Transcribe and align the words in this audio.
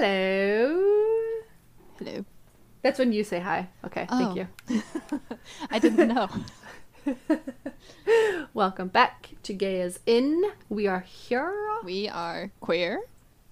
Hello. 0.00 1.42
Hello. 1.98 2.24
That's 2.82 3.00
when 3.00 3.12
you 3.12 3.24
say 3.24 3.40
hi. 3.40 3.66
Okay, 3.84 4.06
thank 4.08 4.30
Oh. 4.30 4.46
you. 4.70 4.82
I 5.72 5.80
didn't 5.80 6.06
know. 6.14 6.28
Welcome 8.54 8.86
back 8.88 9.30
to 9.42 9.52
Gay 9.52 9.80
as 9.80 9.98
In. 10.06 10.40
We 10.68 10.86
are 10.86 11.00
here, 11.00 11.52
We 11.82 12.08
are 12.08 12.52
queer. 12.60 13.00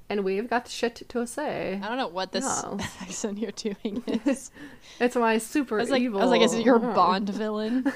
and 0.08 0.22
we've 0.22 0.48
got 0.48 0.68
shit 0.68 1.02
to 1.08 1.26
say. 1.26 1.80
I 1.82 1.88
don't 1.88 1.98
know 1.98 2.06
what 2.06 2.30
this 2.30 2.44
No. 2.44 2.78
accent 3.00 3.38
you're 3.38 3.50
doing 3.50 4.04
is. 4.24 4.52
It's 5.00 5.16
my 5.16 5.38
super 5.38 5.78
I 5.78 5.82
was 5.82 5.90
like, 5.90 6.00
evil. 6.02 6.20
I 6.20 6.24
was 6.26 6.30
like, 6.30 6.42
is 6.42 6.54
it 6.54 6.64
your 6.64 6.76
uh, 6.76 6.94
Bond 6.94 7.28
villain? 7.28 7.92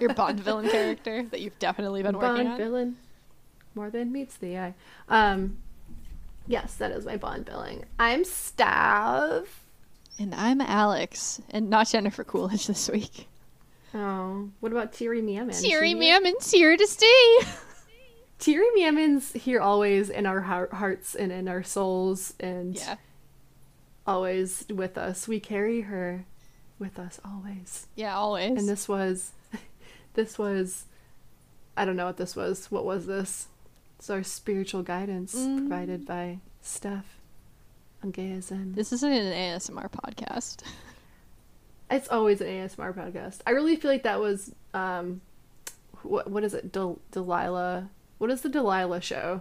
your 0.00 0.14
Bond 0.14 0.40
villain 0.40 0.70
character 0.70 1.24
that 1.30 1.42
you've 1.42 1.58
definitely 1.58 2.02
been 2.02 2.16
working 2.16 2.46
on? 2.46 2.52
Bond 2.52 2.56
villain? 2.56 2.96
More 3.74 3.90
than 3.90 4.10
meets 4.10 4.36
the 4.38 4.56
eye. 4.58 4.74
Um, 5.10 5.58
yes, 6.46 6.74
that 6.76 6.90
is 6.92 7.04
my 7.04 7.16
Bond 7.16 7.44
billing. 7.44 7.84
I'm 7.98 8.24
Steph. 8.24 9.64
And 10.18 10.34
I'm 10.34 10.60
Alex, 10.60 11.40
and 11.50 11.68
not 11.68 11.88
Jennifer 11.88 12.24
Coolidge 12.24 12.66
this 12.66 12.88
week. 12.88 13.28
Oh, 13.94 14.48
what 14.60 14.72
about 14.72 14.92
Terry 14.92 15.22
Mammon? 15.22 15.52
Siri 15.54 15.90
She- 15.90 15.94
Mammon's 15.94 16.50
here 16.50 16.76
to 16.76 16.86
stay. 16.86 17.38
Terry 18.38 18.66
Mammon's 18.76 19.32
here 19.32 19.60
always 19.60 20.10
in 20.10 20.26
our 20.26 20.40
hearts 20.40 21.14
and 21.14 21.32
in 21.32 21.48
our 21.48 21.62
souls, 21.62 22.34
and 22.40 22.76
Yeah. 22.76 22.96
always 24.06 24.64
with 24.68 24.96
us. 24.98 25.26
We 25.28 25.40
carry 25.40 25.82
her 25.82 26.24
with 26.78 26.98
us 26.98 27.18
always. 27.24 27.86
Yeah, 27.94 28.16
always. 28.16 28.58
And 28.58 28.68
this 28.68 28.88
was, 28.88 29.32
this 30.14 30.38
was, 30.38 30.84
I 31.76 31.84
don't 31.84 31.96
know 31.96 32.06
what 32.06 32.16
this 32.18 32.36
was. 32.36 32.70
What 32.70 32.84
was 32.84 33.06
this? 33.06 33.48
It's 33.98 34.10
our 34.10 34.22
spiritual 34.22 34.82
guidance 34.82 35.34
Mm. 35.34 35.58
provided 35.68 36.06
by 36.06 36.38
Steph 36.60 37.18
on 38.02 38.10
Gay 38.10 38.32
as 38.32 38.50
In. 38.50 38.74
This 38.74 38.92
isn't 38.92 39.10
an 39.12 39.32
ASMR 39.32 39.88
podcast. 39.90 40.62
It's 41.88 42.08
always 42.08 42.40
an 42.40 42.48
ASMR 42.48 42.92
podcast. 42.92 43.42
I 43.46 43.52
really 43.52 43.76
feel 43.76 43.92
like 43.92 44.02
that 44.02 44.18
was, 44.18 44.52
um, 44.74 45.20
what 46.02 46.28
what 46.28 46.42
is 46.42 46.52
it? 46.52 46.72
Del- 46.72 46.98
Delilah. 47.12 47.90
What 48.18 48.28
is 48.32 48.40
the 48.40 48.48
Delilah 48.48 49.00
show? 49.00 49.40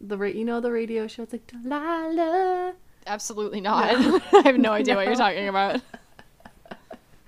The 0.00 0.16
ra- 0.16 0.28
you 0.28 0.46
know 0.46 0.60
the 0.62 0.72
radio 0.72 1.06
show. 1.06 1.24
It's 1.24 1.34
like 1.34 1.46
Delilah. 1.46 2.72
Absolutely 3.06 3.60
not. 3.60 3.90
I 4.34 4.40
have 4.46 4.56
no 4.56 4.72
idea 4.72 4.96
what 4.96 5.04
you're 5.04 5.14
talking 5.26 5.46
about. 5.46 5.82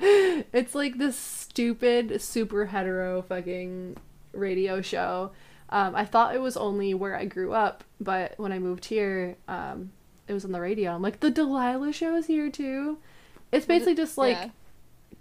It's 0.01 0.75
like 0.75 0.97
this 0.97 1.17
stupid, 1.19 2.23
super 2.23 2.65
hetero 2.65 3.21
fucking 3.21 3.99
radio 4.33 4.81
show. 4.81 5.33
Um, 5.73 5.97
I 5.97 6.05
thought 6.05 6.35
it 6.35 6.41
was 6.43 6.57
only 6.57 6.93
where 6.93 7.17
I 7.17 7.25
grew 7.25 7.53
up, 7.55 7.83
but 7.99 8.35
when 8.37 8.53
I 8.53 8.59
moved 8.59 8.85
here, 8.85 9.37
um, 9.49 9.91
it 10.29 10.35
was 10.35 10.45
on 10.45 10.53
the 10.53 10.61
radio. 10.61 10.93
I'm 10.95 11.01
like, 11.03 11.21
the 11.21 11.31
Delilah 11.31 11.93
show 11.95 12.15
is 12.15 12.27
here 12.27 12.51
too. 12.51 12.99
It's 13.51 13.65
basically 13.67 13.95
just 13.95 14.19
like 14.19 14.37
Yeah. 14.37 14.49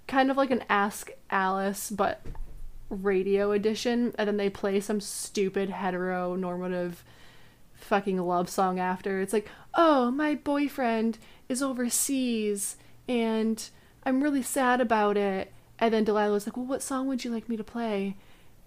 kind 0.08 0.30
of 0.30 0.36
like 0.36 0.52
an 0.52 0.64
Ask 0.70 1.10
Alice, 1.30 1.90
but 1.90 2.22
radio 2.90 3.52
edition, 3.54 4.14
and 4.18 4.28
then 4.28 4.36
they 4.36 4.50
play 4.50 4.82
some 4.82 5.00
stupid 5.00 5.70
heteronormative 5.70 6.96
fucking 7.74 8.18
love 8.18 8.50
song 8.50 8.78
after. 8.78 9.22
It's 9.22 9.34
like, 9.34 9.48
oh, 9.74 10.12
my 10.12 10.36
boyfriend 10.36 11.18
is 11.48 11.62
overseas, 11.64 12.76
and 13.08 13.70
I'm 14.04 14.22
really 14.22 14.44
sad 14.44 14.82
about 14.82 15.16
it. 15.16 15.54
And 15.80 15.94
then 15.94 16.04
Delilah's 16.06 16.46
like, 16.46 16.58
well, 16.58 16.66
what 16.66 16.84
song 16.84 17.08
would 17.08 17.24
you 17.24 17.32
like 17.32 17.48
me 17.50 17.56
to 17.58 17.64
play? 17.64 18.18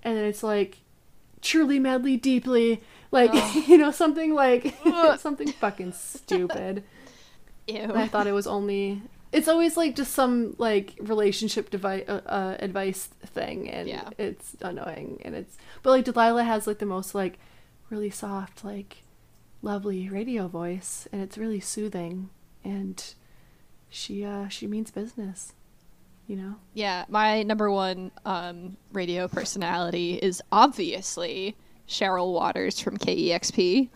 And 0.02 0.16
then 0.16 0.24
it's 0.24 0.42
like, 0.42 0.78
truly, 1.44 1.78
madly, 1.78 2.16
deeply, 2.16 2.82
like 3.12 3.30
Oh. 3.32 3.64
you 3.68 3.78
know, 3.78 3.90
something 3.92 4.34
like 4.34 4.74
something 5.18 5.52
fucking 5.52 5.92
stupid. 5.92 6.82
Ew. 7.68 7.92
I 7.94 8.08
thought 8.08 8.26
it 8.26 8.32
was 8.32 8.46
only. 8.46 9.00
It's 9.32 9.48
always 9.48 9.76
like 9.76 9.96
just 9.96 10.12
some 10.12 10.54
like 10.58 10.94
relationship 11.00 11.70
devi- 11.70 12.06
uh, 12.06 12.20
uh, 12.26 12.56
advice 12.60 13.06
thing, 13.06 13.68
and 13.70 13.88
Yeah. 13.88 14.10
it's 14.18 14.56
annoying. 14.60 15.20
And 15.24 15.34
it's 15.34 15.56
but 15.82 15.90
like 15.90 16.04
Delilah 16.04 16.44
has 16.44 16.66
like 16.66 16.78
the 16.78 16.86
most 16.86 17.14
like 17.14 17.38
really 17.90 18.10
soft, 18.10 18.64
like 18.64 19.02
lovely 19.62 20.08
radio 20.08 20.46
voice, 20.48 21.08
and 21.12 21.20
it's 21.22 21.38
really 21.38 21.60
soothing. 21.60 22.30
And 22.64 23.02
she 23.88 24.24
uh 24.24 24.48
she 24.48 24.66
means 24.66 24.90
business, 24.90 25.52
you 26.26 26.36
know. 26.36 26.56
Yeah, 26.74 27.04
my 27.08 27.42
number 27.42 27.70
one 27.70 28.10
um, 28.24 28.76
radio 28.92 29.28
personality 29.28 30.14
is 30.14 30.42
obviously 30.50 31.56
Cheryl 31.88 32.32
Waters 32.32 32.80
from 32.80 32.96
KEXP. 32.96 33.88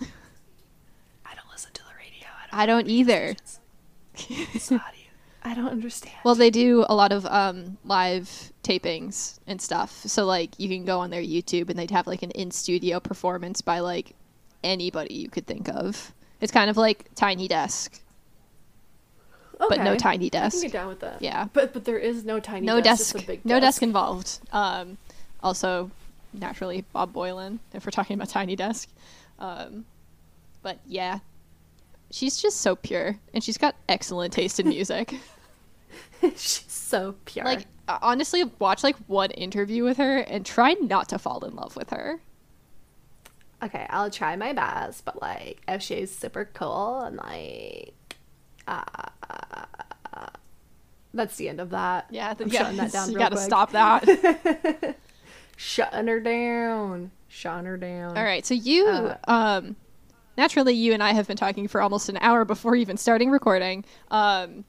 I 1.24 1.34
don't 1.34 1.50
listen 1.50 1.72
to 1.72 1.82
the 1.82 1.94
radio. 1.96 2.28
I 2.52 2.66
don't 2.66 2.88
either. 2.88 3.36
It's 4.14 4.72
audio. 4.72 4.82
I 5.42 5.54
don't 5.54 5.68
understand. 5.68 6.16
Well, 6.24 6.34
they 6.34 6.50
do 6.50 6.84
a 6.88 6.94
lot 6.94 7.12
of 7.12 7.24
um, 7.26 7.78
live 7.84 8.52
tapings 8.62 9.38
and 9.46 9.60
stuff. 9.60 10.02
So, 10.04 10.26
like, 10.26 10.58
you 10.58 10.68
can 10.68 10.84
go 10.84 10.98
on 10.98 11.10
their 11.10 11.22
YouTube 11.22 11.70
and 11.70 11.78
they'd 11.78 11.90
have, 11.92 12.06
like, 12.06 12.22
an 12.22 12.32
in 12.32 12.50
studio 12.50 13.00
performance 13.00 13.62
by, 13.62 13.78
like, 13.80 14.14
anybody 14.64 15.14
you 15.14 15.30
could 15.30 15.46
think 15.46 15.68
of. 15.68 16.12
It's 16.40 16.52
kind 16.52 16.68
of 16.68 16.76
like 16.76 17.10
Tiny 17.14 17.48
Desk, 17.48 18.00
but 19.58 19.78
no 19.78 19.90
Okay. 19.92 19.96
Tiny 19.98 20.26
I 20.26 20.28
can 20.30 20.40
Desk. 20.42 20.62
get 20.62 20.72
down 20.72 20.88
with 20.88 21.00
that. 21.00 21.20
Yeah. 21.22 21.46
but 21.52 21.72
but 21.72 21.84
there 21.84 21.98
is 21.98 22.24
no 22.24 22.38
tiny. 22.40 22.66
No 22.66 22.80
desk, 22.80 23.14
desk. 23.14 23.26
big 23.26 23.44
No 23.44 23.58
desk 23.60 23.82
involved. 23.82 24.38
Um, 24.52 24.98
also, 25.42 25.90
naturally, 26.32 26.84
Bob 26.92 27.12
Boilen, 27.12 27.58
if 27.72 27.84
we're 27.86 27.90
talking 27.90 28.14
about 28.14 28.28
Tiny 28.28 28.56
Desk. 28.56 28.88
Um, 29.38 29.84
but 30.62 30.78
yeah, 30.86 31.20
she's 32.10 32.40
just 32.40 32.60
so 32.60 32.76
pure, 32.76 33.16
and 33.34 33.42
she's 33.42 33.58
got 33.58 33.74
excellent 33.88 34.32
taste 34.32 34.58
in 34.60 34.68
music. 34.76 35.14
She's 36.20 36.64
so 36.68 37.14
pure. 37.24 37.44
like, 37.44 37.66
uh, 37.86 37.98
honestly, 38.02 38.42
watch 38.58 38.82
like 38.82 38.96
one 39.06 39.30
interview 39.30 39.84
with 39.84 39.96
her 39.98 40.18
and 40.18 40.44
try 40.44 40.72
not 40.74 41.08
to 41.10 41.18
fall 41.18 41.44
in 41.44 41.54
love 41.54 41.76
with 41.76 41.90
her. 41.90 42.20
okay, 43.62 43.86
I'll 43.88 44.10
try 44.10 44.34
my 44.36 44.52
best, 44.52 45.04
but 45.04 45.22
like 45.22 45.60
if 45.68 45.80
she's 45.82 46.10
super 46.14 46.44
cool 46.52 47.00
and 47.02 47.16
like, 47.16 47.94
uh, 48.68 50.26
that's 51.14 51.36
the 51.36 51.48
end 51.48 51.60
of 51.60 51.70
that. 51.70 52.06
Yeah, 52.10 52.34
I'm 52.38 52.48
yeah, 52.48 52.58
shutting 52.60 52.76
that 52.76 52.92
down. 52.92 53.08
You 53.10 53.16
real 53.16 53.28
gotta 53.28 53.40
stop 53.40 53.72
that. 53.72 54.96
Shutting 55.56 56.06
her 56.06 56.20
down. 56.20 57.10
Shutting 57.26 57.66
her 57.66 57.76
down. 57.76 58.16
All 58.16 58.22
right, 58.22 58.46
so 58.46 58.54
you, 58.54 58.86
Uh, 58.86 59.16
um, 59.26 59.76
naturally, 60.36 60.74
you 60.74 60.92
and 60.92 61.02
I 61.02 61.12
have 61.12 61.26
been 61.26 61.36
talking 61.36 61.66
for 61.66 61.80
almost 61.80 62.08
an 62.08 62.16
hour 62.20 62.44
before 62.44 62.76
even 62.76 62.96
starting 62.96 63.30
recording. 63.30 63.84
Um, 64.10 64.64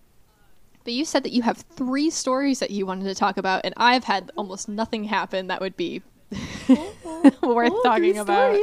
but 0.83 0.93
you 0.93 1.05
said 1.05 1.23
that 1.23 1.31
you 1.31 1.43
have 1.43 1.57
three 1.57 2.09
stories 2.09 2.57
that 2.59 2.71
you 2.71 2.87
wanted 2.87 3.03
to 3.03 3.13
talk 3.13 3.37
about, 3.37 3.61
and 3.65 3.75
I've 3.77 4.05
had 4.05 4.31
almost 4.35 4.67
nothing 4.67 5.03
happen 5.03 5.47
that 5.47 5.61
would 5.61 5.77
be 5.77 6.01
worth 7.41 7.71
Oh, 7.73 7.81
talking 7.83 8.17
about. 8.17 8.55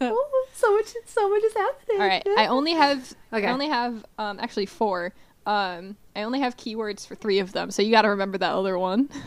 oh, 0.00 0.44
so 0.54 0.74
much, 0.74 0.86
so 1.06 1.28
much 1.28 1.42
is 1.44 1.54
happening. 1.54 2.00
All 2.00 2.06
right, 2.06 2.22
I 2.38 2.46
only 2.46 2.72
have, 2.72 3.14
Okay. 3.32 3.46
I 3.46 3.52
only 3.52 3.68
have, 3.68 4.04
um, 4.18 4.38
actually 4.40 4.66
four. 4.66 5.12
Um, 5.46 5.96
I 6.16 6.22
only 6.22 6.40
have 6.40 6.56
keywords 6.56 7.06
for 7.06 7.14
three 7.14 7.38
of 7.38 7.52
them, 7.52 7.70
so 7.70 7.82
you 7.82 7.90
got 7.90 8.02
to 8.02 8.08
remember 8.10 8.38
that 8.38 8.52
other 8.52 8.78
one. 8.78 9.08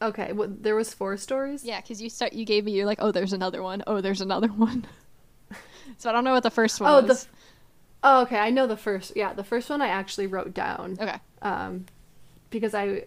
Okay, 0.00 0.32
what, 0.32 0.62
there 0.62 0.76
was 0.76 0.94
four 0.94 1.16
stories. 1.16 1.64
Yeah, 1.64 1.80
because 1.80 2.00
you 2.00 2.08
start, 2.08 2.32
you 2.32 2.44
gave 2.44 2.64
me, 2.64 2.70
you're 2.70 2.86
like, 2.86 2.98
oh, 3.00 3.10
there's 3.10 3.32
another 3.32 3.64
one. 3.64 3.82
Oh, 3.84 4.00
there's 4.00 4.20
another 4.20 4.46
one. 4.46 4.86
so 5.98 6.08
I 6.08 6.12
don't 6.12 6.22
know 6.22 6.30
what 6.34 6.44
the 6.44 6.50
first 6.52 6.80
one 6.80 6.88
Oh, 6.88 7.04
was. 7.04 7.24
the. 7.24 7.28
Oh, 8.04 8.22
okay, 8.22 8.38
I 8.38 8.50
know 8.50 8.68
the 8.68 8.76
first. 8.76 9.14
Yeah, 9.16 9.32
the 9.32 9.42
first 9.42 9.68
one 9.68 9.82
I 9.82 9.88
actually 9.88 10.28
wrote 10.28 10.54
down. 10.54 10.96
okay. 11.00 11.16
um, 11.42 11.86
because 12.50 12.74
I 12.74 13.06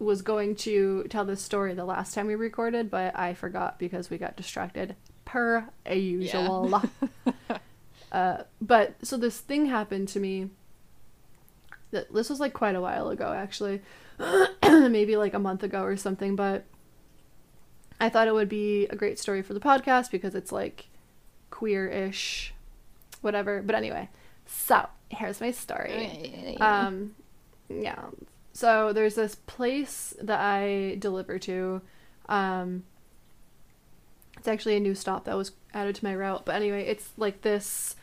was 0.00 0.22
going 0.22 0.56
to 0.56 1.04
tell 1.10 1.26
this 1.26 1.42
story 1.42 1.74
the 1.74 1.84
last 1.84 2.14
time 2.14 2.26
we 2.26 2.34
recorded, 2.34 2.90
but 2.90 3.16
I 3.16 3.34
forgot 3.34 3.78
because 3.78 4.08
we 4.08 4.16
got 4.16 4.34
distracted 4.34 4.96
per 5.26 5.68
usual. 5.88 6.82
uh, 8.12 8.38
but 8.62 8.94
so 9.02 9.18
this 9.18 9.38
thing 9.38 9.66
happened 9.66 10.08
to 10.08 10.20
me. 10.20 10.48
That 11.90 12.12
this 12.14 12.30
was 12.30 12.40
like 12.40 12.54
quite 12.54 12.76
a 12.76 12.80
while 12.80 13.10
ago, 13.10 13.32
actually, 13.32 13.82
maybe 14.62 15.16
like 15.16 15.34
a 15.34 15.38
month 15.38 15.62
ago 15.62 15.82
or 15.82 15.96
something. 15.96 16.34
But 16.34 16.64
I 18.00 18.08
thought 18.08 18.28
it 18.28 18.34
would 18.34 18.48
be 18.48 18.86
a 18.86 18.96
great 18.96 19.18
story 19.18 19.42
for 19.42 19.54
the 19.54 19.60
podcast 19.60 20.10
because 20.10 20.34
it's 20.34 20.52
like 20.52 20.86
queer-ish, 21.50 22.54
whatever. 23.20 23.60
But 23.60 23.74
anyway, 23.74 24.08
so 24.46 24.88
here's 25.10 25.40
my 25.40 25.50
story. 25.50 26.56
Um, 26.60 27.16
yeah. 27.68 28.04
So 28.60 28.92
there's 28.92 29.14
this 29.14 29.36
place 29.36 30.12
that 30.20 30.38
I 30.38 30.96
deliver 30.98 31.38
to. 31.38 31.80
Um, 32.28 32.84
it's 34.36 34.48
actually 34.48 34.76
a 34.76 34.80
new 34.80 34.94
stop 34.94 35.24
that 35.24 35.34
was 35.34 35.52
added 35.72 35.94
to 35.94 36.04
my 36.04 36.14
route. 36.14 36.44
But 36.44 36.56
anyway, 36.56 36.84
it's 36.84 37.08
like 37.16 37.40
this 37.40 37.96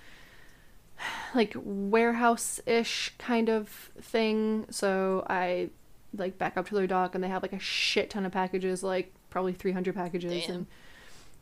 like 1.35 1.53
warehouse 1.55 2.59
ish 2.65 3.13
kind 3.19 3.49
of 3.49 3.69
thing. 4.01 4.65
So 4.71 5.27
I 5.29 5.69
like 6.15 6.39
back 6.39 6.57
up 6.57 6.67
to 6.69 6.73
their 6.73 6.87
dock 6.87 7.13
and 7.13 7.23
they 7.23 7.27
have 7.27 7.43
like 7.43 7.53
a 7.53 7.59
shit 7.59 8.09
ton 8.09 8.25
of 8.25 8.31
packages, 8.31 8.81
like 8.81 9.13
probably 9.29 9.53
300 9.53 9.93
packages. 9.93 10.47
Damn. 10.47 10.55
And 10.55 10.65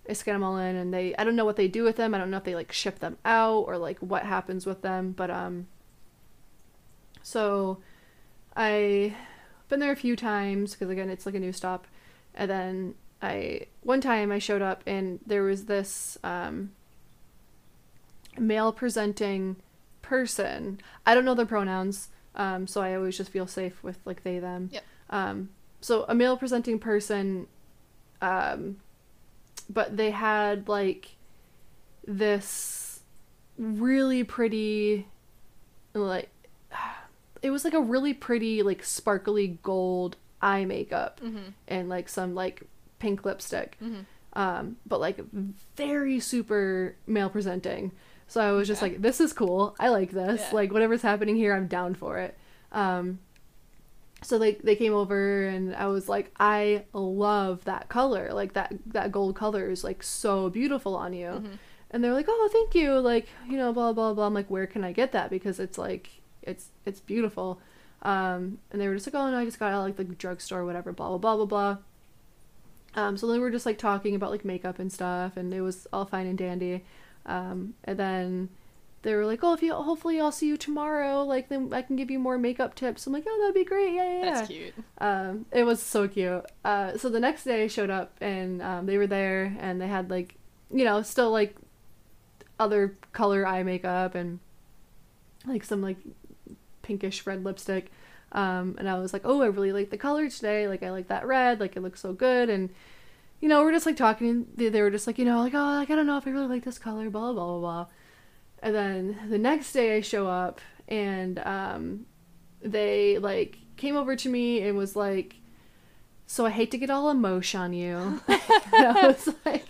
I 0.10 0.12
scan 0.12 0.36
them 0.36 0.44
all 0.44 0.58
in, 0.58 0.76
and 0.76 0.94
they 0.94 1.16
I 1.16 1.24
don't 1.24 1.38
know 1.38 1.46
what 1.46 1.56
they 1.56 1.70
do 1.70 1.84
with 1.84 1.96
them. 1.96 2.14
I 2.14 2.18
don't 2.18 2.32
know 2.32 2.38
if 2.38 2.44
they 2.44 2.54
like 2.54 2.74
ship 2.74 3.00
them 3.00 3.18
out 3.24 3.62
or 3.62 3.78
like 3.78 4.00
what 4.00 4.24
happens 4.24 4.66
with 4.66 4.82
them, 4.82 5.14
but 5.14 5.32
um. 5.32 5.68
So, 7.24 7.80
I 8.56 9.16
been 9.70 9.80
there 9.80 9.92
a 9.92 9.96
few 9.96 10.16
times 10.16 10.74
because 10.74 10.90
again 10.90 11.10
it's 11.10 11.26
like 11.26 11.36
a 11.36 11.40
new 11.40 11.52
stop, 11.52 11.88
and 12.34 12.50
then 12.50 12.96
I 13.22 13.68
one 13.82 14.02
time 14.02 14.32
I 14.32 14.40
showed 14.40 14.62
up 14.62 14.84
and 14.86 15.20
there 15.26 15.44
was 15.44 15.66
this 15.66 16.18
um. 16.24 16.72
Male 18.38 18.74
presenting 18.74 19.56
person. 20.02 20.82
I 21.06 21.16
don't 21.16 21.24
know 21.24 21.36
their 21.36 21.46
pronouns, 21.46 22.10
um, 22.36 22.68
so 22.68 22.82
I 22.82 22.94
always 22.94 23.16
just 23.16 23.32
feel 23.32 23.48
safe 23.48 23.82
with 23.82 23.98
like 24.04 24.24
they 24.24 24.40
them. 24.40 24.72
Yep. 24.74 24.84
Um, 25.10 25.50
so 25.80 26.04
a 26.10 26.14
male 26.14 26.36
presenting 26.36 26.78
person, 26.78 27.48
um, 28.22 28.76
but 29.70 29.96
they 29.96 30.12
had 30.12 30.68
like 30.68 31.16
this 32.06 33.00
really 33.58 34.26
pretty, 34.26 35.08
like 35.94 36.28
it 37.46 37.52
was 37.52 37.64
like 37.64 37.74
a 37.74 37.80
really 37.82 38.14
pretty 38.14 38.64
like 38.64 38.84
sparkly 38.84 39.60
gold 39.64 40.18
eye 40.42 40.66
makeup 40.66 41.22
Mm-hmm. 41.24 41.50
and 41.68 41.88
like 41.90 42.10
some 42.10 42.36
like 42.36 42.64
pink 43.00 43.24
lipstick 43.26 43.78
Mm-hmm. 43.82 44.02
um, 44.34 44.76
but 44.86 45.00
like 45.00 45.20
very 45.76 46.20
super 46.20 46.96
male 47.08 47.30
presenting. 47.30 47.92
So 48.28 48.42
I 48.42 48.52
was 48.52 48.68
just 48.68 48.82
Okay. 48.82 48.94
like, 48.94 49.02
this 49.02 49.22
is 49.22 49.32
cool. 49.34 49.76
I 49.80 49.90
like 49.90 50.12
this. 50.12 50.42
Yeah. 50.42 50.56
Like 50.56 50.74
whatever's 50.74 51.04
happening 51.04 51.36
here, 51.36 51.54
I'm 51.54 51.68
down 51.68 51.94
for 51.94 52.18
it. 52.18 52.36
Um, 52.72 53.20
so 54.24 54.40
they 54.40 54.54
they 54.56 54.76
came 54.76 54.94
over 54.94 55.46
and 55.46 55.76
I 55.76 55.86
was 55.88 56.10
like, 56.10 56.32
I 56.40 56.86
love 56.94 57.64
that 57.66 57.90
color. 57.90 58.34
Like 58.34 58.54
that 58.54 58.74
that 58.88 59.12
gold 59.12 59.36
color 59.36 59.70
is 59.70 59.84
like 59.84 60.02
so 60.02 60.50
beautiful 60.50 60.96
on 60.96 61.14
you. 61.14 61.28
Mhm. 61.28 61.58
And 61.92 62.04
they're 62.04 62.14
like, 62.14 62.26
oh, 62.28 62.50
thank 62.52 62.74
you. 62.74 62.94
Like 63.00 63.28
you 63.48 63.58
know, 63.58 63.72
blah 63.72 63.94
blah 63.94 64.14
blah. 64.16 64.26
I'm 64.26 64.34
like, 64.34 64.50
where 64.50 64.66
can 64.68 64.84
I 64.84 64.92
get 64.92 65.12
that? 65.12 65.30
Because 65.30 65.60
it's 65.60 65.78
like 65.78 66.10
it's 66.46 66.70
it's 66.86 67.00
beautiful. 67.00 67.60
Um, 68.02 68.60
and 68.72 68.80
they 68.80 68.88
were 68.88 68.96
just 68.96 69.08
like, 69.08 69.16
oh 69.16 69.32
no, 69.32 69.40
I 69.40 69.46
just 69.46 69.60
got 69.60 69.74
at 69.74 69.78
like 69.78 69.96
the 69.96 70.04
drugstore, 70.04 70.60
or 70.60 70.66
whatever. 70.66 70.92
Blah 70.92 71.10
blah 71.10 71.18
blah 71.18 71.36
blah 71.36 71.46
blah. 71.46 71.78
Um, 72.96 73.18
so 73.18 73.28
then 73.28 73.38
we 73.38 73.42
were 73.42 73.52
just 73.52 73.66
like 73.66 73.78
talking 73.78 74.16
about 74.16 74.32
like 74.32 74.46
makeup 74.46 74.80
and 74.80 74.92
stuff, 74.92 75.38
and 75.38 75.54
it 75.54 75.62
was 75.62 75.88
all 75.92 76.06
fine 76.06 76.28
and 76.28 76.38
dandy. 76.38 76.84
Um, 77.26 77.74
and 77.84 77.98
then 77.98 78.50
they 79.02 79.14
were 79.14 79.26
like, 79.26 79.44
"Oh, 79.44 79.54
if 79.54 79.62
you 79.62 79.74
hopefully 79.74 80.20
I'll 80.20 80.32
see 80.32 80.48
you 80.48 80.58
tomorrow. 80.58 81.24
Like 81.24 81.50
then 81.50 81.72
I 81.74 81.82
can 81.82 81.96
give 81.96 82.10
you 82.10 82.20
more 82.20 82.38
makeup 82.38 82.76
tips." 82.76 83.06
I'm 83.06 83.14
like, 83.14 83.26
"Oh, 83.28 83.38
that'd 83.42 83.54
be 83.56 83.64
great. 83.64 83.94
Yeah, 83.94 84.04
yeah, 84.04 84.20
yeah." 84.24 84.34
That's 84.34 84.48
cute. 84.48 84.74
Um, 85.00 85.46
it 85.52 85.64
was 85.64 85.82
so 85.82 86.08
cute. 86.08 86.46
Uh, 86.64 86.98
so 86.98 87.10
the 87.10 87.20
next 87.20 87.44
day 87.44 87.64
I 87.64 87.68
showed 87.68 87.90
up 87.90 88.16
and 88.22 88.62
um, 88.62 88.86
they 88.86 88.98
were 88.98 89.08
there 89.08 89.56
and 89.60 89.82
they 89.82 89.88
had 89.88 90.10
like, 90.10 90.36
you 90.72 90.86
know, 90.86 91.02
still 91.02 91.32
like 91.32 91.56
other 92.60 92.96
color 93.12 93.46
eye 93.46 93.64
makeup 93.64 94.16
and 94.16 94.40
like 95.46 95.64
some 95.64 95.82
like 95.82 95.98
pinkish 96.86 97.26
red 97.26 97.44
lipstick. 97.44 97.92
Um, 98.32 98.76
and 98.78 98.88
I 98.88 99.00
was 99.00 99.14
like, 99.14 99.24
oh, 99.26 99.42
I 99.42 99.48
really 99.48 99.72
like 99.72 99.90
the 99.90 99.98
color 99.98 100.30
today. 100.30 100.68
Like 100.68 100.84
I 100.84 100.92
like 100.92 101.08
that 101.08 101.26
red. 101.26 101.60
Like 101.60 101.76
it 101.76 101.82
looks 101.82 102.02
so 102.02 102.14
good. 102.14 102.50
And 102.50 102.70
you 103.42 103.50
know, 103.50 103.64
we're 103.64 103.72
just 103.72 103.86
like 103.86 103.98
talking. 103.98 104.48
They, 104.56 104.70
they 104.70 104.82
were 104.82 104.92
just 104.92 105.08
like, 105.08 105.18
you 105.18 105.26
know, 105.26 105.40
like 105.40 105.54
oh, 105.54 105.78
like 105.80 105.90
I 105.90 105.96
don't 105.96 106.08
know 106.08 106.18
if 106.18 106.28
I 106.28 106.32
really 106.32 106.48
like 106.48 106.64
this 106.64 106.78
color. 106.78 107.10
Blah 107.10 107.34
blah 107.34 107.46
blah 107.46 107.60
blah. 107.60 107.86
And 108.60 108.76
then 108.76 109.20
the 109.30 109.38
next 109.38 109.72
day 109.74 109.98
I 109.98 110.02
show 110.02 110.28
up 110.28 110.62
and 110.88 111.40
um, 111.40 112.06
they 112.62 113.18
like 113.18 113.58
came 113.78 113.96
over 113.96 114.16
to 114.16 114.30
me 114.30 114.62
and 114.62 114.78
was 114.78 114.96
like, 114.96 115.36
"So 116.26 116.46
I 116.46 116.50
hate 116.50 116.72
to 116.72 116.78
get 116.78 116.90
all 116.90 117.10
emotion 117.10 117.62
on 117.62 117.74
you." 117.74 118.22
and 118.28 118.42
I 118.74 119.08
was 119.08 119.30
like, 119.46 119.66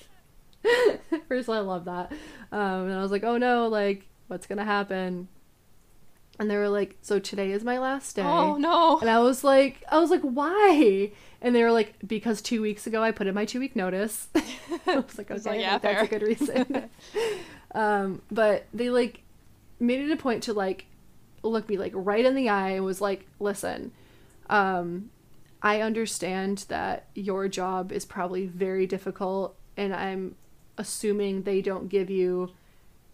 first 1.27 1.47
of 1.47 1.49
all, 1.49 1.55
I 1.55 1.59
love 1.59 1.85
that, 1.85 2.11
um, 2.51 2.87
and 2.87 2.93
I 2.93 3.01
was 3.01 3.11
like, 3.11 3.23
"Oh 3.23 3.37
no, 3.37 3.67
like 3.67 4.07
what's 4.27 4.47
gonna 4.47 4.65
happen?" 4.65 5.27
And 6.37 6.49
they 6.49 6.57
were 6.57 6.69
like, 6.69 6.97
"So 7.01 7.19
today 7.19 7.51
is 7.51 7.63
my 7.63 7.79
last 7.79 8.15
day." 8.15 8.23
Oh 8.23 8.57
no. 8.57 8.99
And 8.99 9.09
I 9.09 9.19
was 9.19 9.43
like, 9.43 9.83
I 9.89 9.99
was 9.99 10.09
like, 10.09 10.21
why? 10.21 11.11
And 11.41 11.55
they 11.55 11.63
were 11.63 11.71
like, 11.71 11.95
because 12.05 12.41
two 12.41 12.61
weeks 12.61 12.87
ago 12.87 13.03
I 13.03 13.11
put 13.11 13.27
in 13.27 13.35
my 13.35 13.45
two 13.45 13.59
week 13.59 13.75
notice. 13.75 14.27
I 14.35 14.97
was 14.97 15.17
like, 15.17 15.29
I 15.31 15.33
was 15.33 15.45
okay, 15.45 15.57
like, 15.57 15.61
yeah, 15.61 15.73
like, 15.73 15.81
that's 15.81 16.03
a 16.03 16.07
good 16.07 16.21
reason. 16.23 16.89
um, 17.75 18.21
but 18.31 18.65
they 18.73 18.89
like 18.89 19.21
made 19.79 20.01
it 20.01 20.11
a 20.11 20.17
point 20.17 20.43
to 20.43 20.53
like 20.53 20.85
look 21.43 21.69
me 21.69 21.77
like 21.77 21.91
right 21.95 22.25
in 22.25 22.35
the 22.35 22.49
eye 22.49 22.71
and 22.71 22.83
was 22.83 23.01
like, 23.01 23.27
listen, 23.39 23.91
um, 24.49 25.11
I 25.61 25.81
understand 25.81 26.65
that 26.69 27.07
your 27.15 27.47
job 27.47 27.91
is 27.91 28.05
probably 28.05 28.45
very 28.45 28.85
difficult, 28.85 29.55
and 29.77 29.93
I'm 29.93 30.35
assuming 30.77 31.43
they 31.43 31.61
don't 31.61 31.87
give 31.87 32.09
you 32.09 32.51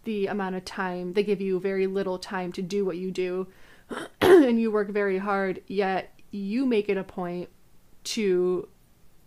the 0.04 0.26
amount 0.26 0.56
of 0.56 0.64
time. 0.64 1.12
They 1.12 1.22
give 1.22 1.40
you 1.40 1.60
very 1.60 1.86
little 1.86 2.18
time 2.18 2.52
to 2.52 2.62
do 2.62 2.84
what 2.84 2.96
you 2.96 3.10
do, 3.10 3.48
and 4.20 4.60
you 4.60 4.70
work 4.70 4.90
very 4.90 5.18
hard, 5.18 5.62
yet 5.66 6.18
you 6.30 6.66
make 6.66 6.88
it 6.88 6.96
a 6.96 7.04
point 7.04 7.48
to 8.04 8.68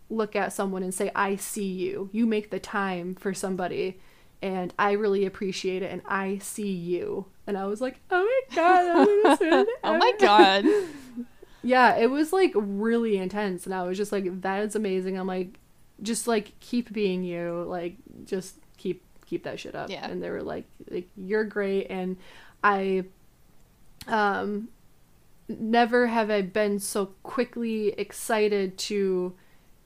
look 0.08 0.36
at 0.36 0.52
someone 0.52 0.82
and 0.82 0.94
say, 0.94 1.10
I 1.14 1.36
see 1.36 1.66
you. 1.66 2.10
You 2.12 2.26
make 2.26 2.50
the 2.50 2.60
time 2.60 3.14
for 3.14 3.32
somebody, 3.34 4.00
and 4.42 4.72
I 4.78 4.92
really 4.92 5.24
appreciate 5.24 5.82
it, 5.82 5.90
and 5.90 6.02
I 6.06 6.38
see 6.38 6.72
you. 6.72 7.26
And 7.46 7.56
I 7.56 7.66
was 7.66 7.80
like, 7.80 8.00
oh 8.10 8.24
my 8.24 8.56
god, 8.56 8.84
I'm 8.84 9.22
gonna 9.22 9.36
spend 9.36 9.68
oh 9.84 9.98
my 9.98 10.12
god. 10.18 10.64
Yeah, 11.62 11.96
it 11.96 12.08
was 12.08 12.32
like 12.32 12.52
really 12.54 13.16
intense, 13.16 13.66
and 13.66 13.74
I 13.74 13.82
was 13.82 13.96
just 13.96 14.12
like, 14.12 14.42
"That 14.42 14.62
is 14.62 14.76
amazing." 14.76 15.18
I'm 15.18 15.26
like, 15.26 15.58
just 16.00 16.28
like 16.28 16.58
keep 16.60 16.92
being 16.92 17.24
you, 17.24 17.64
like 17.66 17.96
just 18.24 18.54
keep 19.26 19.44
that 19.44 19.60
shit 19.60 19.74
up. 19.74 19.90
Yeah. 19.90 20.08
And 20.08 20.22
they 20.22 20.30
were 20.30 20.42
like, 20.42 20.64
like 20.90 21.08
you're 21.16 21.44
great, 21.44 21.86
and 21.90 22.16
I, 22.62 23.04
um, 24.06 24.68
never 25.48 26.06
have 26.06 26.30
I 26.30 26.42
been 26.42 26.78
so 26.78 27.06
quickly 27.22 27.88
excited 27.90 28.78
to 28.78 29.34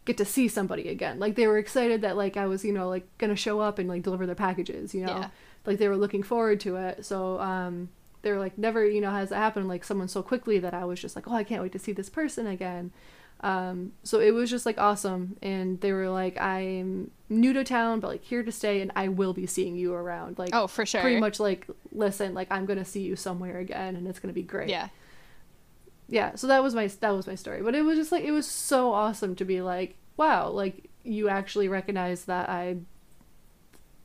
get 0.05 0.17
to 0.19 0.25
see 0.25 0.49
somebody 0.49 0.89
again. 0.89 1.19
Like 1.19 1.37
they 1.37 1.47
were 1.47 1.59
excited 1.59 2.03
that 2.03 2.17
like 2.17 2.37
I 2.37 2.47
was, 2.47 2.65
you 2.65 2.73
know, 2.73 2.89
like 2.89 3.07
gonna 3.19 3.37
show 3.37 3.61
up 3.61 3.79
and 3.79 3.89
like 3.89 4.03
deliver 4.03 4.27
their 4.27 4.35
packages, 4.35 4.95
you 4.95 5.05
know. 5.05 5.19
Yeah. 5.19 5.29
Like 5.67 5.79
they 5.79 5.89
were 5.89 5.97
looking 5.97 6.23
forward 6.23 6.61
to 6.61 6.77
it. 6.77 7.05
So 7.05 7.39
um 7.41 7.91
they 8.23 8.33
were 8.33 8.39
like 8.39 8.57
never, 8.59 8.85
you 8.85 9.01
know, 9.01 9.11
has 9.11 9.31
it 9.31 9.37
happened 9.37 9.69
like 9.69 9.85
someone 9.85 10.09
so 10.09 10.23
quickly 10.23 10.59
that 10.59 10.75
I 10.75 10.85
was 10.85 11.01
just 11.01 11.17
like, 11.17 11.29
Oh, 11.29 11.35
I 11.35 11.45
can't 11.45 11.63
wait 11.63 11.73
to 11.73 11.79
see 11.79 11.93
this 11.93 12.09
person 12.09 12.47
again. 12.47 12.93
Um 13.43 13.93
so 14.03 14.21
it 14.21 14.33
was 14.33 14.51
just 14.51 14.67
like 14.67 14.79
awesome 14.79 15.37
and 15.43 15.81
they 15.81 15.93
were 15.93 16.09
like, 16.11 16.39
I'm 16.41 17.11
new 17.29 17.53
to 17.53 17.65
town 17.65 18.01
but 18.01 18.09
like 18.09 18.25
here 18.25 18.43
to 18.43 18.53
stay 18.53 18.81
and 18.83 18.91
I 18.97 19.09
will 19.09 19.33
be 19.33 19.47
seeing 19.47 19.77
you 19.77 19.95
around. 19.95 20.39
Like 20.39 20.51
Oh, 20.53 20.67
for 20.67 20.85
sure. 20.85 21.01
pretty 21.01 21.21
much 21.21 21.41
like 21.41 21.67
listen, 21.93 22.35
like 22.35 22.49
I'm 22.51 22.67
gonna 22.67 22.85
see 22.85 23.01
you 23.03 23.17
somewhere 23.17 23.59
again 23.59 23.97
and 23.97 24.07
it's 24.07 24.19
gonna 24.19 24.35
be 24.35 24.43
great 24.43 24.69
Yeah. 24.69 24.89
yeah 26.09 26.35
so 26.35 26.47
that 26.49 26.63
was 26.63 26.75
my 26.75 26.87
that 26.89 27.11
was 27.11 27.27
my 27.27 27.35
story 27.37 27.63
but 27.63 27.75
it 27.75 27.83
was 27.83 27.97
just 27.97 28.13
like 28.13 28.25
it 28.25 28.33
was 28.33 28.47
so 28.47 28.93
awesome 28.93 29.35
to 29.37 29.45
be 29.45 29.63
like 29.63 29.97
wow 30.17 30.49
like 30.49 30.91
you 31.05 31.29
actually 31.29 31.69
recognize 31.69 32.25
that 32.27 32.49
i 32.49 32.77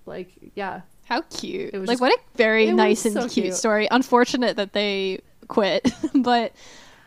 like 0.05 0.31
yeah 0.53 0.81
How 1.05 1.21
cute. 1.21 1.73
It 1.73 1.77
was 1.79 1.87
like 1.87 1.95
just- 1.95 2.01
what 2.01 2.11
a 2.13 2.19
very 2.37 2.71
nice 2.71 3.05
and 3.05 3.13
so 3.15 3.21
cute, 3.27 3.45
cute. 3.45 3.53
story. 3.55 3.87
Unfortunate 3.91 4.55
that 4.57 4.73
they 4.73 5.21
quit, 5.47 5.91
but 6.13 6.53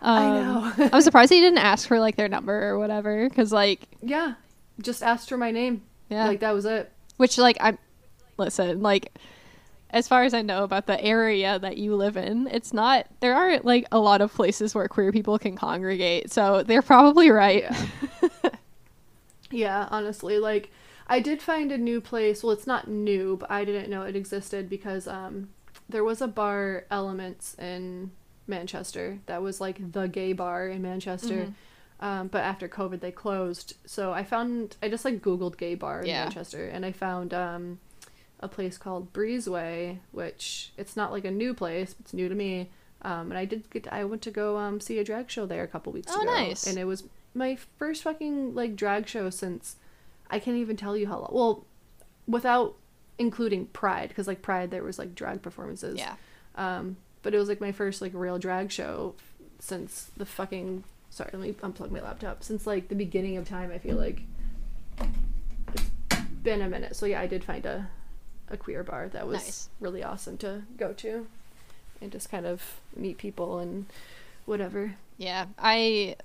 um, 0.02 0.22
i 0.22 0.40
know 0.40 0.88
I 0.92 0.96
was 0.96 1.04
surprised 1.04 1.32
he 1.32 1.40
didn't 1.40 1.58
ask 1.58 1.88
for 1.88 1.98
like 1.98 2.16
their 2.16 2.28
number 2.28 2.68
or 2.68 2.78
whatever 2.78 3.28
cuz 3.30 3.52
like 3.52 3.88
yeah 4.02 4.34
just 4.80 5.02
asked 5.02 5.28
for 5.28 5.36
my 5.36 5.50
name 5.50 5.82
yeah. 6.08 6.26
like 6.26 6.40
that 6.40 6.54
was 6.54 6.64
it 6.64 6.92
Which 7.16 7.36
like 7.36 7.56
I'm 7.60 7.78
listen, 8.38 8.80
like 8.80 9.18
as 9.90 10.06
far 10.06 10.22
as 10.22 10.34
I 10.34 10.42
know 10.42 10.64
about 10.64 10.86
the 10.86 11.02
area 11.02 11.58
that 11.58 11.78
you 11.78 11.96
live 11.96 12.16
in, 12.16 12.46
it's 12.48 12.72
not 12.72 13.06
there 13.20 13.34
aren't 13.34 13.64
like 13.64 13.86
a 13.92 13.98
lot 13.98 14.20
of 14.20 14.32
places 14.32 14.74
where 14.74 14.86
queer 14.88 15.12
people 15.12 15.38
can 15.38 15.56
congregate. 15.56 16.30
So 16.32 16.62
they're 16.62 16.82
probably 16.82 17.30
right. 17.30 17.64
yeah 17.64 18.50
yeah 19.50 19.88
honestly 19.90 20.38
like 20.38 20.70
i 21.06 21.20
did 21.20 21.40
find 21.40 21.72
a 21.72 21.78
new 21.78 22.02
place 22.02 22.42
well 22.42 22.52
it's 22.52 22.66
not 22.66 22.86
new 22.86 23.34
but 23.38 23.50
i 23.50 23.64
didn't 23.64 23.88
know 23.88 24.02
it 24.02 24.14
existed 24.14 24.68
because 24.68 25.08
um 25.08 25.48
there 25.88 26.04
was 26.04 26.20
a 26.20 26.28
bar 26.28 26.84
elements 26.90 27.54
in 27.58 28.10
manchester 28.48 29.18
that 29.26 29.42
was 29.42 29.60
like 29.60 29.92
the 29.92 30.06
gay 30.08 30.32
bar 30.32 30.68
in 30.68 30.80
manchester 30.82 31.48
Mhm. 32.00 32.04
um, 32.06 32.28
but 32.28 32.42
after 32.42 32.68
covid 32.68 33.00
they 33.00 33.10
closed 33.12 33.76
so 33.84 34.12
i 34.12 34.24
found 34.24 34.76
i 34.82 34.88
just 34.88 35.04
like 35.04 35.20
googled 35.22 35.56
gay 35.58 35.74
bar 35.74 36.00
in 36.00 36.06
Yeah. 36.06 36.24
manchester 36.24 36.66
and 36.66 36.84
i 36.86 36.92
found 36.92 37.34
um 37.34 37.78
a 38.40 38.48
place 38.48 38.78
called 38.78 39.12
breezeway 39.12 39.98
which 40.12 40.72
it's 40.76 40.96
not 40.96 41.12
like 41.12 41.24
a 41.24 41.30
new 41.30 41.52
place 41.54 41.94
it's 42.00 42.12
new 42.14 42.28
to 42.28 42.34
me 42.34 42.70
um, 43.02 43.30
and 43.30 43.38
i 43.38 43.44
did 43.44 43.68
get 43.70 43.86
i 43.92 44.04
went 44.04 44.22
to 44.22 44.30
go 44.30 44.56
um, 44.56 44.80
see 44.80 44.98
a 44.98 45.04
drag 45.04 45.30
show 45.30 45.44
there 45.46 45.62
a 45.64 45.68
couple 45.68 45.92
weeks 45.92 46.12
Oh, 46.14 46.22
ago 46.22 46.32
nice. 46.32 46.66
and 46.66 46.78
it 46.78 46.84
was 46.84 47.04
my 47.34 47.56
first 47.78 48.02
fucking 48.02 48.54
like 48.54 48.74
drag 48.76 49.06
show 49.08 49.28
since 49.30 49.76
i 50.30 50.38
can't 50.38 50.56
even 50.56 50.76
tell 50.76 50.96
you 50.96 51.06
how 51.08 51.18
long 51.18 51.30
well 51.32 51.64
without 52.26 52.74
including 53.18 53.66
pride 53.66 54.08
because 54.08 54.26
like 54.28 54.42
pride 54.42 54.70
there 54.70 54.82
was 54.84 54.98
like 54.98 55.14
drag 55.14 55.42
performances 55.42 55.98
Yeah. 55.98 56.14
um, 56.54 56.96
but 57.22 57.34
it 57.34 57.38
was 57.38 57.48
like 57.48 57.60
my 57.60 57.72
first 57.72 58.00
like 58.02 58.12
real 58.14 58.38
drag 58.38 58.70
show 58.70 59.14
since 59.58 60.10
the 60.16 60.26
fucking 60.26 60.84
sorry, 61.10 61.30
let 61.32 61.42
me 61.42 61.52
unplug 61.54 61.90
my 61.90 62.00
laptop. 62.00 62.42
Since 62.42 62.66
like 62.66 62.88
the 62.88 62.94
beginning 62.94 63.36
of 63.36 63.48
time, 63.48 63.70
I 63.72 63.78
feel 63.78 63.96
like 63.96 64.22
it's 65.74 66.20
been 66.42 66.62
a 66.62 66.68
minute. 66.68 66.96
So 66.96 67.06
yeah, 67.06 67.20
I 67.20 67.26
did 67.26 67.44
find 67.44 67.64
a 67.66 67.88
a 68.50 68.56
queer 68.56 68.82
bar 68.82 69.08
that 69.10 69.26
was 69.26 69.36
Nice. 69.44 69.68
really 69.78 70.02
awesome 70.02 70.38
to 70.38 70.62
go 70.78 70.92
to 70.94 71.26
and 72.00 72.10
just 72.10 72.30
kind 72.30 72.46
of 72.46 72.62
meet 72.96 73.18
people 73.18 73.58
and 73.58 73.84
whatever. 74.46 74.94
Yeah, 75.18 75.46
I, 75.58 76.16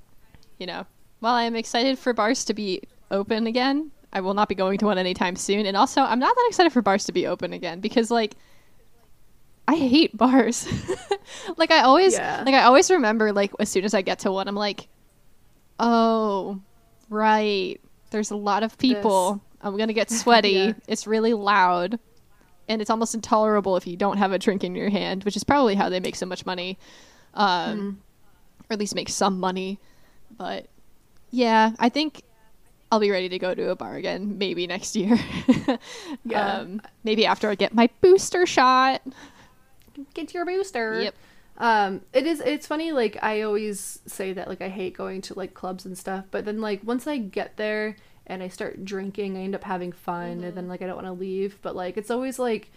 you 0.58 0.66
know, 0.68 0.86
while 1.20 1.34
I'm 1.34 1.56
excited 1.56 2.00
for 2.00 2.14
bars 2.14 2.46
to 2.46 2.54
be 2.54 2.82
open 3.12 3.46
again, 3.48 3.92
I 4.14 4.22
will 4.22 4.36
not 4.36 4.48
be 4.48 4.56
going 4.56 4.78
to 4.78 4.86
one 4.86 4.98
anytime 4.98 5.36
soon. 5.36 5.66
And 5.66 5.76
also, 5.76 6.02
I'm 6.02 6.20
not 6.20 6.34
that 6.34 6.46
excited 6.48 6.72
for 6.72 6.82
bars 6.82 7.04
to 7.06 7.12
be 7.12 7.28
open 7.28 7.52
again 7.52 7.80
because, 7.82 8.10
like, 8.12 8.36
I 9.68 9.76
hate 9.76 10.16
bars. 10.18 10.68
like, 11.58 11.72
I 11.72 11.82
always, 11.82 12.14
Yeah. 12.14 12.44
like, 12.46 12.54
I 12.56 12.64
always 12.64 12.92
remember, 12.92 13.32
like, 13.32 13.52
as 13.60 13.70
soon 13.70 13.86
as 13.86 13.94
I 13.94 14.02
get 14.02 14.20
to 14.20 14.32
one, 14.32 14.48
I'm 14.48 14.56
like, 14.56 14.88
oh, 15.80 16.60
right. 17.10 17.80
There's 18.12 18.32
a 18.32 18.36
lot 18.36 18.64
of 18.64 18.78
people. 18.78 19.42
I'm 19.62 19.78
gonna 19.78 19.94
get 19.94 20.12
sweaty. 20.12 20.50
Yeah. 20.54 20.74
It's 20.88 21.08
really 21.08 21.34
loud. 21.34 22.00
And 22.68 22.82
it's 22.82 22.90
almost 22.90 23.14
intolerable 23.16 23.76
if 23.78 23.88
you 23.88 23.98
don't 23.98 24.18
have 24.18 24.32
a 24.32 24.40
drink 24.40 24.64
in 24.64 24.76
your 24.76 24.90
hand, 24.90 25.24
which 25.24 25.36
is 25.36 25.44
probably 25.44 25.76
how 25.76 25.90
they 25.90 26.00
make 26.00 26.16
so 26.16 26.26
much 26.26 26.46
money. 26.46 26.78
Um, 27.34 28.02
or 28.70 28.74
at 28.74 28.80
least 28.80 28.96
make 28.96 29.10
some 29.10 29.40
money. 29.40 29.80
But 30.38 30.68
yeah, 31.32 31.72
I 31.80 31.90
think 31.90 32.22
I'll 32.92 33.00
be 33.00 33.10
ready 33.12 33.28
to 33.30 33.40
go 33.40 33.54
to 33.56 33.70
a 33.72 33.76
bar 33.76 33.96
again 33.96 34.38
maybe 34.38 34.68
next 34.68 34.96
year. 34.96 35.18
Yeah. 36.26 36.58
Um, 36.60 36.82
maybe 37.04 37.26
after 37.26 37.50
I 37.50 37.56
get 37.56 37.74
my 37.74 37.90
booster 38.02 38.46
shot. 38.46 39.02
Get 40.14 40.34
your 40.34 40.46
booster. 40.46 41.02
Yep. 41.02 41.16
Um, 41.58 42.02
it 42.14 42.26
is. 42.26 42.40
It's 42.42 42.66
funny. 42.68 42.92
Like 42.92 43.18
I 43.24 43.42
always 43.42 44.00
say 44.06 44.34
that. 44.34 44.48
Like 44.48 44.62
I 44.62 44.70
hate 44.70 44.96
going 44.98 45.22
to 45.24 45.34
like 45.38 45.54
clubs 45.54 45.86
and 45.86 45.98
stuff. 45.98 46.26
But 46.32 46.46
then 46.46 46.62
like 46.62 46.82
once 46.84 47.06
I 47.08 47.18
get 47.18 47.58
there 47.58 47.96
and 48.26 48.42
I 48.42 48.48
start 48.48 48.84
drinking, 48.86 49.38
I 49.38 49.42
end 49.42 49.54
up 49.56 49.64
having 49.64 49.92
fun, 49.92 50.44
and 50.44 50.56
then 50.58 50.68
like 50.68 50.82
I 50.82 50.88
don't 50.88 50.96
want 50.96 51.08
to 51.08 51.14
leave. 51.14 51.60
But 51.62 51.76
like 51.76 51.96
it's 51.98 52.10
always 52.12 52.40
like 52.40 52.72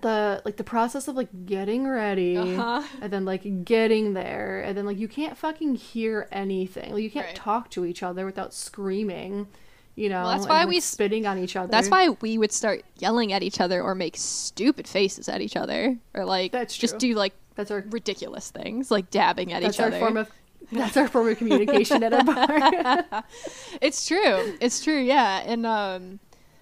the 0.00 0.40
like 0.46 0.56
the 0.56 0.64
process 0.64 1.06
of 1.06 1.16
like 1.16 1.28
getting 1.44 1.86
ready 1.86 2.36
Uh-huh. 2.38 2.82
and 3.02 3.12
then 3.12 3.26
like 3.26 3.64
getting 3.64 4.14
there 4.14 4.62
and 4.62 4.74
then 4.76 4.86
like 4.86 4.98
you 4.98 5.06
can't 5.06 5.36
fucking 5.36 5.74
hear 5.74 6.28
anything 6.32 6.94
like 6.94 7.02
you 7.02 7.10
can't 7.10 7.26
Right. 7.26 7.36
talk 7.36 7.68
to 7.72 7.84
each 7.84 8.02
other 8.02 8.24
without 8.24 8.54
screaming 8.54 9.48
you 9.94 10.08
know 10.08 10.26
that's 10.26 10.46
why 10.46 10.64
we 10.64 10.80
spitting 10.80 11.26
on 11.26 11.38
each 11.38 11.54
other 11.54 11.70
That's 11.70 11.88
why 11.88 12.08
we 12.20 12.38
would 12.38 12.52
start 12.52 12.82
yelling 12.98 13.32
at 13.32 13.42
each 13.42 13.60
other 13.60 13.82
or 13.82 13.94
make 13.94 14.16
stupid 14.16 14.88
faces 14.88 15.28
at 15.28 15.40
each 15.40 15.56
other 15.56 15.98
or 16.14 16.24
like 16.24 16.52
That's 16.52 16.76
just 16.76 16.98
do 16.98 17.14
like 17.14 17.34
that's 17.54 17.70
our 17.70 17.84
ridiculous 17.90 18.50
things 18.50 18.90
like 18.90 19.10
dabbing 19.10 19.52
at 19.52 19.62
that's 19.62 19.76
each 19.76 19.80
our 19.80 19.88
other. 19.88 19.98
form 19.98 20.16
of 20.16 20.30
that's 20.70 20.96
our 20.96 21.08
form 21.08 21.28
of 21.28 21.36
communication 21.36 22.02
at 22.02 22.12
a 22.14 22.24
bar 22.24 23.24
It's 23.82 24.06
true. 24.06 24.56
It's 24.60 24.82
true. 24.82 24.98
Yeah, 24.98 25.42
and 25.44 25.66
um, 25.66 26.18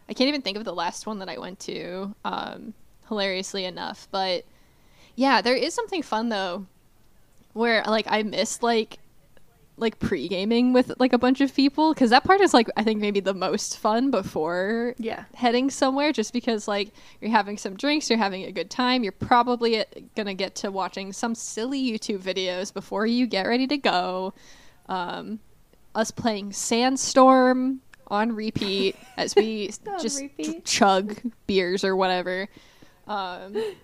I 0.09 0.15
can't 0.15 0.27
even 0.29 0.43
think 0.43 0.57
of 0.57 0.65
the 0.65 0.75
last 0.75 1.07
one 1.07 1.21
that 1.21 1.29
I 1.29 1.39
went 1.39 1.61
to. 1.61 2.15
Um, 2.25 2.75
hilariously 3.09 3.65
enough, 3.65 4.09
but 4.11 4.45
yeah, 5.15 5.41
there 5.43 5.55
is 5.55 5.75
something 5.75 6.03
fun 6.03 6.29
though, 6.31 6.67
where 7.53 7.83
like 7.87 8.07
I 8.09 8.23
missed 8.25 8.63
like 8.63 8.99
like 9.81 9.99
pre 9.99 10.29
gaming 10.29 10.73
with 10.73 10.93
like 10.99 11.13
a 11.13 11.19
bunch 11.19 11.41
of 11.41 11.55
people 11.55 11.93
because 11.93 12.11
that 12.11 12.25
part 12.25 12.41
is 12.41 12.53
like 12.53 12.69
I 12.77 12.85
think 12.85 13.01
maybe 13.01 13.21
the 13.21 13.35
most 13.35 13.79
fun 13.79 14.11
before 14.11 14.95
yeah. 14.99 15.25
heading 15.35 15.71
somewhere 15.71 16.13
just 16.13 16.33
because 16.33 16.69
like 16.69 16.93
you're 17.21 17.31
having 17.31 17.57
some 17.57 17.77
drinks 17.77 18.11
you're 18.11 18.19
having 18.19 18.45
a 18.45 18.53
good 18.53 18.71
time 18.71 19.03
you're 19.03 19.13
probably 19.13 19.81
uh, 19.81 19.85
gonna 20.15 20.35
get 20.35 20.55
to 20.57 20.71
watching 20.71 21.13
some 21.13 21.35
silly 21.35 21.83
youtube 21.83 22.21
videos 22.21 22.73
before 22.73 23.07
you 23.07 23.27
get 23.27 23.47
ready 23.47 23.67
to 23.67 23.79
go. 23.79 24.35
Um, 24.89 25.41
us 25.95 26.11
playing 26.11 26.53
sandstorm 26.53 27.81
on 28.09 28.33
repeat 28.33 28.97
as 29.17 29.35
we 29.35 29.71
just 30.01 30.21
repeat. 30.21 30.65
chug 30.65 31.17
beers 31.47 31.85
or 31.85 31.97
whatever. 31.97 32.49
Um, 33.07 33.57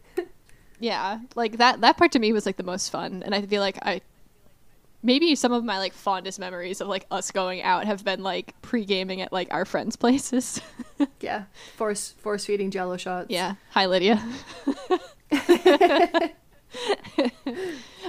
yeah 0.78 1.20
like 1.34 1.56
that 1.56 1.80
that 1.80 1.96
part 1.96 2.12
to 2.12 2.18
me 2.18 2.34
was 2.34 2.44
like 2.44 2.58
the 2.58 2.62
most 2.62 2.90
fun 2.90 3.22
and 3.22 3.34
i 3.34 3.40
feel 3.40 3.62
like 3.62 3.78
i 3.80 3.98
maybe 5.06 5.34
some 5.36 5.52
of 5.52 5.64
my 5.64 5.78
like 5.78 5.94
fondest 5.94 6.38
memories 6.38 6.80
of 6.82 6.88
like 6.88 7.06
us 7.10 7.30
going 7.30 7.62
out 7.62 7.86
have 7.86 8.04
been 8.04 8.22
like 8.22 8.60
pre-gaming 8.60 9.22
at 9.22 9.32
like 9.32 9.48
our 9.52 9.64
friends 9.64 9.96
places 9.96 10.60
yeah 11.20 11.44
force 11.76 12.10
force 12.18 12.44
feeding 12.44 12.70
jello 12.70 12.96
shots 12.96 13.28
Yeah. 13.30 13.54
Hi, 13.70 13.86
Lydia. 13.86 14.22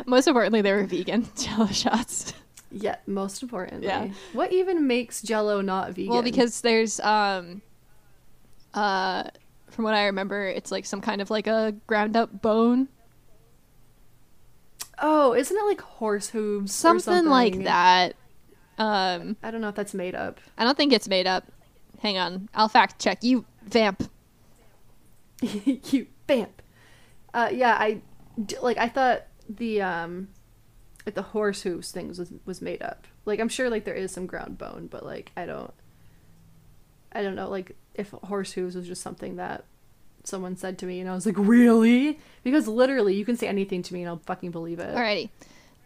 Most 0.06 0.27
importantly, 0.27 0.62
they 0.62 0.74
were 0.74 0.86
vegan 0.86 1.27
jello 1.38 1.68
shots. 1.68 2.34
yeah 2.72 2.98
most 3.08 3.42
importantly 3.42 3.88
Yeah. 3.88 4.10
what 4.34 4.51
even 4.51 4.88
makes 4.88 5.22
jello 5.22 5.62
not 5.62 5.92
vegan 5.94 6.12
Well, 6.12 6.22
because 6.24 6.62
there's 6.62 7.00
um 7.00 7.62
uh 8.74 9.24
from 9.70 9.86
what 9.86 9.94
I 9.94 10.08
remember, 10.08 10.46
it's 10.48 10.72
like 10.72 10.86
some 10.86 11.01
kind 11.01 11.22
of 11.22 11.30
like 11.30 11.46
a 11.46 11.75
ground 11.86 12.18
up 12.18 12.42
bone. 12.42 12.88
Oh 15.00 15.34
isn't 15.34 15.56
it 15.56 15.63
like 15.66 15.82
horse 15.82 16.30
hooves 16.30 16.72
or 16.72 16.74
Something, 16.74 17.13
something 17.13 17.30
like 17.30 17.63
that. 17.63 18.16
Um 18.77 19.38
i 19.42 19.50
don't 19.51 19.62
know 19.62 19.70
if 19.70 19.75
that's 19.75 19.94
made 19.94 20.16
up 20.16 20.39
I 20.58 20.63
don't 20.63 20.77
think 20.77 20.94
it's 20.94 21.08
made 21.08 21.27
up. 21.27 21.46
Hang 22.00 22.18
on. 22.18 22.50
I'll 22.54 22.70
fact 22.70 23.01
check. 23.01 23.24
You 23.24 23.46
vamp. 23.63 24.10
you 25.42 26.08
vamp. 26.27 26.62
Uh, 27.34 27.50
yeah, 27.51 27.75
I 27.80 28.01
like. 28.62 28.77
I 28.77 28.88
thought 28.89 29.24
the 29.50 29.82
um, 29.82 30.30
like 31.06 31.16
the 31.16 31.22
horse 31.22 31.62
hooves 31.62 31.92
things 31.92 32.20
was 32.20 32.32
was 32.46 32.62
made 32.62 32.82
up. 32.82 33.06
Like 33.25 33.39
I'm 33.39 33.50
sure 33.50 33.70
like 33.70 33.86
there 33.86 33.94
is 33.94 34.12
some 34.12 34.25
ground 34.25 34.58
bone, 34.58 34.88
but 34.89 35.06
like 35.06 35.32
I 35.36 35.46
don't. 35.46 35.74
I 37.12 37.24
don't 37.24 37.36
know 37.36 37.50
like 37.50 37.75
if 37.96 38.12
horse 38.12 38.51
hooves 38.54 38.75
was 38.75 38.88
just 38.88 39.01
something 39.01 39.38
that 39.38 39.66
someone 40.27 40.55
said 40.57 40.77
to 40.79 40.86
me 40.86 41.00
and 41.00 41.10
I 41.10 41.15
was 41.15 41.25
like 41.25 41.38
really 41.38 42.19
because 42.43 42.67
literally 42.67 43.15
you 43.15 43.25
can 43.25 43.38
say 43.38 43.48
anything 43.48 43.81
to 43.84 43.93
me 43.93 44.01
and 44.01 44.10
I'll 44.10 44.22
fucking 44.25 44.51
believe 44.51 44.79
it. 44.79 44.93
Alrighty. 44.96 45.29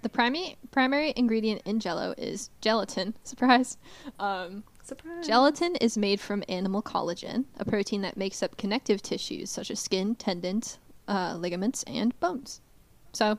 The 0.01 0.10
primary 0.10 0.57
primary 0.71 1.13
ingredient 1.15 1.62
in 1.65 1.79
jello 1.79 2.13
is 2.17 2.50
gelatin. 2.60 3.13
Surprise. 3.24 3.77
Um 4.19 4.63
Surprise. 4.83 5.25
Gelatin 5.25 5.75
is 5.77 5.98
made 5.98 6.19
from 6.19 6.43
animal 6.50 6.81
collagen, 6.81 7.45
a 7.60 7.63
protein 7.65 8.01
that 8.01 8.17
makes 8.17 8.41
up 8.43 8.57
connective 8.57 9.01
tissues 9.01 9.50
such 9.50 9.71
as 9.71 9.79
skin, 9.79 10.15
tendons, 10.15 10.79
uh, 11.07 11.36
ligaments, 11.38 11.83
and 11.83 12.19
bones. 12.19 12.62
So 13.13 13.38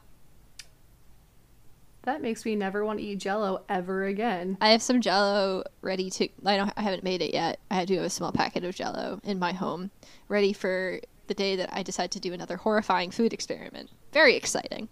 That 2.02 2.20
makes 2.20 2.44
me 2.44 2.56
never 2.56 2.84
want 2.84 2.98
to 2.98 3.04
eat 3.04 3.20
Jello 3.20 3.62
ever 3.68 4.04
again. 4.04 4.58
I 4.60 4.70
have 4.70 4.82
some 4.82 5.00
Jello 5.00 5.62
ready 5.82 6.10
to. 6.10 6.28
I 6.44 6.56
don't. 6.56 6.72
I 6.76 6.82
haven't 6.82 7.04
made 7.04 7.22
it 7.22 7.32
yet. 7.32 7.60
I 7.70 7.84
do 7.84 7.94
have 7.96 8.04
a 8.04 8.10
small 8.10 8.32
packet 8.32 8.64
of 8.64 8.74
Jello 8.74 9.20
in 9.22 9.38
my 9.38 9.52
home, 9.52 9.90
ready 10.28 10.52
for 10.52 11.00
the 11.28 11.34
day 11.34 11.54
that 11.56 11.70
I 11.72 11.82
decide 11.82 12.10
to 12.12 12.20
do 12.20 12.32
another 12.32 12.56
horrifying 12.56 13.12
food 13.12 13.32
experiment. 13.32 13.90
Very 14.12 14.34
exciting. 14.34 14.88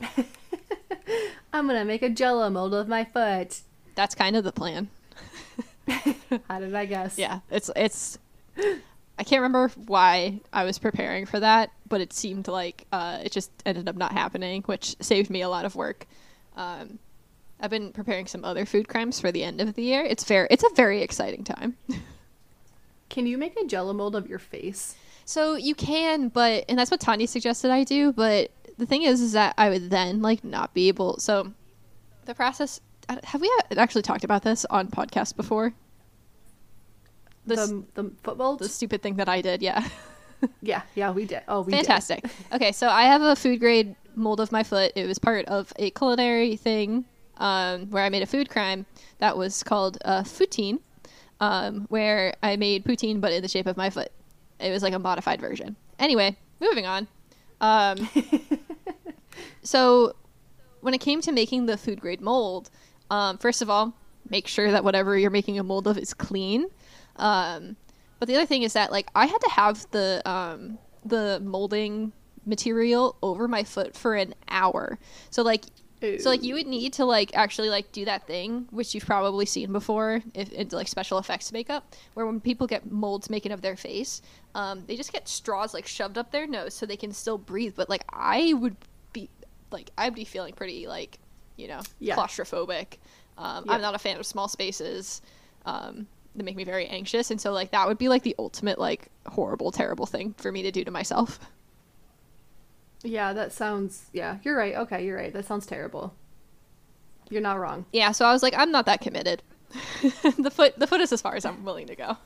I'm 1.52 1.66
gonna 1.66 1.84
make 1.84 2.02
a 2.02 2.10
Jello 2.10 2.50
mold 2.50 2.74
of 2.74 2.88
my 2.88 3.04
foot. 3.04 3.60
That's 3.94 4.14
kind 4.14 4.36
of 4.36 4.42
the 4.42 4.52
plan. 4.52 4.88
How 6.48 6.58
did 6.58 6.74
I 6.74 6.86
guess? 6.86 7.18
Yeah, 7.18 7.40
it's 7.50 7.70
it's. 7.76 8.18
I 9.18 9.24
can't 9.24 9.40
remember 9.40 9.68
why 9.86 10.40
I 10.52 10.64
was 10.64 10.78
preparing 10.78 11.24
for 11.24 11.40
that, 11.40 11.70
but 11.88 12.00
it 12.00 12.12
seemed 12.12 12.48
like 12.48 12.86
uh, 12.92 13.20
it 13.24 13.32
just 13.32 13.50
ended 13.64 13.88
up 13.88 13.96
not 13.96 14.12
happening, 14.12 14.62
which 14.62 14.94
saved 15.00 15.30
me 15.30 15.40
a 15.42 15.48
lot 15.48 15.64
of 15.64 15.74
work. 15.74 16.06
Um, 16.56 16.98
I've 17.58 17.70
been 17.70 17.92
preparing 17.92 18.26
some 18.26 18.44
other 18.44 18.66
food 18.66 18.88
crimes 18.88 19.18
for 19.18 19.32
the 19.32 19.42
end 19.42 19.60
of 19.62 19.74
the 19.74 19.82
year. 19.82 20.02
It's 20.02 20.22
fair. 20.22 20.46
it's 20.50 20.64
a 20.64 20.74
very 20.74 21.00
exciting 21.02 21.44
time. 21.44 21.76
Can 23.08 23.26
you 23.26 23.38
make 23.38 23.58
a 23.58 23.64
Jello 23.64 23.92
mold 23.94 24.16
of 24.16 24.28
your 24.28 24.38
face? 24.38 24.96
So 25.24 25.54
you 25.54 25.74
can, 25.74 26.28
but 26.28 26.64
and 26.68 26.78
that's 26.78 26.90
what 26.90 27.00
Tanya 27.00 27.26
suggested 27.26 27.70
I 27.70 27.84
do. 27.84 28.12
But 28.12 28.50
the 28.78 28.86
thing 28.86 29.02
is, 29.02 29.20
is 29.20 29.32
that 29.32 29.54
I 29.56 29.70
would 29.70 29.90
then 29.90 30.22
like 30.22 30.44
not 30.44 30.74
be 30.74 30.88
able. 30.88 31.18
So 31.18 31.52
the 32.26 32.34
process. 32.34 32.80
uh, 33.08 33.16
Have 33.24 33.40
we 33.40 33.50
actually 33.76 34.02
talked 34.02 34.24
about 34.24 34.42
this 34.42 34.64
on 34.66 34.88
podcast 34.88 35.36
before? 35.36 35.72
The 37.46 37.84
the 37.94 38.10
foot 38.22 38.36
mold? 38.36 38.58
the 38.58 38.68
stupid 38.68 39.02
thing 39.02 39.16
that 39.16 39.28
I 39.28 39.40
did, 39.40 39.62
yeah. 39.62 39.86
Yeah, 40.60 40.82
yeah, 40.94 41.12
we 41.12 41.24
did. 41.24 41.42
Oh, 41.48 41.62
we 41.62 41.72
did. 41.72 41.86
Fantastic. 41.86 42.22
okay, 42.52 42.70
so 42.70 42.88
I 42.88 43.04
have 43.04 43.22
a 43.22 43.34
food 43.34 43.58
grade 43.58 43.96
mold 44.14 44.38
of 44.38 44.52
my 44.52 44.62
foot. 44.62 44.92
It 44.94 45.06
was 45.06 45.18
part 45.18 45.46
of 45.46 45.72
a 45.76 45.90
culinary 45.90 46.56
thing 46.56 47.06
um, 47.38 47.90
where 47.90 48.04
I 48.04 48.10
made 48.10 48.22
a 48.22 48.26
food 48.26 48.50
crime 48.50 48.84
that 49.18 49.36
was 49.36 49.62
called 49.62 49.96
uh, 50.04 50.22
poutine, 50.22 50.80
um, 51.40 51.86
where 51.88 52.34
I 52.42 52.56
made 52.56 52.84
poutine 52.84 53.20
but 53.20 53.32
in 53.32 53.40
the 53.42 53.48
shape 53.48 53.66
of 53.66 53.78
my 53.78 53.88
foot. 53.88 54.12
It 54.60 54.70
was 54.70 54.82
like 54.82 54.92
a 54.92 54.98
modified 54.98 55.40
version. 55.40 55.74
Anyway, 55.98 56.36
moving 56.60 56.84
on. 56.86 57.08
Um, 57.62 58.08
so 59.62 60.14
when 60.80 60.94
it 60.94 61.00
came 61.00 61.20
to 61.22 61.32
making 61.32 61.66
the 61.66 61.76
food 61.76 62.00
grade 62.00 62.20
mold, 62.20 62.70
um, 63.10 63.38
first 63.38 63.62
of 63.62 63.70
all, 63.70 63.94
make 64.28 64.46
sure 64.46 64.70
that 64.70 64.84
whatever 64.84 65.16
you're 65.16 65.30
making 65.30 65.58
a 65.58 65.62
mold 65.62 65.86
of 65.86 65.96
is 65.98 66.12
clean. 66.14 66.66
Um, 67.16 67.76
but 68.18 68.28
the 68.28 68.34
other 68.36 68.46
thing 68.46 68.62
is 68.62 68.72
that 68.74 68.90
like 68.92 69.08
I 69.14 69.26
had 69.26 69.38
to 69.38 69.50
have 69.50 69.86
the 69.90 70.22
um, 70.24 70.78
the 71.04 71.40
molding 71.42 72.12
material 72.44 73.16
over 73.22 73.48
my 73.48 73.64
foot 73.64 73.96
for 73.96 74.14
an 74.14 74.34
hour. 74.48 74.98
So 75.30 75.42
like 75.42 75.64
So 76.20 76.30
like 76.30 76.42
you 76.42 76.54
would 76.54 76.66
need 76.66 76.92
to 76.94 77.04
like 77.04 77.34
actually 77.34 77.70
like 77.70 77.90
do 77.90 78.04
that 78.04 78.26
thing 78.26 78.68
which 78.70 78.94
you've 78.94 79.04
probably 79.06 79.46
seen 79.46 79.72
before 79.72 80.22
if 80.34 80.52
into 80.52 80.76
like 80.76 80.86
special 80.88 81.18
effects 81.18 81.50
makeup 81.52 81.94
where 82.14 82.24
when 82.26 82.38
people 82.40 82.66
get 82.66 82.90
molds 82.90 83.28
making 83.30 83.50
of 83.52 83.62
their 83.62 83.76
face, 83.76 84.22
um, 84.54 84.84
they 84.86 84.96
just 84.96 85.12
get 85.12 85.26
straws 85.28 85.74
like 85.74 85.86
shoved 85.86 86.16
up 86.18 86.30
their 86.30 86.46
nose 86.46 86.74
so 86.74 86.86
they 86.86 86.96
can 86.96 87.12
still 87.12 87.38
breathe. 87.38 87.74
But 87.76 87.88
like 87.90 88.04
I 88.12 88.52
would 88.52 88.76
be 89.12 89.28
like 89.72 89.90
I'd 89.98 90.14
be 90.14 90.24
feeling 90.24 90.54
pretty 90.54 90.86
like 90.86 91.18
you 91.56 91.66
know 91.68 91.80
Yeah. 91.98 92.14
claustrophobic. 92.16 92.98
Um, 93.38 93.64
Yep. 93.66 93.74
I'm 93.74 93.80
not 93.82 93.94
a 93.94 93.98
fan 93.98 94.16
of 94.18 94.24
small 94.26 94.48
spaces. 94.48 95.20
Um, 95.66 96.06
they 96.36 96.44
make 96.44 96.56
me 96.56 96.64
very 96.64 96.86
anxious, 96.86 97.30
and 97.30 97.40
so 97.40 97.52
like 97.52 97.70
that 97.70 97.86
would 97.86 97.98
be 97.98 98.08
like 98.08 98.22
the 98.22 98.34
ultimate 98.38 98.78
like 98.78 99.08
horrible, 99.26 99.72
terrible 99.72 100.06
thing 100.06 100.34
for 100.38 100.52
me 100.52 100.62
to 100.62 100.70
do 100.70 100.84
to 100.84 100.90
myself. 100.90 101.38
Yeah, 103.02 103.32
that 103.32 103.52
sounds. 103.52 104.06
Yeah, 104.12 104.38
you're 104.42 104.56
right. 104.56 104.74
Okay, 104.74 105.04
you're 105.04 105.16
right. 105.16 105.32
That 105.32 105.44
sounds 105.44 105.66
terrible. 105.66 106.14
You're 107.30 107.42
not 107.42 107.58
wrong. 107.58 107.86
Yeah, 107.92 108.12
so 108.12 108.24
I 108.24 108.32
was 108.32 108.42
like, 108.42 108.54
I'm 108.56 108.70
not 108.70 108.86
that 108.86 109.00
committed. 109.00 109.42
the 110.38 110.50
foot, 110.50 110.78
the 110.78 110.86
foot 110.86 111.00
is 111.00 111.12
as 111.12 111.20
far 111.20 111.34
as 111.34 111.44
I'm 111.44 111.64
willing 111.64 111.88
to 111.88 111.96
go. 111.96 112.16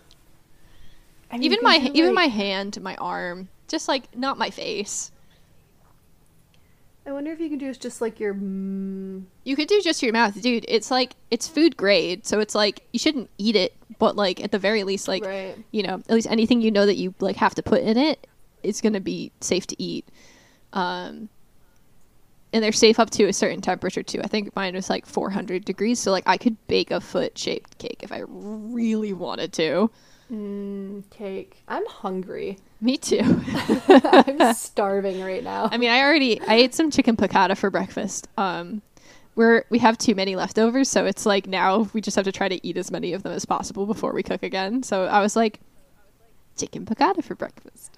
I 1.30 1.38
mean, 1.38 1.44
even 1.44 1.60
my 1.62 1.78
can 1.78 1.92
do, 1.92 2.02
even 2.02 2.14
my 2.14 2.26
hand, 2.26 2.80
my 2.82 2.96
arm, 2.96 3.48
just 3.68 3.88
like 3.88 4.14
not 4.16 4.36
my 4.36 4.50
face. 4.50 5.10
I 7.06 7.12
wonder 7.12 7.32
if 7.32 7.40
you 7.40 7.48
can 7.48 7.58
do 7.58 7.72
just 7.74 8.00
like 8.00 8.20
your. 8.20 8.34
Mm, 8.34 9.24
You 9.44 9.56
could 9.56 9.68
do 9.68 9.80
just 9.82 10.02
your 10.02 10.12
mouth, 10.12 10.40
dude. 10.40 10.64
It's 10.68 10.90
like 10.90 11.14
it's 11.30 11.48
food 11.48 11.76
grade, 11.76 12.26
so 12.26 12.40
it's 12.40 12.54
like 12.54 12.82
you 12.92 12.98
shouldn't 12.98 13.30
eat 13.38 13.56
it, 13.56 13.74
but 13.98 14.16
like 14.16 14.42
at 14.42 14.52
the 14.52 14.58
very 14.58 14.84
least, 14.84 15.08
like 15.08 15.24
right. 15.24 15.56
you 15.70 15.82
know, 15.82 15.94
at 15.94 16.10
least 16.10 16.28
anything 16.30 16.60
you 16.60 16.70
know 16.70 16.86
that 16.86 16.96
you 16.96 17.14
like 17.20 17.36
have 17.36 17.54
to 17.56 17.62
put 17.62 17.80
in 17.82 17.96
it, 17.96 18.26
it 18.62 18.68
is 18.68 18.80
gonna 18.80 19.00
be 19.00 19.32
safe 19.40 19.66
to 19.68 19.82
eat. 19.82 20.06
Um, 20.72 21.28
and 22.52 22.62
they're 22.62 22.72
safe 22.72 22.98
up 22.98 23.10
to 23.10 23.24
a 23.24 23.32
certain 23.32 23.60
temperature 23.60 24.02
too. 24.02 24.20
I 24.22 24.26
think 24.26 24.54
mine 24.54 24.74
was 24.74 24.90
like 24.90 25.06
400 25.06 25.64
degrees, 25.64 25.98
so 25.98 26.10
like 26.10 26.24
I 26.26 26.36
could 26.36 26.56
bake 26.66 26.90
a 26.90 27.00
foot 27.00 27.38
shaped 27.38 27.78
cake 27.78 28.00
if 28.02 28.12
I 28.12 28.22
really 28.26 29.12
wanted 29.12 29.52
to. 29.54 29.90
Mm, 30.30 31.08
cake. 31.10 31.62
I'm 31.66 31.86
hungry. 31.86 32.58
Me 32.80 32.96
too. 32.96 33.20
I'm 33.88 34.54
starving 34.54 35.20
right 35.20 35.44
now. 35.44 35.68
I 35.70 35.76
mean, 35.76 35.90
I 35.90 36.00
already 36.00 36.40
I 36.40 36.54
ate 36.54 36.74
some 36.74 36.90
chicken 36.90 37.16
piccata 37.16 37.56
for 37.56 37.70
breakfast. 37.70 38.26
Um, 38.38 38.80
we're 39.34 39.64
we 39.68 39.78
have 39.78 39.98
too 39.98 40.14
many 40.14 40.34
leftovers, 40.34 40.88
so 40.88 41.04
it's 41.04 41.26
like 41.26 41.46
now 41.46 41.88
we 41.92 42.00
just 42.00 42.16
have 42.16 42.24
to 42.24 42.32
try 42.32 42.48
to 42.48 42.66
eat 42.66 42.76
as 42.76 42.90
many 42.90 43.12
of 43.12 43.22
them 43.22 43.32
as 43.32 43.44
possible 43.44 43.86
before 43.86 44.12
we 44.12 44.22
cook 44.22 44.42
again. 44.42 44.82
So 44.82 45.04
I 45.04 45.20
was 45.20 45.36
like, 45.36 45.60
chicken 46.56 46.86
piccata 46.86 47.22
for 47.22 47.34
breakfast. 47.34 47.96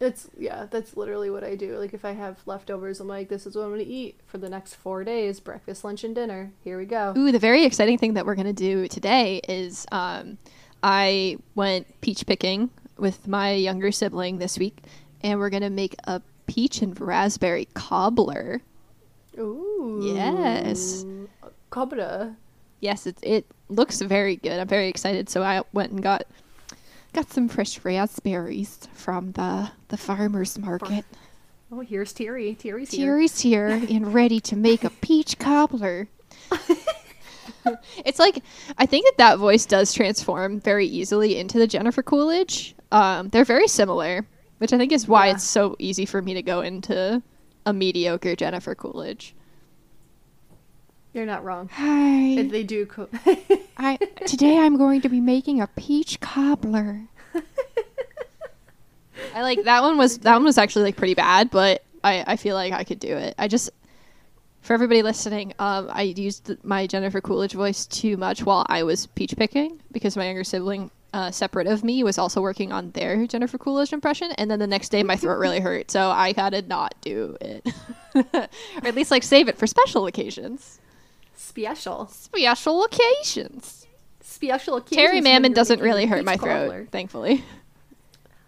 It's 0.00 0.28
yeah, 0.36 0.66
that's 0.68 0.96
literally 0.96 1.30
what 1.30 1.44
I 1.44 1.54
do. 1.54 1.78
Like 1.78 1.94
if 1.94 2.04
I 2.04 2.10
have 2.10 2.40
leftovers, 2.44 2.98
I'm 2.98 3.06
like, 3.06 3.28
this 3.28 3.46
is 3.46 3.54
what 3.54 3.62
I'm 3.62 3.70
gonna 3.70 3.84
eat 3.86 4.18
for 4.26 4.38
the 4.38 4.48
next 4.48 4.74
four 4.74 5.04
days: 5.04 5.38
breakfast, 5.38 5.84
lunch, 5.84 6.02
and 6.02 6.12
dinner. 6.12 6.52
Here 6.64 6.76
we 6.76 6.86
go. 6.86 7.14
Ooh, 7.16 7.30
the 7.30 7.38
very 7.38 7.64
exciting 7.64 7.98
thing 7.98 8.14
that 8.14 8.26
we're 8.26 8.34
gonna 8.34 8.52
do 8.52 8.88
today 8.88 9.40
is 9.48 9.86
um, 9.92 10.38
I 10.82 11.38
went 11.54 12.00
peach 12.00 12.26
picking 12.26 12.70
with 13.02 13.26
my 13.26 13.52
younger 13.52 13.90
sibling 13.90 14.38
this 14.38 14.56
week, 14.58 14.78
and 15.22 15.38
we're 15.40 15.50
gonna 15.50 15.68
make 15.68 15.96
a 16.04 16.22
peach 16.46 16.80
and 16.80 16.98
raspberry 16.98 17.66
cobbler. 17.74 18.62
Ooh. 19.36 20.00
Yes. 20.02 21.04
Cobbler. 21.70 22.36
Yes, 22.80 23.06
it 23.06 23.16
it 23.22 23.44
looks 23.68 24.00
very 24.00 24.36
good. 24.36 24.58
I'm 24.58 24.68
very 24.68 24.88
excited. 24.88 25.28
So 25.28 25.42
I 25.42 25.62
went 25.72 25.90
and 25.90 26.02
got 26.02 26.22
got 27.12 27.30
some 27.30 27.48
fresh 27.48 27.84
raspberries 27.84 28.88
from 28.94 29.32
the 29.32 29.72
the 29.88 29.96
farmers 29.96 30.56
market. 30.58 31.04
Oh, 31.72 31.80
here's 31.80 32.12
Terry. 32.12 32.54
Terry's 32.54 32.92
here. 32.92 33.06
Terry's 33.06 33.40
here 33.40 33.66
and 33.90 34.14
ready 34.14 34.40
to 34.40 34.56
make 34.56 34.84
a 34.84 34.90
peach 34.90 35.38
cobbler. 35.38 36.06
it's 38.04 38.18
like 38.18 38.42
I 38.78 38.86
think 38.86 39.06
that 39.06 39.18
that 39.18 39.38
voice 39.38 39.66
does 39.66 39.92
transform 39.92 40.60
very 40.60 40.86
easily 40.86 41.38
into 41.38 41.58
the 41.58 41.66
Jennifer 41.66 42.02
Coolidge. 42.02 42.74
Um, 42.90 43.28
they're 43.30 43.44
very 43.44 43.68
similar, 43.68 44.26
which 44.58 44.72
I 44.72 44.78
think 44.78 44.92
is 44.92 45.06
why 45.08 45.26
Yeah. 45.28 45.34
it's 45.34 45.44
so 45.44 45.76
easy 45.78 46.04
for 46.06 46.20
me 46.22 46.34
to 46.34 46.42
go 46.42 46.60
into 46.60 47.22
a 47.66 47.72
mediocre 47.72 48.34
Jennifer 48.36 48.74
Coolidge. 48.74 49.34
You're 51.14 51.26
not 51.26 51.44
wrong. 51.44 51.68
Hi. 51.72 52.40
If 52.40 52.50
they 52.50 52.62
do. 52.62 52.86
Co- 52.86 53.08
I 53.76 53.96
today 54.26 54.58
I'm 54.58 54.76
going 54.78 55.02
to 55.02 55.08
be 55.08 55.20
making 55.20 55.60
a 55.60 55.66
peach 55.66 56.20
cobbler. 56.20 57.02
I 59.34 59.42
like 59.42 59.64
that 59.64 59.82
one 59.82 59.96
was 59.98 60.18
that 60.18 60.34
one 60.34 60.44
was 60.44 60.58
actually 60.58 60.84
like 60.84 60.96
pretty 60.96 61.14
bad, 61.14 61.50
but 61.50 61.82
I 62.02 62.24
I 62.26 62.36
feel 62.36 62.54
like 62.54 62.72
I 62.72 62.84
could 62.84 62.98
do 62.98 63.16
it. 63.16 63.34
I 63.38 63.46
just 63.48 63.70
for 64.62 64.72
everybody 64.74 65.02
listening, 65.02 65.52
um, 65.58 65.88
I 65.90 66.02
used 66.02 66.56
my 66.64 66.86
Jennifer 66.86 67.20
Coolidge 67.20 67.52
voice 67.52 67.84
too 67.86 68.16
much 68.16 68.44
while 68.44 68.64
I 68.68 68.82
was 68.84 69.06
peach 69.08 69.36
picking 69.36 69.80
because 69.90 70.16
my 70.16 70.24
younger 70.26 70.44
sibling, 70.44 70.90
uh, 71.12 71.30
separate 71.30 71.66
of 71.66 71.82
me, 71.84 72.02
was 72.04 72.16
also 72.16 72.40
working 72.40 72.72
on 72.72 72.90
their 72.92 73.26
Jennifer 73.26 73.58
Coolidge 73.58 73.92
impression, 73.92 74.32
and 74.32 74.50
then 74.50 74.58
the 74.60 74.66
next 74.66 74.90
day 74.90 75.02
my 75.02 75.16
throat 75.16 75.38
really 75.38 75.60
hurt, 75.60 75.90
so 75.90 76.10
I 76.10 76.32
had 76.36 76.50
to 76.50 76.62
not 76.62 76.94
do 77.00 77.36
it, 77.40 77.66
or 78.14 78.48
at 78.82 78.94
least 78.94 79.10
like 79.10 79.22
save 79.24 79.48
it 79.48 79.58
for 79.58 79.66
special 79.66 80.06
occasions. 80.06 80.78
Special. 81.34 82.06
Special 82.06 82.84
occasions. 82.84 83.86
Special 84.20 84.76
occasions. 84.76 84.96
Terry 84.96 85.20
Mammon 85.20 85.52
doesn't 85.52 85.80
really 85.80 86.06
hurt 86.06 86.24
my 86.24 86.36
throat, 86.36 86.88
thankfully. 86.92 87.44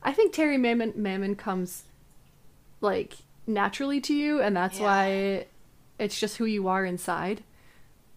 I 0.03 0.13
think 0.13 0.33
Terry 0.33 0.57
Mammon 0.59 0.93
Mammon 0.97 1.35
comes 1.35 1.83
like 2.81 3.15
naturally 3.47 4.01
to 4.03 4.15
you, 4.15 4.41
and 4.41 4.57
that's 4.57 4.79
Yeah. 4.79 4.85
why 4.85 5.47
it's 5.99 6.19
just 6.19 6.37
who 6.39 6.45
you 6.45 6.69
are 6.69 6.85
inside. 6.85 7.43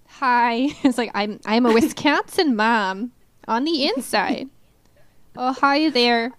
Hi. 0.08 0.70
It's 0.84 0.98
like 0.98 1.12
I'm 1.14 1.40
I'm 1.46 1.66
a 1.66 1.74
Wisconsin 1.74 2.56
mom 2.56 3.12
on 3.48 3.64
the 3.66 3.86
inside. 3.88 4.50
oh, 5.36 5.54
hi 5.54 5.90
there. 5.90 6.32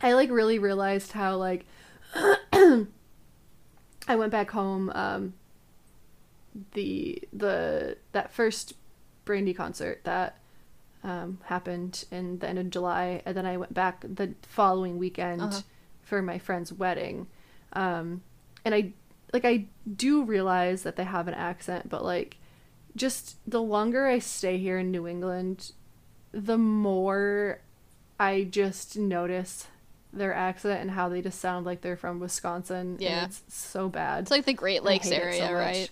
I 0.00 0.14
like 0.14 0.30
really 0.30 0.58
realized 0.58 1.12
how 1.12 1.36
like 1.36 1.64
I 2.14 2.86
went 4.16 4.32
back 4.32 4.50
home 4.50 4.90
um 4.94 5.34
the 6.72 7.22
the 7.32 7.96
that 8.12 8.32
first 8.32 8.74
Brandy 9.24 9.54
concert 9.54 10.00
that 10.04 10.38
um 11.04 11.38
happened 11.44 12.04
in 12.10 12.38
the 12.40 12.48
end 12.48 12.58
of 12.58 12.70
July 12.70 13.22
and 13.24 13.36
then 13.36 13.46
I 13.46 13.56
went 13.56 13.72
back 13.74 14.00
the 14.02 14.34
following 14.42 14.98
weekend 14.98 15.40
Uh-huh. 15.42 15.60
for 16.02 16.20
my 16.22 16.38
friend's 16.38 16.72
wedding. 16.72 17.26
Um 17.72 18.22
and 18.64 18.74
I 18.74 18.92
like 19.32 19.44
I 19.44 19.66
do 19.96 20.22
realize 20.22 20.82
that 20.82 20.96
they 20.96 21.04
have 21.04 21.28
an 21.28 21.34
accent 21.34 21.88
but 21.88 22.04
like 22.04 22.36
just 22.94 23.36
the 23.46 23.62
longer 23.62 24.06
I 24.06 24.18
stay 24.18 24.58
here 24.58 24.78
in 24.78 24.90
New 24.90 25.06
England 25.06 25.72
the 26.32 26.58
more 26.58 27.60
I 28.18 28.44
just 28.44 28.96
notice 28.96 29.66
their 30.12 30.34
accent 30.34 30.80
and 30.80 30.90
how 30.90 31.08
they 31.08 31.22
just 31.22 31.40
sound 31.40 31.66
like 31.66 31.80
they're 31.80 31.96
from 31.96 32.20
Wisconsin. 32.20 32.96
Yeah. 33.00 33.22
And 33.22 33.30
it's 33.30 33.42
so 33.48 33.88
bad. 33.88 34.22
It's 34.22 34.30
like 34.30 34.44
the 34.44 34.52
Great 34.52 34.82
Lakes 34.82 35.10
area, 35.10 35.48
so 35.48 35.52
right? 35.52 35.90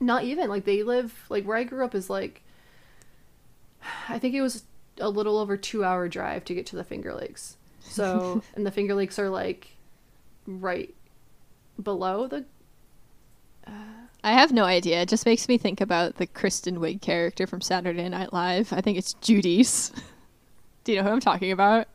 Not 0.00 0.24
even 0.24 0.48
like 0.48 0.64
they 0.64 0.82
live 0.82 1.14
like 1.28 1.44
where 1.44 1.56
I 1.56 1.64
grew 1.64 1.84
up 1.84 1.94
is 1.94 2.08
like 2.08 2.42
I 4.08 4.18
think 4.18 4.34
it 4.34 4.40
was 4.40 4.64
a 4.98 5.08
little 5.08 5.38
over 5.38 5.56
two 5.56 5.84
hour 5.84 6.08
drive 6.08 6.44
to 6.46 6.54
get 6.54 6.66
to 6.66 6.76
the 6.76 6.84
Finger 6.84 7.14
Lakes. 7.14 7.56
So 7.80 8.42
and 8.54 8.66
the 8.66 8.70
Finger 8.70 8.94
Lakes 8.94 9.18
are 9.18 9.30
like 9.30 9.76
right 10.46 10.94
below 11.80 12.26
the 12.26 12.44
I 14.22 14.32
have 14.32 14.52
no 14.52 14.64
idea. 14.64 15.00
It 15.00 15.08
just 15.08 15.24
makes 15.24 15.48
me 15.48 15.56
think 15.56 15.80
about 15.80 16.16
the 16.16 16.26
Kristen 16.26 16.78
Wiig 16.78 17.00
character 17.00 17.46
from 17.46 17.62
Saturday 17.62 18.06
Night 18.08 18.34
Live. 18.34 18.70
I 18.72 18.82
think 18.82 18.98
it's 18.98 19.14
Judy's. 19.14 19.92
Do 20.84 20.92
you 20.92 20.98
know 20.98 21.04
who 21.04 21.10
I'm 21.10 21.20
talking 21.20 21.52
about? 21.52 21.88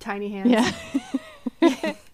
tiny 0.00 0.28
hands. 0.28 0.50
Yeah. 1.60 1.94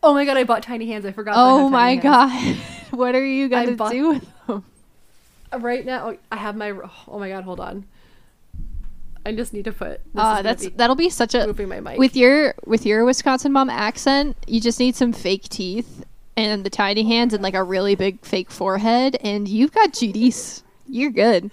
Oh 0.00 0.14
my 0.14 0.24
god, 0.24 0.36
I 0.36 0.44
bought 0.44 0.62
tiny 0.62 0.86
hands. 0.86 1.04
I 1.04 1.12
forgot. 1.12 1.34
that 1.34 1.40
I 1.40 1.50
oh 1.50 1.68
my 1.68 1.96
god. 1.96 2.56
what 2.90 3.14
are 3.14 3.24
you 3.24 3.48
gonna 3.48 3.72
bought- 3.72 3.90
do 3.90 4.08
with 4.10 4.46
them? 4.46 4.64
Right 5.58 5.84
now, 5.84 6.16
I 6.30 6.36
have 6.36 6.56
my. 6.56 6.70
Oh 7.08 7.18
my 7.18 7.28
god, 7.28 7.42
hold 7.44 7.58
on. 7.58 7.84
I 9.26 9.32
just 9.32 9.52
need 9.52 9.64
to 9.64 9.72
put. 9.72 10.02
This 10.14 10.22
Uh, 10.22 10.42
that's 10.42 10.66
be 10.66 10.70
that'll 10.70 10.94
be 10.96 11.10
such 11.10 11.34
a 11.34 11.46
moving 11.46 11.68
my 11.68 11.80
mic. 11.80 11.98
with 11.98 12.14
your 12.14 12.54
with 12.64 12.86
your 12.86 13.04
Wisconsin 13.04 13.50
mom 13.50 13.68
accent, 13.68 14.36
you 14.46 14.60
just 14.60 14.78
need 14.78 14.94
some 14.94 15.12
fake 15.12 15.48
teeth 15.48 16.04
and 16.38 16.62
the 16.62 16.70
tiny 16.70 17.02
hands 17.02 17.34
and 17.34 17.42
like 17.42 17.54
a 17.54 17.64
really 17.64 17.96
big 17.96 18.24
fake 18.24 18.50
forehead, 18.50 19.16
and 19.22 19.48
you've 19.48 19.72
got 19.72 19.92
Judy's. 19.92 20.62
You're 20.86 21.10
good. 21.10 21.50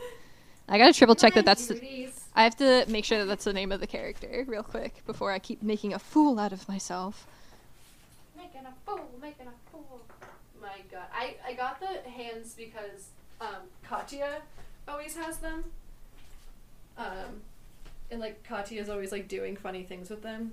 I 0.69 0.77
gotta 0.77 0.93
triple 0.93 1.15
check 1.15 1.33
that 1.33 1.43
that's. 1.43 1.67
The, 1.67 2.09
I 2.35 2.43
have 2.43 2.55
to 2.57 2.85
make 2.87 3.03
sure 3.03 3.17
that 3.17 3.25
that's 3.25 3.45
the 3.45 3.53
name 3.53 3.71
of 3.71 3.79
the 3.79 3.87
character 3.87 4.45
real 4.47 4.61
quick 4.61 5.03
before 5.07 5.31
I 5.31 5.39
keep 5.39 5.63
making 5.63 5.93
a 5.93 5.99
fool 5.99 6.39
out 6.39 6.53
of 6.53 6.69
myself. 6.69 7.25
Making 8.37 8.61
a 8.67 8.73
fool, 8.85 9.09
making 9.19 9.47
a 9.47 9.71
fool. 9.71 10.01
My 10.61 10.81
god. 10.91 11.07
I, 11.13 11.35
I 11.45 11.53
got 11.53 11.79
the 11.79 12.09
hands 12.09 12.53
because 12.55 13.09
um, 13.41 13.67
Katya 13.83 14.41
always 14.87 15.15
has 15.15 15.37
them. 15.37 15.63
Um, 16.97 17.41
and 18.11 18.19
like 18.19 18.43
Katya's 18.43 18.89
always 18.89 19.11
like 19.11 19.27
doing 19.27 19.55
funny 19.55 19.83
things 19.83 20.11
with 20.11 20.21
them. 20.21 20.51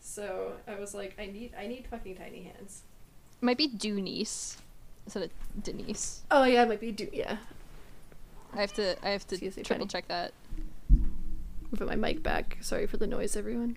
So 0.00 0.54
I 0.66 0.74
was 0.74 0.92
like, 0.92 1.14
I 1.20 1.26
need 1.26 1.52
I 1.56 1.68
need 1.68 1.86
fucking 1.86 2.16
tiny 2.16 2.42
hands. 2.42 2.82
Might 3.42 3.58
be 3.58 3.68
Dooneese 3.68 4.56
instead 5.04 5.24
of 5.24 5.30
Denise. 5.62 6.22
Oh 6.30 6.44
yeah, 6.44 6.62
it 6.62 6.68
might 6.68 6.80
be 6.80 6.92
do 6.92 7.08
yeah. 7.12 7.36
I 8.54 8.60
have 8.60 8.72
to 8.74 8.96
I 9.04 9.10
have 9.10 9.26
to 9.26 9.34
Excuse 9.34 9.56
me, 9.56 9.62
triple 9.64 9.86
Penny. 9.86 9.88
check 9.90 10.08
that. 10.08 10.32
I'll 10.92 11.76
put 11.78 11.88
my 11.88 11.96
mic 11.96 12.22
back. 12.22 12.56
Sorry 12.60 12.86
for 12.86 12.98
the 12.98 13.06
noise, 13.06 13.36
everyone. 13.36 13.76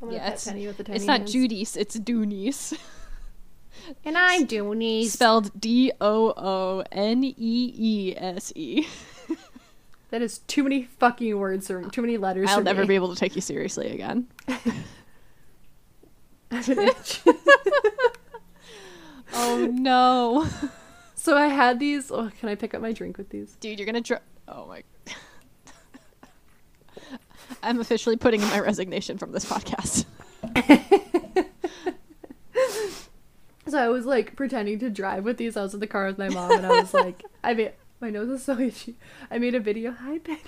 I'm 0.00 0.08
gonna 0.08 0.12
Yeah, 0.18 0.24
pet 0.24 0.32
it's, 0.34 0.44
Penny 0.46 0.66
with 0.66 0.76
the 0.76 0.84
tiny 0.84 0.96
it's 0.96 1.06
not 1.06 1.20
hands. 1.20 1.32
Judice, 1.32 1.76
it's 1.76 1.96
Dooneese. 1.98 2.78
And 4.04 4.18
I'm 4.18 4.46
Dooney. 4.46 5.04
Spelled 5.06 5.58
D 5.58 5.92
O 6.00 6.34
O 6.36 6.84
N 6.90 7.22
E 7.24 7.32
E 7.36 8.14
S 8.16 8.52
E. 8.56 8.86
That 10.10 10.20
is 10.20 10.38
too 10.40 10.62
many 10.64 10.82
fucking 10.98 11.38
words 11.38 11.70
or 11.70 11.82
too 11.84 12.02
many 12.02 12.16
letters. 12.18 12.48
I'll 12.50 12.58
for 12.58 12.64
never 12.64 12.82
me. 12.82 12.88
be 12.88 12.94
able 12.96 13.14
to 13.14 13.18
take 13.18 13.36
you 13.36 13.40
seriously 13.40 13.90
again. 13.92 14.26
An 16.50 16.78
itch. 16.78 17.20
Oh 19.34 19.68
no. 19.70 20.46
so 21.14 21.36
I 21.36 21.48
had 21.48 21.78
these. 21.78 22.10
Oh, 22.10 22.30
can 22.40 22.48
I 22.48 22.54
pick 22.54 22.74
up 22.74 22.80
my 22.80 22.92
drink 22.92 23.18
with 23.18 23.28
these? 23.28 23.56
Dude, 23.60 23.78
you're 23.78 23.86
gonna 23.86 24.00
dr- 24.00 24.22
Oh 24.46 24.66
my. 24.66 24.82
I'm 27.62 27.80
officially 27.80 28.16
putting 28.16 28.40
in 28.40 28.48
my 28.48 28.60
resignation 28.60 29.18
from 29.18 29.32
this 29.32 29.44
podcast. 29.44 30.06
So 33.68 33.78
I 33.78 33.88
was 33.88 34.06
like 34.06 34.34
pretending 34.34 34.78
to 34.78 34.88
drive 34.88 35.24
with 35.24 35.36
these. 35.36 35.56
I 35.56 35.62
was 35.62 35.74
in 35.74 35.80
the 35.80 35.86
car 35.86 36.06
with 36.06 36.16
my 36.16 36.30
mom, 36.30 36.52
and 36.52 36.64
I 36.64 36.80
was 36.80 36.94
like, 36.94 37.22
I 37.44 37.52
made 37.52 37.72
my 38.00 38.08
nose 38.08 38.30
is 38.30 38.42
so 38.42 38.58
itchy. 38.58 38.96
I 39.30 39.38
made 39.38 39.54
a 39.54 39.60
video. 39.60 39.92
Hi, 39.92 40.18
Penny. 40.18 40.40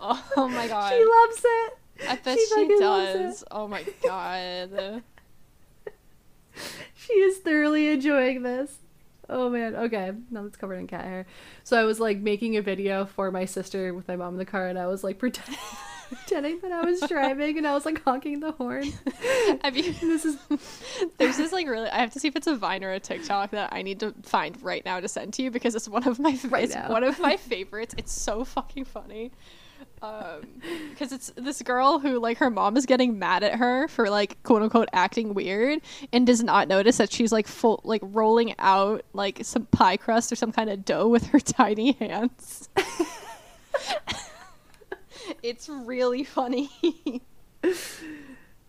Oh 0.00 0.48
my 0.48 0.68
god. 0.68 0.92
She 0.92 1.04
loves 1.04 1.42
it. 1.44 1.78
I 2.06 2.16
bet 2.24 2.38
she 2.38 2.46
she, 2.46 2.78
does. 2.78 3.44
Oh 3.50 3.68
my 3.68 3.84
god. 4.04 5.02
She 6.94 7.12
is 7.12 7.38
thoroughly 7.38 7.88
enjoying 7.88 8.42
this. 8.42 8.78
Oh 9.28 9.48
man. 9.48 9.76
Okay. 9.76 10.12
Now 10.30 10.44
it's 10.44 10.56
covered 10.56 10.74
in 10.76 10.86
cat 10.86 11.04
hair. 11.04 11.26
So 11.62 11.80
I 11.80 11.84
was 11.84 12.00
like 12.00 12.18
making 12.18 12.56
a 12.56 12.62
video 12.62 13.04
for 13.06 13.30
my 13.30 13.44
sister 13.44 13.94
with 13.94 14.08
my 14.08 14.16
mom 14.16 14.34
in 14.34 14.38
the 14.38 14.44
car, 14.44 14.66
and 14.66 14.78
I 14.78 14.86
was 14.88 15.04
like 15.04 15.18
pretending, 15.20 15.58
pretending 16.08 16.58
that 16.60 16.72
I 16.72 16.84
was 16.84 17.00
driving, 17.02 17.58
and 17.58 17.66
I 17.66 17.74
was 17.74 17.84
like 17.86 18.02
honking 18.02 18.40
the 18.40 18.52
horn. 18.52 18.92
Have 19.62 19.76
you? 19.76 19.92
This 19.92 20.24
is 20.24 20.36
There's 21.18 21.36
this 21.36 21.52
like 21.52 21.68
really. 21.68 21.88
I 21.88 21.98
have 21.98 22.12
to 22.14 22.20
see 22.20 22.28
if 22.28 22.34
it's 22.36 22.46
a 22.46 22.56
Vine 22.56 22.82
or 22.82 22.92
a 22.92 23.00
TikTok 23.00 23.52
that 23.52 23.72
I 23.72 23.82
need 23.82 24.00
to 24.00 24.12
find 24.22 24.60
right 24.62 24.84
now 24.84 24.98
to 24.98 25.06
send 25.08 25.34
to 25.34 25.42
you 25.42 25.50
because 25.50 25.74
it's 25.74 25.88
one 25.88 26.08
of 26.08 26.18
my 26.18 26.36
Right 26.48 26.64
it's 26.64 26.74
now. 26.74 26.90
one 26.90 27.04
of 27.04 27.20
my 27.20 27.36
favorites. 27.36 27.94
It's 27.96 28.12
so 28.12 28.44
fucking 28.44 28.86
funny. 28.86 29.30
Um, 30.02 30.42
because 30.90 31.12
it's 31.12 31.32
this 31.36 31.60
girl 31.62 31.98
who 31.98 32.20
like 32.20 32.38
her 32.38 32.50
mom 32.50 32.76
is 32.76 32.86
getting 32.86 33.18
mad 33.18 33.42
at 33.42 33.56
her 33.58 33.88
for 33.88 34.08
like 34.10 34.40
quote 34.44 34.62
unquote 34.62 34.88
acting 34.92 35.34
weird 35.34 35.80
and 36.12 36.26
does 36.26 36.42
not 36.42 36.68
notice 36.68 36.98
that 36.98 37.12
she's 37.12 37.32
like 37.32 37.46
full 37.48 37.80
like 37.84 38.00
rolling 38.04 38.54
out 38.58 39.04
like 39.12 39.40
some 39.42 39.66
pie 39.66 39.96
crust 39.96 40.30
or 40.30 40.36
some 40.36 40.52
kind 40.52 40.70
of 40.70 40.84
dough 40.84 41.08
with 41.08 41.26
her 41.28 41.40
tiny 41.40 41.92
hands. 41.92 42.68
it's 45.42 45.68
really 45.68 46.24
funny. 46.24 46.70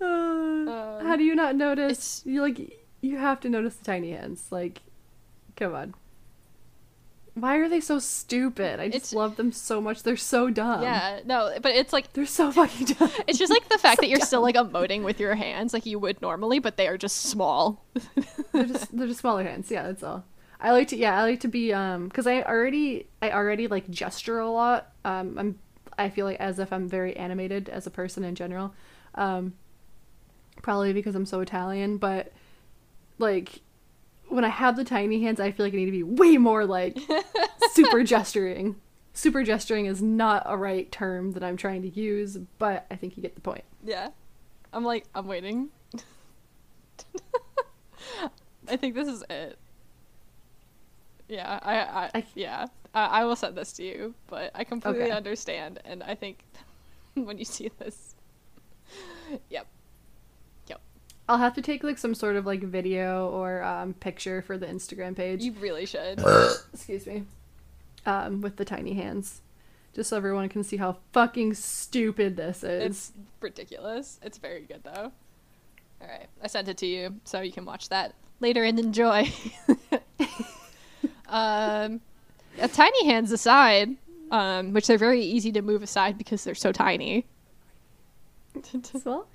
Uh, 0.01 1.03
how 1.03 1.17
do 1.17 1.25
you 1.25 1.35
not 1.35 1.57
notice? 1.57 1.91
it's- 1.91 2.21
You 2.25 2.41
like 2.41 2.79
you 3.01 3.17
have 3.17 3.41
to 3.41 3.49
notice 3.49 3.75
the 3.75 3.83
tiny 3.83 4.11
hands. 4.11 4.45
Like, 4.49 4.79
come 5.57 5.75
on. 5.75 5.93
Why 7.35 7.55
are 7.57 7.69
they 7.69 7.79
so 7.79 7.99
stupid? 7.99 8.79
I 8.79 8.87
just 8.87 8.95
It's- 8.97 9.13
love 9.13 9.35
them 9.37 9.51
so 9.51 9.79
much. 9.81 10.03
They're 10.03 10.17
so 10.17 10.49
dumb. 10.49 10.81
yeah, 10.81 11.19
no, 11.25 11.53
but 11.61 11.73
it's 11.73 11.93
like 11.93 12.11
They're 12.13 12.25
so 12.25 12.51
fucking 12.51 12.87
dumb. 12.87 13.11
It's 13.27 13.37
just 13.39 13.51
like 13.51 13.67
the 13.69 13.77
fact 13.77 14.01
that 14.01 14.09
you're 14.09 14.19
still 14.19 14.41
like 14.41 14.55
emoting 14.55 15.03
with 15.03 15.19
your 15.19 15.35
hands 15.35 15.73
like 15.73 15.85
you 15.85 15.99
would 15.99 16.21
normally, 16.21 16.59
but 16.59 16.75
they 16.77 16.87
are 16.87 16.97
just 16.97 17.17
small. 17.17 17.85
they're 18.51 18.65
just 18.65 18.95
they're 18.97 19.07
just 19.07 19.19
smaller 19.21 19.43
hands. 19.43 19.69
Yeah, 19.71 19.83
that's 19.83 20.03
all. 20.03 20.25
I 20.59 20.71
like 20.71 20.89
to 20.89 20.97
yeah, 20.97 21.17
I 21.17 21.23
like 21.23 21.39
to 21.41 21.47
be 21.47 21.71
um 21.73 22.07
because 22.09 22.27
I 22.27 22.41
already 22.41 23.07
I 23.21 23.31
already 23.31 23.67
like 23.67 23.89
gesture 23.89 24.39
a 24.39 24.49
lot. 24.49 24.91
Um, 25.05 25.37
I'm 25.37 25.59
I 25.97 26.09
feel 26.09 26.25
like 26.25 26.39
as 26.39 26.59
if 26.59 26.71
I'm 26.73 26.87
very 26.89 27.15
animated 27.15 27.69
as 27.69 27.87
a 27.87 27.91
person 27.91 28.23
in 28.23 28.35
general. 28.35 28.73
Um, 29.15 29.53
probably 30.61 30.93
because 30.93 31.15
I'm 31.15 31.25
so 31.25 31.39
Italian, 31.41 31.97
but 31.97 32.31
like 33.17 33.61
when 34.29 34.43
I 34.45 34.49
have 34.49 34.75
the 34.75 34.83
tiny 34.83 35.21
hands, 35.21 35.39
I 35.39 35.51
feel 35.51 35.65
like 35.65 35.73
I 35.73 35.77
need 35.77 35.85
to 35.85 35.91
be 35.91 36.03
way 36.03 36.37
more 36.37 36.65
like 36.65 36.97
super 37.71 38.03
gesturing. 38.03 38.75
Super 39.13 39.43
gesturing 39.43 39.85
is 39.87 40.01
not 40.01 40.43
a 40.45 40.55
right 40.55 40.89
term 40.91 41.31
that 41.33 41.43
I'm 41.43 41.57
trying 41.57 41.81
to 41.81 41.89
use, 41.89 42.37
but 42.57 42.85
I 42.89 42.95
think 42.95 43.17
you 43.17 43.21
get 43.23 43.35
the 43.35 43.41
point. 43.41 43.63
Yeah. 43.83 44.09
I'm 44.71 44.83
like, 44.85 45.05
I'm 45.15 45.27
waiting. 45.27 45.69
I 48.67 48.75
think 48.77 48.95
this 48.95 49.07
is 49.07 49.23
it. 49.29 49.57
Yeah, 51.27 51.59
I, 51.61 51.79
I, 51.79 52.11
I- 52.15 52.25
yeah, 52.35 52.67
I, 52.93 53.05
I 53.05 53.25
will 53.25 53.35
send 53.35 53.55
this 53.55 53.73
to 53.73 53.83
you, 53.83 54.13
but 54.27 54.51
I 54.55 54.63
completely 54.63 55.03
Okay. 55.03 55.11
understand, 55.11 55.79
and 55.85 56.01
I 56.03 56.15
think 56.15 56.43
when 57.15 57.37
you 57.37 57.45
see 57.45 57.69
this, 57.79 58.15
yep, 59.49 59.67
yep, 60.67 60.81
I'll 61.29 61.37
have 61.37 61.53
to 61.53 61.61
take 61.61 61.83
like 61.83 61.99
some 61.99 62.15
sort 62.15 62.35
of 62.35 62.47
like 62.47 62.63
video 62.63 63.29
or 63.29 63.61
um, 63.61 63.93
picture 63.93 64.41
for 64.41 64.57
the 64.57 64.65
Instagram 64.65 65.15
page. 65.15 65.43
you 65.43 65.53
really 65.53 65.85
should. 65.85 66.19
excuse 66.73 67.05
me, 67.05 67.23
um, 68.07 68.41
with 68.41 68.55
the 68.55 68.65
tiny 68.65 68.95
hands, 68.95 69.41
just 69.93 70.09
so 70.09 70.17
everyone 70.17 70.49
can 70.49 70.63
see 70.63 70.77
how 70.77 70.97
fucking 71.13 71.53
stupid 71.53 72.35
this 72.35 72.63
is. 72.63 72.83
It's 72.83 73.11
ridiculous. 73.41 74.19
It's 74.23 74.39
very 74.39 74.61
good 74.61 74.81
though. 74.83 75.11
All 76.01 76.07
right, 76.07 76.27
I 76.41 76.47
sent 76.47 76.67
it 76.67 76.77
to 76.77 76.87
you, 76.87 77.15
so 77.25 77.41
you 77.41 77.51
can 77.51 77.63
watch 77.63 77.89
that 77.89 78.15
later 78.39 78.63
and 78.63 78.79
enjoy. 78.79 79.31
um, 81.29 82.01
tiny 82.73 83.05
hands 83.05 83.31
aside, 83.31 83.95
um, 84.31 84.73
which 84.73 84.87
they're 84.87 84.97
very 84.97 85.21
easy 85.21 85.51
to 85.51 85.61
move 85.61 85.83
aside 85.83 86.17
because 86.17 86.43
they're 86.43 86.55
so 86.55 86.71
tiny. 86.71 87.27
well, 89.05 89.27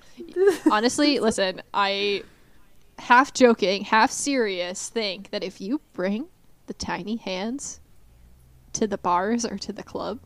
Honestly, 0.71 1.19
listen, 1.19 1.61
I 1.73 2.23
half 2.99 3.33
joking, 3.33 3.83
half 3.83 4.11
serious 4.11 4.89
think 4.89 5.29
that 5.31 5.43
if 5.43 5.59
you 5.59 5.81
bring 5.93 6.27
the 6.67 6.73
tiny 6.73 7.17
hands 7.17 7.79
to 8.73 8.87
the 8.87 8.97
bars 8.97 9.45
or 9.45 9.57
to 9.57 9.73
the 9.73 9.83
club, 9.83 10.19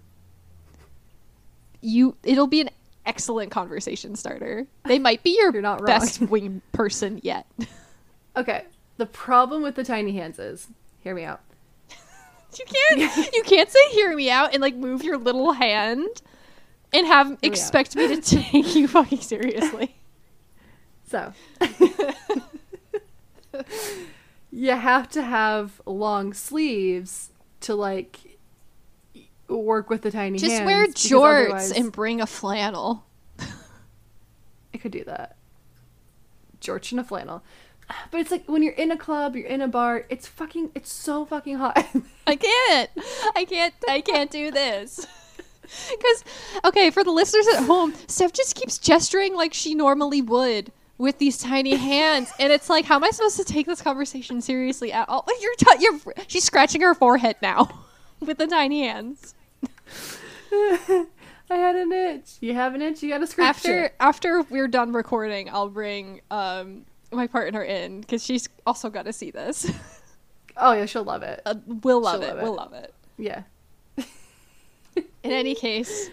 you 1.82 2.16
it'll 2.24 2.48
be 2.48 2.62
an 2.62 2.70
excellent 3.06 3.52
conversation 3.52 4.16
starter. 4.16 4.68
They 4.86 5.00
might 5.00 5.24
be 5.24 5.36
your 5.38 5.52
You're 5.52 5.62
not 5.62 5.80
wrong. 5.82 5.88
best 5.88 6.22
wing 6.22 6.62
person 6.72 7.20
yet. 7.24 7.46
okay. 8.36 8.64
The 8.98 9.06
problem 9.06 9.62
with 9.64 9.76
the 9.76 9.84
tiny 9.84 10.12
hands 10.12 10.40
is, 10.40 10.68
hear 11.00 11.16
me 11.16 11.24
out. 11.24 11.42
you 12.58 12.66
can't 12.66 13.34
you 13.34 13.44
can't 13.44 13.70
say 13.70 13.80
hear 13.92 14.16
me 14.16 14.30
out 14.30 14.54
and 14.54 14.62
like 14.62 14.76
move 14.76 15.04
your 15.04 15.18
little 15.18 15.54
hand 15.54 16.22
and 16.94 17.08
have 17.08 17.28
oh, 17.30 17.34
out. 17.34 17.40
expect 17.44 17.96
me 17.96 18.08
to 18.08 18.22
take 18.38 18.76
you 18.76 18.88
fucking 18.88 19.22
seriously. 19.22 19.96
So, 21.06 21.34
you 24.52 24.72
have 24.72 25.10
to 25.10 25.24
have 25.24 25.82
long 25.86 26.34
sleeves 26.34 27.32
to 27.62 27.76
like 27.76 28.20
work 29.48 29.90
with 29.90 30.04
the 30.04 30.12
tiny 30.12 30.38
Just 30.38 30.52
hands. 30.52 30.66
wear 30.66 30.88
jorts 30.88 31.76
and 31.76 31.92
bring 31.92 32.22
a 32.22 32.28
flannel. 32.28 33.06
I 34.74 34.78
could 34.78 34.92
do 34.92 35.04
that. 35.06 35.38
George 36.60 36.92
in 36.92 37.00
a 37.00 37.04
flannel. 37.04 37.44
But 38.12 38.22
it's 38.22 38.32
like 38.32 38.46
when 38.48 38.62
you're 38.62 38.74
in 38.74 38.92
a 38.92 38.98
club, 38.98 39.36
you're 39.36 39.48
in 39.48 39.62
a 39.62 39.68
bar, 39.68 40.06
it's 40.10 40.28
fucking 40.28 40.72
it's 40.76 40.92
so 40.92 41.26
fucking 41.26 41.58
hot. 41.58 41.76
I 42.28 42.36
can't. 42.36 42.90
I 43.36 43.46
can't. 43.46 43.74
I 43.88 44.02
can't 44.02 44.30
do 44.30 44.52
this. 44.52 45.08
Because, 45.90 46.24
okay, 46.66 46.90
for 46.90 47.04
the 47.04 47.12
listeners 47.12 47.48
at 47.48 47.64
home, 47.66 47.94
Steph 48.08 48.34
just 48.34 48.56
keeps 48.56 48.78
gesturing 48.78 49.36
like 49.36 49.54
she 49.54 49.76
normally 49.76 50.22
would 50.22 50.72
with 50.98 51.18
these 51.20 51.38
tiny 51.38 51.76
hands, 51.76 52.32
and 52.40 52.52
it's 52.52 52.70
like, 52.70 52.86
how 52.86 52.96
am 52.96 53.04
I 53.04 53.12
supposed 53.12 53.38
to 53.38 53.44
take 53.46 53.66
this 53.68 53.82
conversation 53.82 54.42
seriously 54.42 54.92
at 54.92 55.08
all? 55.08 55.26
You're, 55.42 55.56
t- 55.56 55.66
you're. 55.80 56.14
She's 56.28 56.44
scratching 56.44 56.82
her 56.82 56.94
forehead 56.94 57.38
now 57.42 57.70
with 58.20 58.38
the 58.38 58.48
tiny 58.48 58.82
hands. 58.88 59.34
I 60.52 61.06
had 61.56 61.76
an 61.76 61.92
itch. 61.92 62.38
You 62.42 62.54
have 62.54 62.76
an 62.76 62.82
itch, 62.82 63.02
you 63.02 63.10
gotta 63.10 63.28
scratch 63.28 63.48
After 63.58 63.86
it. 63.86 63.96
after 64.00 64.42
we're 64.44 64.68
done 64.68 64.94
recording, 64.94 65.50
I'll 65.50 65.70
bring 65.70 66.22
um 66.32 66.86
my 67.12 67.28
partner 67.28 67.64
in 67.64 68.02
because 68.02 68.24
she's 68.24 68.48
also 68.68 68.90
got 68.90 69.06
to 69.06 69.14
see 69.14 69.32
this. 69.32 69.70
Oh 70.58 70.74
yeah, 70.74 70.86
she'll 70.86 71.04
love 71.04 71.24
it. 71.24 71.42
Uh, 71.46 71.56
we'll 71.66 72.02
love 72.02 72.22
She'll 72.22 72.30
it. 72.32 72.36
love 72.36 72.44
We'll 72.44 72.56
love 72.56 72.74
it. 72.74 72.94
Yeah. 73.18 73.44
In 75.24 75.32
any 75.32 75.56
case, 75.56 76.10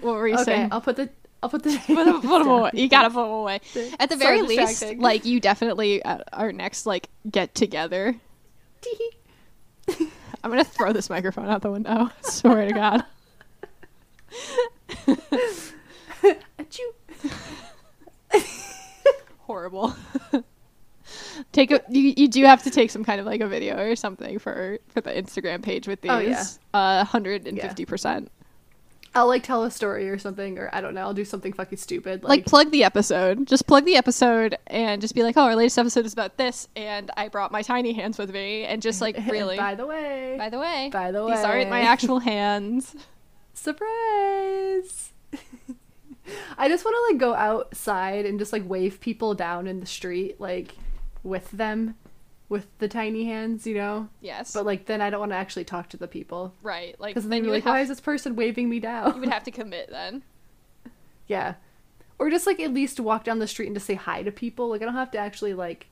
what 0.00 0.14
were 0.14 0.28
you 0.28 0.34
Okay, 0.34 0.44
saying? 0.44 0.68
I'll 0.72 0.80
put 0.80 0.96
the 0.96 1.08
I'll 1.42 1.48
put 1.48 1.62
the 1.62 1.70
put 1.86 2.04
them, 2.04 2.20
put 2.20 2.40
'em 2.40 2.48
away. 2.48 2.70
You 2.74 2.88
gotta 2.88 3.08
put 3.08 3.22
them 3.22 3.30
away. 3.32 3.60
At 3.98 4.08
the 4.10 4.16
So 4.16 4.18
very 4.18 4.42
least, 4.42 4.84
like 4.98 5.24
you 5.24 5.40
definitely 5.40 6.04
at 6.04 6.28
our 6.32 6.52
next 6.52 6.86
like 6.86 7.08
get 7.30 7.54
together. 7.54 8.14
I'm 10.42 10.50
gonna 10.50 10.64
throw 10.64 10.92
this 10.92 11.10
microphone 11.10 11.48
out 11.48 11.62
the 11.62 11.70
window. 11.70 12.10
Swear 12.22 12.68
to 12.68 12.72
God. 12.72 13.04
Achoo. 16.58 16.90
adorable. 19.50 19.94
take 21.52 21.70
a 21.70 21.82
you, 21.90 22.14
you 22.16 22.28
do 22.28 22.44
have 22.44 22.62
to 22.62 22.70
take 22.70 22.90
some 22.90 23.04
kind 23.04 23.20
of 23.20 23.26
like 23.26 23.40
a 23.40 23.48
video 23.48 23.78
or 23.78 23.96
something 23.96 24.38
for 24.38 24.78
for 24.88 25.00
the 25.00 25.10
Instagram 25.10 25.62
page 25.62 25.88
with 25.88 26.00
these. 26.00 26.10
Oh, 26.10 26.18
yeah. 26.18 26.44
Uh, 26.72 27.04
150%. 27.04 28.28
I'll 29.14 29.26
like 29.26 29.42
tell 29.42 29.64
a 29.64 29.70
story 29.70 30.08
or 30.08 30.18
something, 30.18 30.58
or 30.58 30.70
I 30.72 30.80
don't 30.80 30.94
know. 30.94 31.02
I'll 31.02 31.14
do 31.14 31.24
something 31.24 31.52
fucking 31.52 31.78
stupid. 31.78 32.22
like 32.22 32.40
Like, 32.40 32.46
plug 32.46 32.70
the 32.70 32.84
episode 32.84 33.46
just 33.46 33.66
plug 33.66 33.84
the 33.84 33.96
episode 33.96 34.56
and 34.66 35.00
just 35.00 35.14
be 35.14 35.22
like 35.22 35.36
oh 35.36 35.42
our 35.42 35.56
latest 35.56 35.78
episode 35.78 36.06
is 36.06 36.12
about 36.12 36.36
this 36.36 36.68
and 36.76 37.10
i 37.16 37.28
brought 37.28 37.50
my 37.50 37.62
tiny 37.62 37.92
hands 37.92 38.18
with 38.18 38.32
me 38.32 38.64
and 38.64 38.82
just 38.82 39.00
like 39.00 39.16
really 39.28 39.56
by 39.56 39.74
the 39.74 39.86
way, 39.86 40.36
by 40.38 40.48
the 40.48 40.58
way 40.58 40.90
by 40.92 41.10
the 41.10 41.24
way. 41.24 41.34
these 41.34 41.44
aren't 41.44 41.70
my 41.70 41.80
actual 41.80 42.18
hands 42.30 42.94
surprise. 43.60 45.12
I 46.58 46.68
just 46.68 46.84
want 46.84 46.96
to 46.96 47.12
like 47.12 47.20
go 47.20 47.34
outside 47.34 48.24
and 48.26 48.38
just 48.38 48.52
like 48.52 48.68
wave 48.68 49.00
people 49.00 49.34
down 49.34 49.66
in 49.66 49.80
the 49.80 49.86
street, 49.86 50.40
like 50.40 50.74
with 51.22 51.50
them, 51.50 51.96
with 52.50 52.66
the 52.78 52.88
tiny 52.88 53.24
hands, 53.24 53.66
you 53.66 53.74
know. 53.74 54.08
yes 54.20 54.52
But 54.52 54.66
like 54.66 54.84
then 54.84 55.00
I 55.00 55.08
don't 55.08 55.20
want 55.20 55.32
to 55.32 55.36
actually 55.36 55.64
talk 55.64 55.88
to 55.90 55.96
the 55.96 56.08
people 56.08 56.52
right 56.62 57.00
like 57.00 57.14
because 57.14 57.24
then 57.24 57.30
then 57.30 57.44
you 57.44 57.44
you're 57.46 57.56
like, 57.56 57.64
why 57.64 57.80
is 57.80 57.88
this 57.88 58.00
person 58.00 58.36
waving 58.36 58.68
me 58.68 58.80
down? 58.80 59.14
you 59.14 59.20
would 59.20 59.30
have 59.30 59.44
to 59.44 59.50
commit 59.50 59.88
then 59.88 60.22
Yeah. 61.26 61.54
Or 62.18 62.28
just 62.28 62.46
like 62.46 62.60
at 62.60 62.74
least 62.74 63.00
walk 63.00 63.24
down 63.24 63.38
the 63.38 63.46
street 63.46 63.66
and 63.66 63.76
just 63.76 63.86
say 63.86 63.94
hi 63.94 64.22
to 64.24 64.32
people. 64.32 64.68
Like 64.68 64.82
I 64.82 64.84
don't 64.84 64.94
have 64.94 65.12
to 65.12 65.18
actually 65.18 65.54
like 65.54 65.86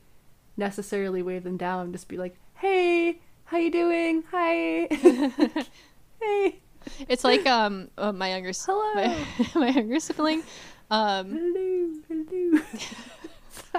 necessarily 0.57 1.23
wave 1.23 1.45
them 1.45 1.57
down. 1.57 1.93
Just 1.93 2.09
be 2.09 2.19
like, 2.19 2.37
"Hey, 2.55 3.21
how 3.45 3.57
you 3.57 3.71
doing? 3.71 4.25
Hi." 4.31 4.89
hey. 6.21 6.61
it's 7.09 7.25
like 7.25 7.47
um 7.47 7.89
uh, 7.97 8.13
my 8.13 8.31
younger 8.31 8.53
Hello. 8.53 8.95
my, 8.95 9.27
my 9.55 9.69
younger 9.71 10.01
sibling 10.01 10.43
um 10.91 11.31
Hello. 11.31 12.27
Hello. 12.27 12.61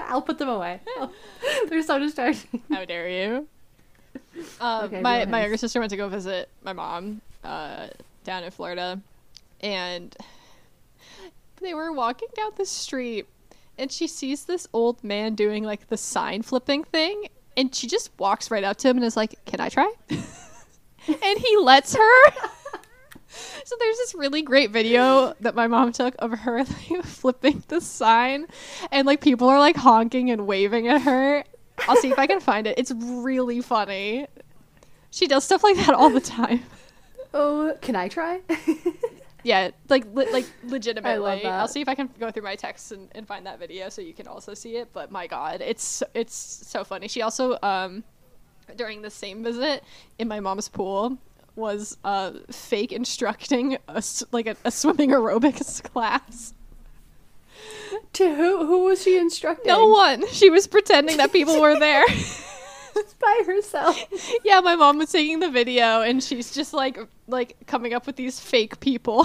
I'll 0.08 0.22
put 0.22 0.38
them 0.38 0.48
away. 0.48 0.80
They're 1.68 1.82
so 1.82 1.98
distracting. 1.98 2.62
how 2.70 2.84
dare 2.84 3.08
you 3.08 3.48
um, 4.60 4.84
Okay, 4.84 5.00
my 5.00 5.24
my 5.26 5.40
younger 5.42 5.56
sister 5.56 5.80
went 5.80 5.90
to 5.90 5.96
go 5.96 6.08
visit 6.08 6.48
my 6.62 6.72
mom 6.72 7.20
uh, 7.44 7.88
down 8.24 8.44
in 8.44 8.50
Florida, 8.50 9.00
and 9.60 10.16
they 11.60 11.74
were 11.74 11.92
walking 11.92 12.28
down 12.34 12.52
the 12.56 12.66
street, 12.66 13.26
and 13.78 13.90
she 13.92 14.06
sees 14.06 14.44
this 14.44 14.66
old 14.72 15.02
man 15.04 15.34
doing 15.34 15.64
like 15.64 15.88
the 15.88 15.96
sign 15.96 16.42
flipping 16.42 16.84
thing, 16.84 17.28
and 17.56 17.74
she 17.74 17.86
just 17.86 18.10
walks 18.18 18.50
right 18.50 18.64
up 18.64 18.76
to 18.78 18.88
him 18.88 18.96
and 18.96 19.04
is 19.04 19.16
like, 19.16 19.44
"Can 19.44 19.60
I 19.60 19.68
try?" 19.68 19.90
and 20.08 21.38
he 21.38 21.56
lets 21.58 21.94
her. 21.94 22.30
So 23.64 23.76
there's 23.78 23.96
this 23.96 24.14
really 24.14 24.42
great 24.42 24.70
video 24.70 25.34
that 25.40 25.54
my 25.54 25.66
mom 25.68 25.92
took 25.92 26.14
of 26.18 26.32
her 26.32 26.58
like 26.90 27.04
flipping 27.04 27.62
the 27.68 27.80
sign, 27.80 28.46
and 28.90 29.06
like 29.06 29.20
people 29.20 29.48
are 29.48 29.58
like 29.58 29.76
honking 29.76 30.30
and 30.30 30.46
waving 30.46 30.88
at 30.88 31.02
her. 31.02 31.44
I'll 31.88 31.96
see 31.96 32.10
if 32.10 32.18
I 32.18 32.26
can 32.26 32.40
find 32.40 32.66
it. 32.66 32.78
It's 32.78 32.92
really 32.92 33.60
funny. 33.60 34.26
She 35.10 35.26
does 35.26 35.44
stuff 35.44 35.62
like 35.64 35.76
that 35.76 35.94
all 35.94 36.10
the 36.10 36.20
time. 36.20 36.62
Oh, 37.32 37.76
can 37.80 37.96
I 37.96 38.08
try? 38.08 38.40
Yeah, 39.42 39.70
like 39.88 40.04
le- 40.12 40.30
like 40.32 40.44
legitimately. 40.64 41.44
I'll 41.46 41.68
see 41.68 41.80
if 41.80 41.88
I 41.88 41.94
can 41.94 42.10
go 42.18 42.30
through 42.30 42.42
my 42.42 42.56
texts 42.56 42.90
and, 42.90 43.08
and 43.12 43.26
find 43.26 43.46
that 43.46 43.58
video 43.58 43.88
so 43.88 44.02
you 44.02 44.12
can 44.12 44.26
also 44.26 44.54
see 44.54 44.76
it. 44.76 44.92
But 44.92 45.10
my 45.10 45.26
God, 45.26 45.62
it's 45.62 46.02
it's 46.14 46.34
so 46.34 46.84
funny. 46.84 47.08
She 47.08 47.22
also 47.22 47.58
um 47.62 48.04
during 48.76 49.02
the 49.02 49.10
same 49.10 49.42
visit 49.42 49.82
in 50.18 50.28
my 50.28 50.40
mom's 50.40 50.68
pool 50.68 51.16
was 51.56 51.96
uh 52.04 52.32
fake 52.50 52.92
instructing 52.92 53.76
a 53.88 54.02
like 54.32 54.46
a, 54.46 54.56
a 54.64 54.70
swimming 54.70 55.10
aerobics 55.10 55.82
class. 55.92 56.54
to 58.14 58.34
who? 58.34 58.66
Who 58.66 58.84
was 58.84 59.02
she 59.02 59.16
instructing? 59.18 59.66
No 59.68 59.86
one. 59.88 60.26
She 60.28 60.50
was 60.50 60.66
pretending 60.66 61.16
that 61.18 61.32
people 61.32 61.60
were 61.60 61.78
there. 61.78 62.04
It's 62.96 63.14
by 63.14 63.42
herself. 63.46 63.96
yeah, 64.44 64.58
my 64.60 64.74
mom 64.74 64.98
was 64.98 65.12
taking 65.12 65.38
the 65.38 65.48
video 65.48 66.02
and 66.02 66.20
she's 66.22 66.52
just 66.52 66.74
like 66.74 66.98
like 67.28 67.56
coming 67.66 67.94
up 67.94 68.04
with 68.04 68.16
these 68.16 68.40
fake 68.40 68.80
people. 68.80 69.24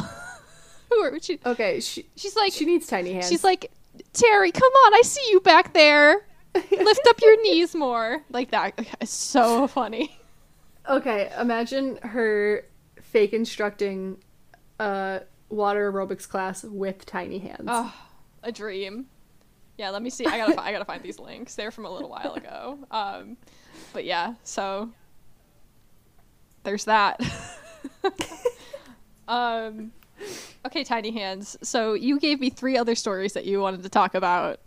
Who 0.91 0.99
are 1.01 1.19
she? 1.19 1.39
Okay, 1.43 1.79
she 1.79 2.05
She's 2.15 2.35
like 2.35 2.53
she 2.53 2.65
needs 2.65 2.85
tiny 2.85 3.13
hands. 3.13 3.27
she's 3.27 3.43
like 3.43 3.71
Terry, 4.13 4.51
come 4.51 4.71
on, 4.85 4.93
I 4.93 5.01
see 5.03 5.31
you 5.31 5.39
back 5.41 5.73
there. 5.73 6.25
Lift 6.53 7.07
up 7.09 7.19
your 7.21 7.41
knees 7.41 7.73
more. 7.73 8.21
Like 8.29 8.51
that. 8.51 8.79
It's 9.01 9.11
so 9.11 9.65
funny. 9.67 10.15
Okay, 10.89 11.31
imagine 11.39 11.97
her 11.97 12.65
fake 13.01 13.33
instructing 13.33 14.17
a 14.79 15.21
water 15.49 15.91
aerobics 15.91 16.27
class 16.27 16.63
with 16.63 17.05
tiny 17.05 17.39
hands. 17.39 17.65
Oh, 17.67 17.93
a 18.43 18.51
dream. 18.51 19.07
Yeah, 19.77 19.89
let 19.89 20.01
me 20.01 20.09
see. 20.09 20.25
I 20.25 20.37
gotta 20.37 20.61
I 20.61 20.71
gotta 20.71 20.85
find 20.85 21.01
these 21.03 21.19
links. 21.19 21.55
They're 21.55 21.71
from 21.71 21.85
a 21.85 21.91
little 21.91 22.09
while 22.09 22.33
ago. 22.35 22.79
Um, 22.91 23.37
but 23.93 24.05
yeah, 24.05 24.35
so 24.43 24.89
there's 26.63 26.85
that. 26.85 27.19
um, 29.27 29.91
okay, 30.65 30.83
tiny 30.83 31.11
hands. 31.11 31.57
So 31.61 31.93
you 31.93 32.19
gave 32.19 32.39
me 32.39 32.49
three 32.49 32.77
other 32.77 32.95
stories 32.95 33.33
that 33.33 33.45
you 33.45 33.59
wanted 33.59 33.83
to 33.83 33.89
talk 33.89 34.15
about. 34.15 34.59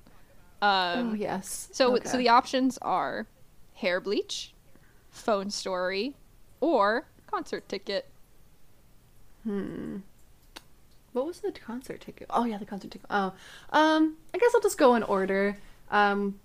Um, 0.61 1.11
oh 1.11 1.15
yes. 1.15 1.69
So 1.73 1.95
Okay. 1.97 2.09
so 2.09 2.19
the 2.19 2.29
options 2.29 2.79
are 2.83 3.27
hair 3.75 4.01
bleach, 4.01 4.55
phone 5.19 5.51
story, 5.51 6.15
or 6.61 7.07
concert 7.27 7.69
ticket. 7.69 8.09
Hmm. 9.45 9.99
What 11.13 11.27
was 11.27 11.41
the 11.41 11.53
concert 11.53 12.01
ticket? 12.01 12.27
Oh 12.31 12.45
yeah, 12.45 12.59
the 12.59 12.67
concert 12.67 12.91
ticket. 12.91 13.07
Oh, 13.11 13.33
um, 13.71 14.17
I 14.35 14.39
guess 14.39 14.53
I'll 14.55 14.61
just 14.61 14.79
go 14.79 14.95
in 14.95 15.03
order. 15.03 15.57
Um, 15.91 16.39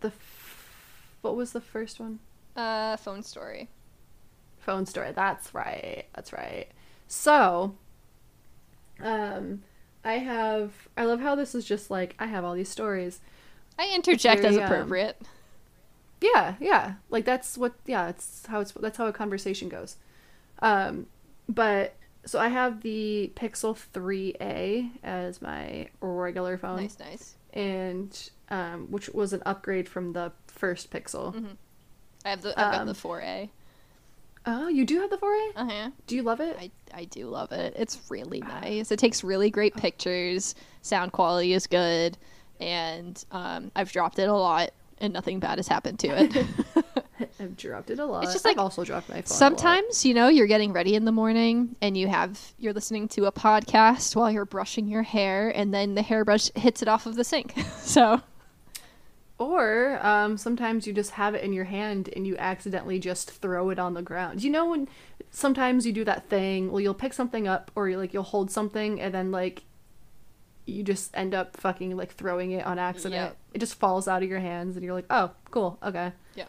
the 0.00 0.08
f- 0.08 1.16
what 1.22 1.34
was 1.36 1.52
the 1.52 1.60
first 1.60 1.98
one? 2.00 2.20
Uh, 2.56 2.96
phone 2.96 3.22
story. 3.22 3.68
Phone 4.58 4.86
story. 4.86 5.12
That's 5.12 5.54
right. 5.54 6.04
That's 6.14 6.32
right. 6.32 6.68
So, 7.08 7.74
um, 9.02 9.62
I 10.04 10.14
have. 10.14 10.72
I 10.96 11.04
love 11.04 11.20
how 11.20 11.34
this 11.34 11.54
is 11.54 11.64
just 11.64 11.90
like 11.90 12.14
I 12.18 12.26
have 12.26 12.44
all 12.44 12.54
these 12.54 12.68
stories. 12.68 13.20
I 13.78 13.92
interject 13.94 14.44
as 14.44 14.56
very, 14.56 14.64
um, 14.66 14.72
appropriate. 14.72 15.20
Yeah, 16.20 16.54
yeah. 16.60 16.94
Like 17.08 17.24
that's 17.24 17.56
what 17.56 17.74
yeah, 17.86 18.08
it's 18.08 18.46
how 18.46 18.60
it's 18.60 18.72
that's 18.72 18.98
how 18.98 19.06
a 19.06 19.12
conversation 19.12 19.68
goes. 19.68 19.96
Um 20.60 21.06
but 21.48 21.94
so 22.26 22.38
I 22.38 22.48
have 22.48 22.82
the 22.82 23.32
Pixel 23.34 23.74
3A 23.94 24.90
as 25.02 25.40
my 25.40 25.88
regular 26.00 26.58
phone 26.58 26.76
nice, 26.82 26.98
nice. 26.98 27.34
and 27.54 28.30
um 28.50 28.88
which 28.90 29.08
was 29.08 29.32
an 29.32 29.42
upgrade 29.46 29.88
from 29.88 30.12
the 30.12 30.32
first 30.46 30.90
Pixel. 30.90 31.34
Mhm. 31.34 31.56
I 32.24 32.30
have 32.30 32.42
the 32.42 32.50
I've 32.50 32.72
got 32.72 32.80
Um, 32.82 32.86
the 32.88 32.94
4A. 32.94 33.48
Oh, 34.46 34.68
you 34.68 34.84
do 34.86 35.00
have 35.00 35.10
the 35.10 35.18
4A? 35.18 35.50
Uh 35.56 35.64
huh. 35.66 35.90
Do 36.06 36.16
you 36.16 36.22
love 36.22 36.40
it? 36.40 36.56
I 36.58 36.70
I 36.92 37.04
do 37.04 37.26
love 37.28 37.52
it. 37.52 37.74
It's 37.76 37.98
really 38.10 38.40
nice. 38.40 38.90
It 38.90 38.98
takes 38.98 39.22
really 39.24 39.50
great 39.50 39.74
pictures. 39.76 40.54
Sound 40.82 41.12
quality 41.12 41.52
is 41.52 41.66
good, 41.66 42.16
and 42.58 43.22
um, 43.32 43.70
I've 43.76 43.92
dropped 43.92 44.18
it 44.18 44.28
a 44.28 44.34
lot, 44.34 44.70
and 45.00 45.12
nothing 45.12 45.40
bad 45.40 45.58
has 45.58 45.68
happened 45.68 45.98
to 46.00 46.08
it. 46.08 46.46
I've 47.40 47.56
dropped 47.56 47.90
it 47.90 47.98
a 47.98 48.04
lot. 48.04 48.24
It's 48.24 48.32
just 48.32 48.46
I've 48.46 48.56
like- 48.56 48.62
also 48.62 48.84
dropped 48.84 49.08
my 49.08 49.16
phone. 49.16 49.26
Sometimes, 49.26 50.04
you 50.04 50.14
know, 50.14 50.28
you're 50.28 50.46
getting 50.46 50.72
ready 50.72 50.94
in 50.94 51.04
the 51.04 51.12
morning 51.12 51.76
and 51.80 51.96
you 51.96 52.08
have 52.08 52.52
you're 52.58 52.72
listening 52.72 53.08
to 53.08 53.26
a 53.26 53.32
podcast 53.32 54.16
while 54.16 54.30
you're 54.30 54.44
brushing 54.44 54.88
your 54.88 55.02
hair 55.02 55.50
and 55.50 55.72
then 55.72 55.94
the 55.94 56.02
hairbrush 56.02 56.50
hits 56.54 56.82
it 56.82 56.88
off 56.88 57.06
of 57.06 57.16
the 57.16 57.24
sink. 57.24 57.54
so, 57.78 58.20
Or 59.38 59.98
um, 60.04 60.36
sometimes 60.36 60.86
you 60.86 60.92
just 60.92 61.12
have 61.12 61.34
it 61.34 61.42
in 61.42 61.52
your 61.52 61.64
hand 61.64 62.10
and 62.14 62.26
you 62.26 62.36
accidentally 62.38 62.98
just 62.98 63.30
throw 63.30 63.70
it 63.70 63.78
on 63.78 63.94
the 63.94 64.02
ground. 64.02 64.42
You 64.42 64.50
know 64.50 64.66
when 64.70 64.88
sometimes 65.30 65.86
you 65.86 65.92
do 65.92 66.04
that 66.04 66.28
thing, 66.28 66.70
well, 66.70 66.80
you'll 66.80 66.94
pick 66.94 67.12
something 67.12 67.48
up 67.48 67.70
or 67.74 67.88
you 67.88 67.96
like 67.96 68.12
you'll 68.12 68.22
hold 68.22 68.50
something 68.50 69.00
and 69.00 69.14
then 69.14 69.30
like 69.30 69.64
you 70.70 70.82
just 70.82 71.10
end 71.14 71.34
up 71.34 71.56
fucking 71.56 71.96
like 71.96 72.12
throwing 72.14 72.52
it 72.52 72.64
on 72.66 72.78
accident. 72.78 73.34
It 73.54 73.58
just 73.58 73.74
falls 73.74 74.08
out 74.08 74.22
of 74.22 74.28
your 74.28 74.40
hands 74.40 74.76
and 74.76 74.84
you're 74.84 74.94
like, 74.94 75.06
oh, 75.10 75.30
cool, 75.50 75.78
okay. 75.82 76.12
Yeah. 76.34 76.44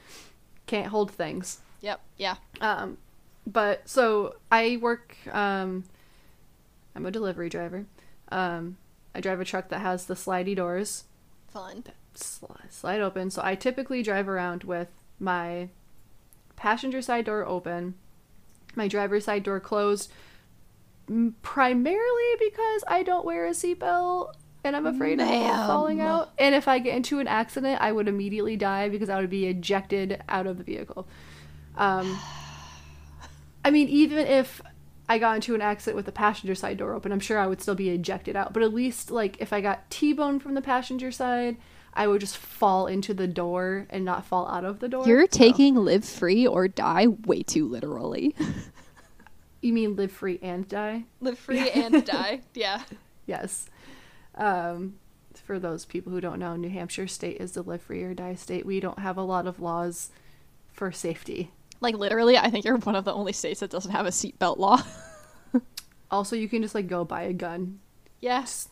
Can't 0.68 0.88
hold 0.88 1.12
things. 1.12 1.60
yep, 1.82 2.00
yeah. 2.18 2.36
Um, 2.62 2.98
but 3.48 3.88
so 3.90 4.36
I 4.52 4.78
work. 4.82 5.16
Um, 5.32 5.84
I'm 6.96 7.06
a 7.06 7.12
delivery 7.12 7.50
driver. 7.50 7.86
Um, 8.32 8.78
I 9.16 9.22
drive 9.22 9.40
a 9.42 9.46
truck 9.46 9.70
that 9.70 9.80
has 9.80 10.06
the 10.06 10.14
slidey 10.14 10.56
doors 10.56 11.06
Fun. 11.52 11.84
slide, 12.14 12.68
slide 12.72 13.02
open. 13.02 13.30
So 13.32 13.42
I 13.44 13.56
typically 13.56 14.04
drive 14.04 14.30
around 14.30 14.64
with 14.64 14.88
my 15.20 15.70
passenger 16.56 17.02
side 17.02 17.26
door 17.26 17.46
open, 17.46 17.96
my 18.76 18.88
driver's 18.88 19.26
side 19.26 19.44
door 19.44 19.60
closed, 19.60 20.12
primarily 21.42 22.36
because 22.40 22.84
I 22.88 23.04
don't 23.04 23.26
wear 23.26 23.46
a 23.48 23.52
seatbelt 23.52 24.34
and 24.64 24.76
I'm 24.76 24.86
afraid 24.86 25.18
Ma'am. 25.18 25.60
of 25.60 25.68
falling 25.68 26.02
out. 26.02 26.32
And 26.38 26.54
if 26.56 26.68
I 26.68 26.80
get 26.80 26.96
into 26.96 27.20
an 27.20 27.28
accident, 27.28 27.82
I 27.82 27.92
would 27.92 28.08
immediately 28.08 28.56
die 28.56 28.90
because 28.90 29.10
I 29.10 29.20
would 29.20 29.30
be 29.30 29.48
ejected 29.48 30.22
out 30.30 30.48
of 30.48 30.58
the 30.58 30.64
vehicle. 30.64 31.08
Um, 31.76 32.18
I 33.66 33.72
mean, 33.72 33.90
even 33.90 34.20
if 34.26 34.62
I 35.10 35.18
got 35.20 35.36
into 35.36 35.56
an 35.56 35.62
accident 35.62 35.96
with 35.98 36.06
the 36.06 36.12
passenger 36.12 36.56
side 36.56 36.78
door 36.78 36.94
open, 36.94 37.12
I'm 37.12 37.20
sure 37.20 37.38
I 37.38 37.48
would 37.48 37.62
still 37.62 37.76
be 37.76 37.90
ejected 37.90 38.36
out. 38.36 38.54
But 38.54 38.64
at 38.64 38.74
least 38.74 39.12
like 39.12 39.38
if 39.42 39.52
I 39.52 39.62
got 39.62 39.90
T-boned 39.90 40.42
from 40.42 40.54
the 40.54 40.62
passenger 40.62 41.12
side, 41.12 41.58
I 41.94 42.08
would 42.08 42.22
just 42.22 42.38
fall 42.38 42.88
into 42.88 43.14
the 43.14 43.28
door 43.28 43.86
and 43.90 44.06
not 44.06 44.26
fall 44.26 44.48
out 44.48 44.64
of 44.64 44.80
the 44.80 44.88
door. 44.88 45.06
You're 45.08 45.24
So- 45.30 45.38
taking 45.38 45.76
live 45.76 46.06
free 46.06 46.48
or 46.48 46.68
die 46.68 47.08
way 47.08 47.44
too 47.44 47.68
literally. 47.68 48.36
You 49.62 49.74
mean 49.74 49.96
live 49.96 50.12
free 50.12 50.40
and 50.42 50.68
die? 50.68 51.06
live 51.20 51.38
free 51.38 51.70
and 51.70 52.06
die. 52.06 52.42
Yeah. 52.54 52.84
Yes. 53.26 53.70
Um, 54.36 54.96
for 55.36 55.60
those 55.60 55.86
people 55.86 56.12
who 56.12 56.22
don't 56.22 56.40
know, 56.40 56.56
New 56.56 56.70
Hampshire 56.70 57.08
state 57.08 57.38
is 57.40 57.52
the 57.52 57.62
live 57.62 57.82
free 57.82 58.04
or 58.04 58.14
die 58.14 58.36
state. 58.36 58.66
We 58.66 58.80
don't 58.80 59.00
have 59.00 59.18
a 59.18 59.24
lot 59.24 59.48
of 59.48 59.60
laws 59.60 60.10
for 60.74 60.92
safety. 60.92 61.52
Like 61.80 61.96
literally, 61.96 62.38
I 62.38 62.50
think 62.50 62.66
you're 62.66 62.78
one 62.78 62.96
of 62.96 63.06
the 63.06 63.14
only 63.14 63.34
states 63.34 63.60
that 63.60 63.70
doesn't 63.70 63.92
have 63.92 64.06
a 64.06 64.10
seatbelt 64.10 64.58
law. 64.58 64.82
Also, 66.12 66.36
you 66.36 66.50
can 66.50 66.62
just 66.62 66.76
like 66.76 66.88
go 66.88 67.06
buy 67.06 67.24
a 67.24 67.34
gun. 67.34 67.80
Yes. 68.20 68.68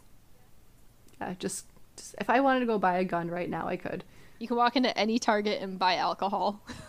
Yeah, 1.21 1.34
just, 1.39 1.65
just 1.95 2.15
if 2.19 2.30
I 2.30 2.41
wanted 2.41 2.60
to 2.60 2.65
go 2.65 2.78
buy 2.78 2.97
a 2.97 3.06
gun 3.06 3.32
right 3.32 3.49
now, 3.49 3.65
I 3.67 3.78
could. 3.78 4.04
You 4.39 4.47
can 4.47 4.58
walk 4.58 4.75
into 4.75 4.95
any 4.97 5.19
Target 5.19 5.62
and 5.62 5.80
buy 5.80 5.95
alcohol. 5.95 6.62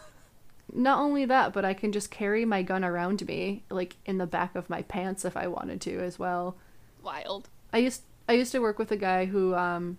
Not 0.72 1.00
only 1.00 1.24
that, 1.24 1.52
but 1.52 1.64
I 1.64 1.74
can 1.74 1.92
just 1.92 2.10
carry 2.10 2.44
my 2.44 2.62
gun 2.62 2.84
around 2.84 3.26
me, 3.26 3.64
like 3.70 3.96
in 4.06 4.18
the 4.18 4.26
back 4.26 4.54
of 4.54 4.70
my 4.70 4.82
pants 4.82 5.24
if 5.24 5.36
I 5.36 5.46
wanted 5.46 5.80
to 5.82 5.98
as 6.00 6.18
well. 6.18 6.56
Wild. 7.02 7.48
I 7.72 7.78
used 7.78 8.02
I 8.28 8.34
used 8.34 8.52
to 8.52 8.60
work 8.60 8.78
with 8.78 8.90
a 8.92 8.96
guy 8.96 9.24
who 9.26 9.54
um 9.54 9.98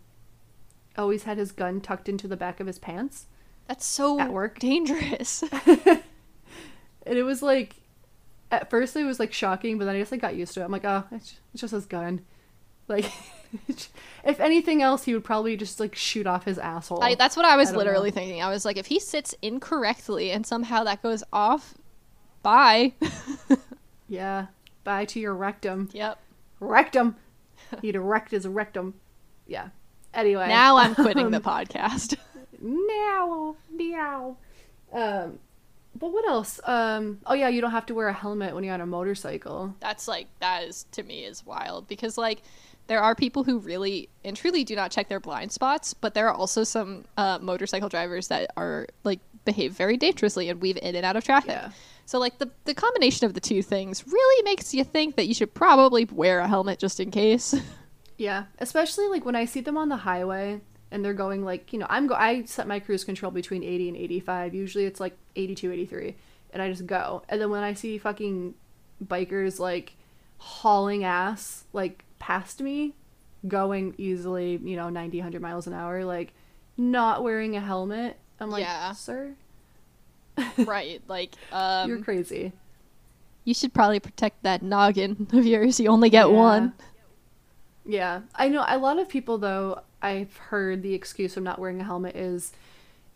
always 0.98 1.24
had 1.24 1.38
his 1.38 1.52
gun 1.52 1.82
tucked 1.82 2.08
into 2.10 2.28
the 2.28 2.38
back 2.38 2.60
of 2.60 2.68
his 2.68 2.80
pants. 2.80 3.26
That's 3.68 3.86
so 3.86 4.20
At 4.20 4.32
work. 4.32 4.60
dangerous. 4.60 5.44
And 7.04 7.18
it 7.18 7.24
was 7.24 7.42
like, 7.42 7.78
at 8.52 8.70
first 8.70 8.96
it 8.96 9.04
was 9.04 9.20
like 9.20 9.34
shocking, 9.34 9.78
but 9.78 9.86
then 9.86 9.96
I 9.96 10.00
guess 10.00 10.14
I 10.14 10.18
got 10.18 10.36
used 10.36 10.54
to 10.54 10.62
it. 10.62 10.66
I'm 10.66 10.72
like, 10.72 10.86
oh, 10.86 11.04
it's, 11.12 11.40
it's 11.54 11.62
just 11.62 11.74
his 11.74 11.86
gun. 11.88 12.22
Like, 12.88 13.06
if 14.32 14.40
anything 14.40 14.82
else, 14.82 15.04
he 15.04 15.14
would 15.14 15.24
probably 15.24 15.56
just 15.56 15.80
like 15.80 15.96
shoot 15.96 16.26
off 16.26 16.46
his 16.46 16.58
asshole. 16.58 17.04
I, 17.04 17.16
that's 17.16 17.36
what 17.36 17.46
I 17.46 17.56
was 17.56 17.72
I 17.72 17.76
literally 17.76 18.10
know. 18.10 18.16
thinking. 18.16 18.42
I 18.42 18.50
was 18.50 18.66
like, 18.66 18.78
if 18.78 18.88
he 18.88 19.00
sits 19.00 19.36
incorrectly 19.42 20.32
and 20.32 20.46
somehow 20.46 20.84
that 20.86 21.04
goes 21.04 21.24
off, 21.32 21.76
bye. 22.42 22.94
yeah. 24.08 24.48
Bye 24.84 25.06
to 25.06 25.20
your 25.20 25.36
rectum. 25.36 25.90
yep. 25.94 26.20
Rectum. 26.60 27.16
He'd 27.82 27.96
erect 27.96 28.32
his 28.32 28.48
rectum. 28.48 28.96
Yeah. 29.48 29.70
Anyway. 30.14 30.48
Now 30.48 30.78
I'm 30.78 30.96
quitting 30.96 31.26
um, 31.28 31.32
the 31.32 31.40
podcast. 31.40 32.18
now, 32.60 33.56
Meow. 33.72 34.38
Um, 34.92 35.40
but 35.96 36.12
what 36.12 36.28
else? 36.28 36.60
Um, 36.64 37.20
oh 37.26 37.34
yeah, 37.34 37.50
you 37.50 37.62
don't 37.62 37.72
have 37.72 37.86
to 37.88 37.94
wear 37.94 38.08
a 38.08 38.14
helmet 38.14 38.56
when 38.56 38.64
you're 38.64 38.74
on 38.74 38.82
a 38.82 38.86
motorcycle. 38.86 39.76
That's 39.80 40.08
like 40.08 40.28
that 40.40 40.64
is 40.64 40.86
to 40.92 41.04
me 41.04 41.26
is 41.26 41.46
wild 41.46 41.88
because 41.88 42.18
like 42.18 42.42
there 42.92 43.02
are 43.02 43.16
people 43.16 43.46
who 43.46 43.58
really 43.60 44.10
and 44.26 44.36
truly 44.36 44.66
do 44.66 44.76
not 44.76 44.92
check 44.92 45.08
their 45.08 45.22
blind 45.22 45.54
spots, 45.54 45.94
but 45.94 46.14
there 46.14 46.28
are 46.28 46.34
also 46.34 46.66
some 46.66 47.06
uh, 47.16 47.40
motorcycle 47.42 47.88
drivers 47.88 48.28
that 48.28 48.52
are 48.58 48.86
like 49.06 49.22
behave 49.46 49.72
very 49.72 49.96
dangerously 49.96 50.50
and 50.50 50.62
weave 50.62 50.78
in 50.82 50.94
and 50.98 51.06
out 51.06 51.16
of 51.16 51.24
traffic. 51.24 51.52
Yeah. 51.52 51.72
So 52.06 52.20
like 52.20 52.38
the 52.40 52.52
the 52.66 52.74
combination 52.74 53.26
of 53.26 53.34
the 53.34 53.40
two 53.40 53.62
things 53.62 54.06
really 54.06 54.44
makes 54.44 54.74
you 54.74 54.84
think 54.84 55.16
that 55.16 55.26
you 55.30 55.34
should 55.34 55.54
probably 55.54 56.04
wear 56.04 56.42
a 56.42 56.50
helmet 56.50 56.80
just 56.80 57.00
in 57.00 57.12
case. 57.12 57.56
Yeah, 58.18 58.44
especially 58.60 59.08
like 59.08 59.26
when 59.26 59.36
I 59.36 59.46
see 59.46 59.62
them 59.62 59.78
on 59.78 59.90
the 59.90 59.98
highway 59.98 60.62
and 60.92 61.04
they're 61.04 61.16
going 61.16 61.44
like, 61.44 61.74
you 61.74 61.80
know, 61.80 61.88
I'm 61.90 62.06
go 62.06 62.14
I 62.14 62.44
set 62.44 62.68
my 62.68 62.80
cruise 62.80 63.04
control 63.04 63.32
between 63.32 63.64
80 63.64 63.88
and 63.88 63.98
85. 63.98 64.54
Usually 64.54 64.86
it's 64.86 65.00
like 65.00 65.18
82, 65.36 65.72
83, 65.72 66.16
and 66.54 66.62
I 66.62 66.70
just 66.70 66.86
go. 66.86 67.24
And 67.30 67.42
then 67.42 67.50
when 67.50 67.64
I 67.64 67.74
see 67.74 67.98
fucking 67.98 68.54
bikers 69.04 69.58
like 69.58 69.94
hauling 70.38 71.04
ass 71.04 71.64
like 71.74 72.06
past 72.22 72.62
me, 72.62 72.94
going 73.48 73.96
easily, 73.98 74.60
you 74.64 74.76
know, 74.76 74.90
90, 74.90 75.18
100 75.18 75.42
miles 75.42 75.66
an 75.68 75.74
hour, 75.74 76.06
like 76.06 76.34
not 76.78 77.24
wearing 77.24 77.56
a 77.58 77.60
helmet, 77.60 78.18
I'm 78.40 78.50
like, 78.52 78.62
Yeah. 78.64 78.92
"Sir, 78.94 79.34
right. 80.58 81.02
Like 81.08 81.34
um 81.52 81.90
you're 81.90 82.00
crazy." 82.00 82.54
you 83.44 83.56
should 83.56 83.74
probably 83.74 84.00
protect 84.00 84.44
that 84.44 84.62
noggin 84.62 85.28
of 85.34 85.46
yours. 85.46 85.80
You 85.80 85.90
only 85.90 86.10
get 86.12 86.30
Yeah. 86.30 86.36
one. 86.36 86.74
Yeah, 87.86 88.22
I 88.36 88.48
know 88.50 88.64
a 88.68 88.78
lot 88.78 89.00
of 89.00 89.10
people 89.10 89.38
though. 89.40 89.82
I've 90.04 90.36
heard 90.38 90.82
the 90.84 90.94
excuse 90.94 91.38
of 91.38 91.44
not 91.44 91.60
wearing 91.60 91.82
a 91.82 91.84
helmet 91.84 92.16
is, 92.16 92.54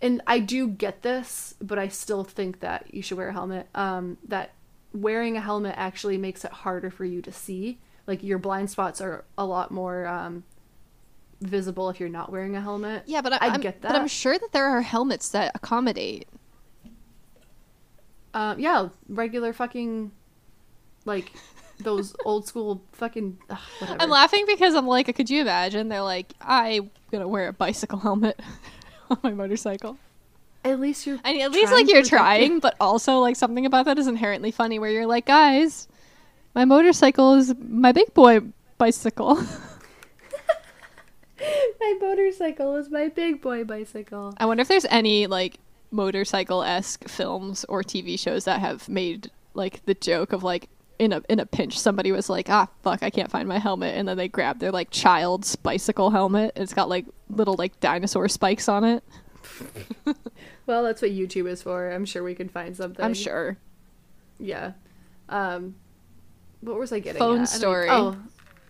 and 0.01 0.21
I 0.27 0.39
do 0.39 0.67
get 0.67 1.01
this, 1.03 1.55
but 1.61 1.77
I 1.79 1.87
still 1.87 2.23
think 2.23 2.59
that 2.59 2.93
you 2.93 3.01
should 3.01 3.17
wear 3.17 3.29
a 3.29 3.33
helmet. 3.33 3.67
Um, 3.75 4.17
that 4.27 4.53
wearing 4.93 5.35
a 5.37 5.41
helmet 5.41 5.75
actually 5.77 6.17
makes 6.17 6.43
it 6.45 6.51
harder 6.51 6.89
for 6.89 7.05
you 7.05 7.21
to 7.21 7.31
see. 7.31 7.77
Like 8.07 8.23
your 8.23 8.37
blind 8.37 8.69
spots 8.69 9.01
are 9.01 9.25
a 9.37 9.45
lot 9.45 9.71
more 9.71 10.05
um, 10.05 10.43
visible 11.41 11.89
if 11.89 11.99
you're 11.99 12.09
not 12.09 12.31
wearing 12.31 12.55
a 12.55 12.61
helmet. 12.61 13.03
Yeah, 13.05 13.21
but 13.21 13.33
I, 13.33 13.53
I 13.53 13.57
get 13.57 13.81
But 13.81 13.95
I'm 13.95 14.07
sure 14.07 14.37
that 14.37 14.51
there 14.51 14.65
are 14.65 14.81
helmets 14.81 15.29
that 15.29 15.51
accommodate. 15.55 16.27
Um, 18.33 18.59
yeah, 18.59 18.89
regular 19.07 19.53
fucking, 19.53 20.11
like, 21.05 21.31
those 21.79 22.15
old 22.25 22.47
school 22.47 22.81
fucking 22.91 23.37
ugh, 23.49 23.57
whatever. 23.79 24.01
I'm 24.01 24.09
laughing 24.09 24.45
because 24.45 24.75
I'm 24.75 24.87
like, 24.87 25.13
could 25.15 25.29
you 25.29 25.41
imagine? 25.41 25.87
They're 25.89 26.01
like, 26.01 26.33
I'm 26.41 26.91
gonna 27.11 27.27
wear 27.27 27.47
a 27.47 27.53
bicycle 27.53 27.99
helmet 27.99 28.39
on 29.09 29.17
my 29.23 29.31
motorcycle. 29.31 29.97
At 30.65 30.79
least 30.79 31.05
you're. 31.05 31.19
I 31.23 31.33
mean, 31.33 31.41
at 31.43 31.51
least 31.51 31.71
like 31.71 31.87
you're 31.87 32.03
trying, 32.03 32.59
but 32.59 32.75
also 32.79 33.19
like 33.19 33.35
something 33.35 33.65
about 33.65 33.85
that 33.85 33.99
is 33.99 34.07
inherently 34.07 34.51
funny. 34.51 34.79
Where 34.79 34.89
you're 34.89 35.05
like, 35.05 35.27
guys, 35.27 35.87
my 36.55 36.65
motorcycle 36.65 37.33
is 37.35 37.53
my 37.59 37.91
big 37.91 38.13
boy 38.13 38.39
bicycle. 38.77 39.35
my 41.79 41.97
motorcycle 41.99 42.75
is 42.75 42.89
my 42.89 43.09
big 43.09 43.41
boy 43.41 43.63
bicycle. 43.63 44.33
I 44.37 44.45
wonder 44.45 44.61
if 44.61 44.67
there's 44.67 44.85
any 44.85 45.27
like 45.27 45.59
motorcycle 45.91 46.63
esque 46.63 47.07
films 47.07 47.65
or 47.69 47.83
TV 47.83 48.17
shows 48.17 48.45
that 48.45 48.59
have 48.59 48.89
made 48.89 49.29
like 49.53 49.85
the 49.85 49.93
joke 49.93 50.33
of 50.33 50.41
like 50.43 50.69
in 50.97 51.13
a 51.13 51.21
in 51.29 51.39
a 51.39 51.45
pinch 51.45 51.77
somebody 51.77 52.11
was 52.11 52.29
like 52.29 52.49
ah 52.49 52.67
fuck 52.81 53.03
I 53.03 53.09
can't 53.09 53.29
find 53.29 53.47
my 53.47 53.59
helmet 53.59 53.95
and 53.95 54.07
then 54.07 54.15
they 54.15 54.29
grab 54.29 54.59
their 54.59 54.71
like 54.71 54.89
child's 54.91 55.55
bicycle 55.57 56.09
helmet 56.09 56.53
it's 56.55 56.73
got 56.73 56.87
like 56.87 57.05
little 57.29 57.55
like 57.55 57.79
dinosaur 57.81 58.27
spikes 58.29 58.69
on 58.69 58.83
it. 58.83 59.03
Well, 60.65 60.83
that's 60.83 61.01
what 61.01 61.11
YouTube 61.11 61.47
is 61.47 61.61
for. 61.61 61.91
I'm 61.91 62.05
sure 62.05 62.23
we 62.23 62.35
can 62.35 62.49
find 62.49 62.75
something. 62.75 63.03
I'm 63.03 63.13
sure. 63.13 63.57
Yeah. 64.39 64.73
Um, 65.29 65.75
what 66.65 66.79
was 66.79 66.91
I 66.91 66.99
getting? 66.99 67.19
Phone 67.19 67.41
at? 67.41 67.49
Story. 67.49 67.87
Oh, 67.89 68.17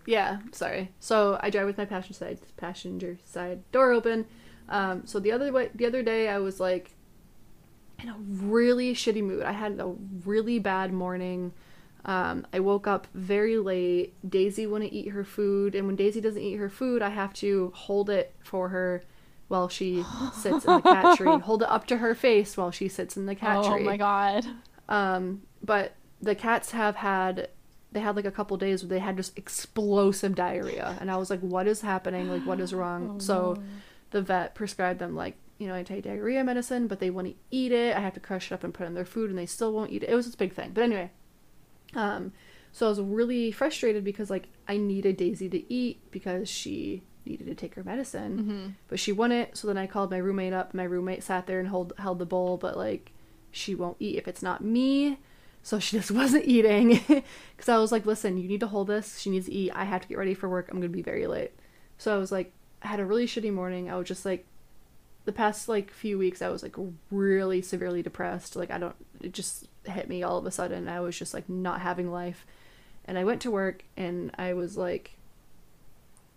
yeah. 0.06 0.38
Sorry. 0.52 0.92
So 1.00 1.38
I 1.40 1.50
drive 1.50 1.66
with 1.66 1.78
my 1.78 1.84
passenger 1.84 2.14
side 2.14 2.38
passenger 2.56 3.18
side 3.24 3.70
door 3.72 3.92
open. 3.92 4.26
Um, 4.68 5.06
so 5.06 5.18
the 5.20 5.32
other 5.32 5.52
way, 5.52 5.70
the 5.74 5.86
other 5.86 6.02
day, 6.02 6.28
I 6.28 6.38
was 6.38 6.60
like 6.60 6.94
in 8.02 8.08
a 8.08 8.16
really 8.18 8.94
shitty 8.94 9.22
mood. 9.22 9.42
I 9.42 9.52
had 9.52 9.80
a 9.80 9.94
really 10.24 10.58
bad 10.58 10.92
morning. 10.92 11.52
Um, 12.04 12.46
I 12.52 12.60
woke 12.60 12.86
up 12.86 13.08
very 13.14 13.58
late. 13.58 14.14
Daisy 14.28 14.66
wouldn't 14.66 14.92
eat 14.92 15.08
her 15.08 15.24
food, 15.24 15.74
and 15.74 15.86
when 15.86 15.96
Daisy 15.96 16.20
doesn't 16.20 16.40
eat 16.40 16.54
her 16.56 16.70
food, 16.70 17.02
I 17.02 17.08
have 17.08 17.32
to 17.34 17.72
hold 17.74 18.10
it 18.10 18.34
for 18.44 18.68
her 18.68 19.02
while 19.48 19.68
she 19.68 20.04
sits 20.34 20.64
in 20.64 20.74
the 20.74 20.80
cat 20.80 21.16
tree. 21.16 21.38
Hold 21.38 21.62
it 21.62 21.68
up 21.68 21.86
to 21.88 21.98
her 21.98 22.14
face 22.14 22.56
while 22.56 22.70
she 22.70 22.88
sits 22.88 23.16
in 23.16 23.26
the 23.26 23.34
cat 23.34 23.58
oh 23.58 23.70
tree. 23.70 23.82
Oh 23.82 23.84
my 23.84 23.96
god. 23.96 24.46
Um, 24.88 25.42
but 25.62 25.94
the 26.22 26.34
cats 26.34 26.70
have 26.70 26.96
had 26.96 27.48
they 27.92 28.00
had 28.00 28.16
like 28.16 28.24
a 28.24 28.30
couple 28.30 28.56
days 28.56 28.82
where 28.82 28.88
they 28.90 28.98
had 28.98 29.16
just 29.16 29.36
explosive 29.38 30.34
diarrhea, 30.34 30.96
and 31.00 31.10
I 31.10 31.16
was 31.16 31.30
like, 31.30 31.40
"What 31.40 31.66
is 31.66 31.80
happening? 31.80 32.28
Like, 32.28 32.42
what 32.46 32.60
is 32.60 32.74
wrong?" 32.80 33.20
so 33.20 33.56
the 34.10 34.22
vet 34.22 34.54
prescribed 34.54 34.98
them 35.00 35.14
like 35.16 35.36
you 35.58 35.66
know 35.66 35.74
anti-diarrhea 35.74 36.44
medicine, 36.44 36.86
but 36.86 37.00
they 37.00 37.10
want 37.10 37.28
to 37.28 37.34
eat 37.50 37.72
it. 37.72 37.96
I 37.96 38.00
have 38.00 38.14
to 38.14 38.20
crush 38.20 38.50
it 38.50 38.54
up 38.54 38.64
and 38.64 38.74
put 38.74 38.84
it 38.84 38.88
in 38.88 38.94
their 38.94 39.04
food, 39.04 39.30
and 39.30 39.38
they 39.38 39.46
still 39.46 39.72
won't 39.72 39.90
eat 39.92 40.02
it. 40.02 40.10
It 40.10 40.14
was 40.14 40.26
this 40.26 40.34
big 40.34 40.52
thing. 40.52 40.72
But 40.74 40.84
anyway, 40.84 41.10
um, 41.94 42.32
so 42.72 42.86
I 42.86 42.88
was 42.90 43.00
really 43.00 43.50
frustrated 43.52 44.04
because 44.04 44.28
like 44.30 44.48
I 44.68 44.76
needed 44.76 45.16
Daisy 45.16 45.48
to 45.48 45.72
eat 45.72 46.10
because 46.10 46.48
she 46.48 47.02
needed 47.24 47.46
to 47.46 47.54
take 47.54 47.74
her 47.74 47.82
medicine, 47.82 48.76
but 48.88 49.00
she 49.00 49.12
wouldn't. 49.12 49.56
So 49.56 49.66
then 49.66 49.78
I 49.78 49.86
called 49.86 50.10
my 50.10 50.18
roommate 50.18 50.52
up. 50.52 50.74
My 50.74 50.84
roommate 50.84 51.22
sat 51.22 51.46
there 51.46 51.58
and 51.58 51.68
hold 51.68 51.92
held 51.98 52.18
the 52.18 52.26
bowl, 52.26 52.56
but 52.58 52.76
like 52.76 53.12
she 53.50 53.74
won't 53.74 53.96
eat 53.98 54.16
if 54.16 54.28
it's 54.28 54.42
not 54.42 54.62
me. 54.62 55.18
So 55.66 55.80
she 55.80 55.96
just 55.96 56.10
wasn't 56.12 56.44
eating 56.44 57.00
because 57.08 57.68
I 57.68 57.78
was 57.78 57.90
like, 57.90 58.06
listen, 58.06 58.38
you 58.38 58.46
need 58.46 58.60
to 58.60 58.68
hold 58.68 58.86
this. 58.86 59.18
She 59.18 59.30
needs 59.30 59.46
to 59.46 59.52
eat. 59.52 59.72
I 59.74 59.82
have 59.82 60.00
to 60.00 60.06
get 60.06 60.16
ready 60.16 60.32
for 60.32 60.48
work. 60.48 60.68
I'm 60.70 60.78
gonna 60.78 60.88
be 60.88 61.02
very 61.02 61.26
late. 61.26 61.50
So 61.98 62.14
I 62.14 62.18
was 62.18 62.30
like, 62.30 62.52
I 62.82 62.86
had 62.86 63.00
a 63.00 63.04
really 63.04 63.26
shitty 63.26 63.52
morning. 63.52 63.90
I 63.90 63.96
was 63.96 64.06
just 64.06 64.24
like, 64.24 64.46
the 65.24 65.32
past 65.32 65.68
like 65.68 65.90
few 65.90 66.18
weeks, 66.18 66.40
I 66.40 66.50
was 66.50 66.62
like 66.62 66.76
really 67.10 67.62
severely 67.62 68.00
depressed. 68.00 68.54
Like 68.54 68.70
I 68.70 68.78
don't, 68.78 68.94
it 69.20 69.32
just 69.32 69.66
hit 69.84 70.08
me 70.08 70.22
all 70.22 70.38
of 70.38 70.46
a 70.46 70.52
sudden. 70.52 70.88
I 70.88 71.00
was 71.00 71.18
just 71.18 71.34
like 71.34 71.48
not 71.48 71.80
having 71.80 72.12
life, 72.12 72.46
and 73.04 73.18
I 73.18 73.24
went 73.24 73.42
to 73.42 73.50
work 73.50 73.82
and 73.96 74.30
I 74.38 74.54
was 74.54 74.76
like, 74.76 75.16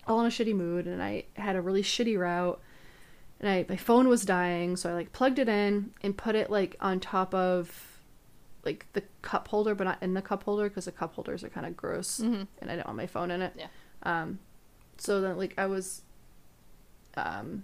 all 0.07 0.21
in 0.21 0.25
a 0.25 0.29
shitty 0.29 0.55
mood, 0.55 0.87
and 0.87 1.03
I 1.03 1.25
had 1.35 1.55
a 1.55 1.61
really 1.61 1.83
shitty 1.83 2.17
route 2.17 2.59
and 3.39 3.47
I 3.47 3.65
my 3.69 3.77
phone 3.77 4.07
was 4.07 4.25
dying, 4.25 4.75
so 4.75 4.89
I 4.89 4.93
like 4.93 5.13
plugged 5.13 5.37
it 5.37 5.47
in 5.47 5.91
and 6.01 6.17
put 6.17 6.33
it 6.33 6.49
like 6.49 6.75
on 6.81 6.99
top 6.99 7.35
of 7.35 7.88
like 8.65 8.85
the 8.93 9.03
cup 9.21 9.47
holder, 9.47 9.73
but 9.75 9.85
not 9.85 10.01
in 10.03 10.13
the 10.13 10.21
cup 10.21 10.43
holder 10.43 10.67
because 10.69 10.85
the 10.85 10.91
cup 10.91 11.13
holders 11.15 11.43
are 11.43 11.49
kind 11.49 11.65
of 11.65 11.75
gross, 11.77 12.19
Mhm. 12.19 12.47
and 12.61 12.71
I 12.71 12.75
don't 12.75 12.85
want 12.87 12.97
my 12.97 13.07
phone 13.07 13.31
in 13.31 13.41
it. 13.41 13.53
Yeah. 13.57 13.67
Um, 14.03 14.39
so 14.97 15.21
then 15.21 15.37
like 15.37 15.53
I 15.57 15.65
was, 15.65 16.01
um, 17.15 17.63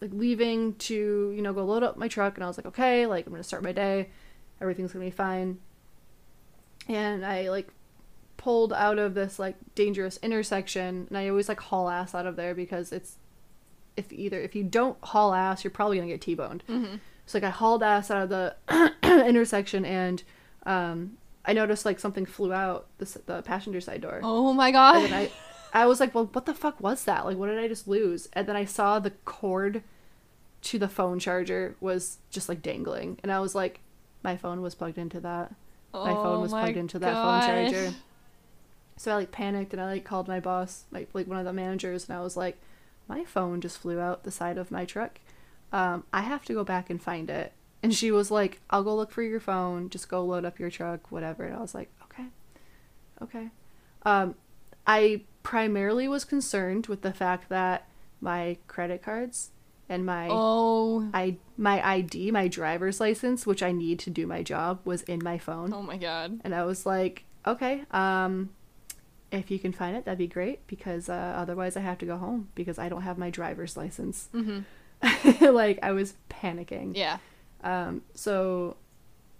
like 0.00 0.12
leaving 0.12 0.74
to 0.74 1.32
you 1.34 1.42
know 1.42 1.52
go 1.52 1.64
load 1.64 1.82
up 1.82 1.96
my 1.96 2.08
truck, 2.08 2.36
and 2.36 2.44
I 2.44 2.46
was 2.46 2.56
like, 2.56 2.66
okay, 2.66 3.06
like 3.06 3.26
I'm 3.26 3.32
gonna 3.32 3.42
start 3.42 3.62
my 3.62 3.72
day, 3.72 4.10
everything's 4.60 4.92
gonna 4.92 5.04
be 5.04 5.10
fine. 5.10 5.58
And 6.88 7.24
I 7.26 7.50
like 7.50 7.68
pulled 8.36 8.72
out 8.72 8.98
of 8.98 9.14
this 9.14 9.38
like 9.38 9.56
dangerous 9.74 10.18
intersection, 10.22 11.06
and 11.08 11.18
I 11.18 11.28
always 11.28 11.48
like 11.48 11.60
haul 11.60 11.88
ass 11.88 12.14
out 12.14 12.26
of 12.26 12.36
there 12.36 12.54
because 12.54 12.92
it's 12.92 13.16
if 13.96 14.12
either 14.12 14.40
if 14.40 14.54
you 14.54 14.62
don't 14.62 14.98
haul 15.02 15.32
ass, 15.34 15.64
you're 15.64 15.70
probably 15.70 15.96
gonna 15.96 16.08
get 16.08 16.20
t-boned. 16.20 16.62
Mhm. 16.68 17.00
So 17.26 17.38
like 17.38 17.44
I 17.44 17.50
hauled 17.50 17.82
ass 17.82 18.10
out 18.10 18.22
of 18.22 18.28
the 18.28 18.56
intersection, 19.26 19.84
and 19.84 20.22
um, 20.64 21.18
I 21.44 21.52
noticed 21.52 21.84
like 21.84 21.98
something 22.00 22.24
flew 22.26 22.52
out 22.52 22.86
the 22.98 23.20
the 23.26 23.42
passenger 23.42 23.80
side 23.80 24.00
door. 24.02 24.20
Oh 24.22 24.52
my 24.52 24.70
god. 24.70 24.96
And 24.96 25.04
then 25.06 25.12
I, 25.74 25.82
I 25.82 25.86
was 25.86 26.00
like, 26.00 26.14
well, 26.14 26.28
what 26.32 26.46
the 26.46 26.54
fuck 26.54 26.80
was 26.80 27.04
that? 27.04 27.24
Like, 27.26 27.36
what 27.36 27.48
did 27.48 27.58
I 27.58 27.68
just 27.68 27.88
lose? 27.88 28.28
And 28.32 28.46
then 28.46 28.56
I 28.56 28.64
saw 28.64 28.98
the 28.98 29.10
cord 29.10 29.82
to 30.62 30.78
the 30.78 30.88
phone 30.88 31.18
charger 31.18 31.76
was 31.80 32.18
just 32.30 32.48
like 32.48 32.62
dangling, 32.62 33.18
and 33.22 33.30
I 33.32 33.40
was 33.40 33.54
like, 33.54 33.80
my 34.22 34.36
phone 34.36 34.62
was 34.62 34.74
plugged 34.74 34.98
into 34.98 35.20
that. 35.20 35.52
Oh 35.94 36.04
My 36.04 36.12
phone 36.12 36.36
Oh 36.38 36.40
was 36.40 36.52
my 36.52 36.62
plugged 36.62 36.76
into 36.76 36.98
that 36.98 37.12
gosh. 37.12 37.44
phone 37.46 37.70
charger. 37.72 37.94
So 38.96 39.12
I 39.12 39.16
like 39.16 39.30
panicked 39.30 39.72
and 39.72 39.80
I 39.82 39.86
like 39.86 40.04
called 40.04 40.26
my 40.28 40.40
boss, 40.40 40.84
like 40.90 41.08
like 41.12 41.26
one 41.26 41.38
of 41.38 41.44
the 41.44 41.52
managers, 41.52 42.08
and 42.08 42.16
I 42.16 42.20
was 42.22 42.36
like, 42.36 42.56
my 43.08 43.24
phone 43.24 43.60
just 43.60 43.78
flew 43.78 44.00
out 44.00 44.24
the 44.24 44.30
side 44.30 44.58
of 44.58 44.70
my 44.70 44.84
truck. 44.84 45.20
Um, 45.72 46.04
I 46.12 46.22
have 46.22 46.44
to 46.46 46.52
go 46.54 46.64
back 46.64 46.90
and 46.90 47.02
find 47.02 47.28
it. 47.30 47.52
And 47.82 47.94
she 47.94 48.10
was 48.10 48.30
like, 48.30 48.60
I'll 48.70 48.82
go 48.82 48.94
look 48.96 49.10
for 49.10 49.22
your 49.22 49.40
phone. 49.40 49.90
Just 49.90 50.08
go 50.08 50.24
load 50.24 50.44
up 50.44 50.58
your 50.58 50.70
truck, 50.70 51.10
whatever. 51.12 51.44
And 51.44 51.54
I 51.54 51.60
was 51.60 51.74
like, 51.74 51.90
okay, 52.04 52.26
okay. 53.22 53.50
Um, 54.02 54.34
I 54.86 55.22
primarily 55.42 56.08
was 56.08 56.24
concerned 56.24 56.86
with 56.86 57.02
the 57.02 57.12
fact 57.12 57.48
that 57.48 57.86
my 58.20 58.56
credit 58.66 59.02
cards 59.02 59.50
and 59.88 60.04
my 60.04 60.28
Oh. 60.30 61.08
I 61.14 61.36
my 61.56 61.86
ID, 61.86 62.30
my 62.30 62.48
driver's 62.48 62.98
license, 63.00 63.46
which 63.46 63.62
I 63.62 63.72
need 63.72 63.98
to 64.00 64.10
do 64.10 64.26
my 64.26 64.42
job, 64.42 64.80
was 64.84 65.02
in 65.02 65.20
my 65.22 65.38
phone. 65.38 65.72
Oh 65.72 65.82
my 65.82 65.96
god. 65.96 66.40
And 66.44 66.54
I 66.54 66.64
was 66.64 66.86
like, 66.86 67.24
okay, 67.46 67.82
um, 67.92 68.50
if 69.30 69.50
you 69.50 69.58
can 69.58 69.72
find 69.72 69.96
it, 69.96 70.04
that'd 70.04 70.18
be 70.18 70.26
great 70.26 70.66
because 70.66 71.08
uh, 71.08 71.34
otherwise 71.36 71.76
I 71.76 71.80
have 71.80 71.98
to 71.98 72.06
go 72.06 72.16
home 72.16 72.48
because 72.54 72.78
I 72.78 72.88
don't 72.88 73.02
have 73.02 73.18
my 73.18 73.30
driver's 73.30 73.76
license. 73.76 74.28
Mhm. 74.34 74.64
like 75.40 75.78
I 75.82 75.92
was 75.92 76.14
panicking. 76.30 76.96
Yeah. 76.96 77.18
Um, 77.62 78.02
so 78.14 78.76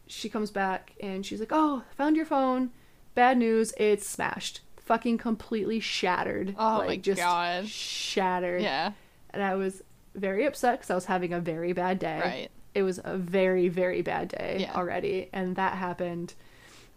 she 0.07 0.29
comes 0.29 0.51
back 0.51 0.93
and 1.01 1.25
she's 1.25 1.41
like, 1.41 1.51
"Oh, 1.53 1.83
found 1.97 2.17
your 2.17 2.27
phone. 2.27 2.71
Bad 3.15 3.39
news, 3.39 3.73
it's 3.79 4.09
smashed. 4.09 4.61
Fucking 4.77 5.19
completely 5.19 5.81
shattered. 5.81 6.55
Oh 6.59 6.79
like 6.79 6.89
my 6.89 6.97
just 6.97 7.21
God. 7.21 7.67
shattered." 7.69 8.63
Yeah. 8.63 8.93
And 9.31 9.43
I 9.43 9.55
was 9.55 9.83
very 10.15 10.47
upset 10.47 10.79
because 10.79 10.91
I 10.91 10.95
was 10.95 11.05
having 11.07 11.33
a 11.33 11.41
very 11.41 11.73
bad 11.75 11.99
day 11.99 12.21
Right. 12.21 12.51
it 12.75 12.83
was 12.83 12.99
a 13.05 13.19
very 13.19 13.69
very 13.69 14.01
bad 14.01 14.29
day 14.29 14.59
Yeah. 14.61 14.73
already 14.75 15.29
and 15.33 15.57
that 15.57 15.75
happened 15.75 16.33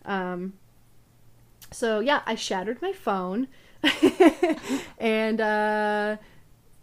um 0.05 0.53
so 1.69 1.99
yeah 1.99 2.21
i 2.25 2.35
shattered 2.35 2.81
my 2.81 2.93
phone 2.93 3.49
and 4.99 5.41
uh 5.41 6.15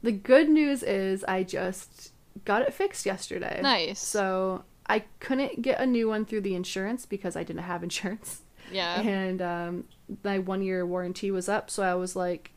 the 0.07 0.13
good 0.13 0.49
news 0.49 0.83
is 0.83 1.25
i 1.25 1.43
just 1.43 2.13
got 2.45 2.63
it 2.63 2.73
fixed 2.73 3.05
yesterday 3.07 3.61
Nice. 3.63 3.99
so 4.01 4.63
i 4.87 4.99
couldn't 5.21 5.63
get 5.63 5.81
a 5.81 5.87
new 5.87 6.09
one 6.09 6.25
through 6.25 6.43
the 6.43 6.55
insurance 6.55 7.05
because 7.07 7.35
i 7.37 7.43
didn't 7.43 7.63
have 7.73 7.83
insurance 7.89 8.43
Yeah. 8.71 9.01
and 9.01 9.41
um, 9.43 9.85
my 10.25 10.39
one 10.39 10.63
year 10.63 10.85
warranty 10.87 11.31
was 11.31 11.49
up 11.49 11.71
so 11.71 11.83
i 11.83 11.95
was 11.95 12.15
like 12.17 12.53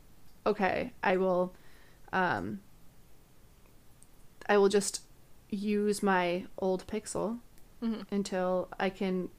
okay 0.45 0.93
i 1.03 1.17
will 1.17 1.53
um, 2.13 2.59
i 4.47 4.57
will 4.57 4.69
just 4.69 5.01
use 5.49 6.01
my 6.03 6.45
old 6.57 6.85
pixel 6.87 7.39
Mhm. 7.81 8.05
until 8.11 8.67
i 8.79 8.89
can 8.89 9.29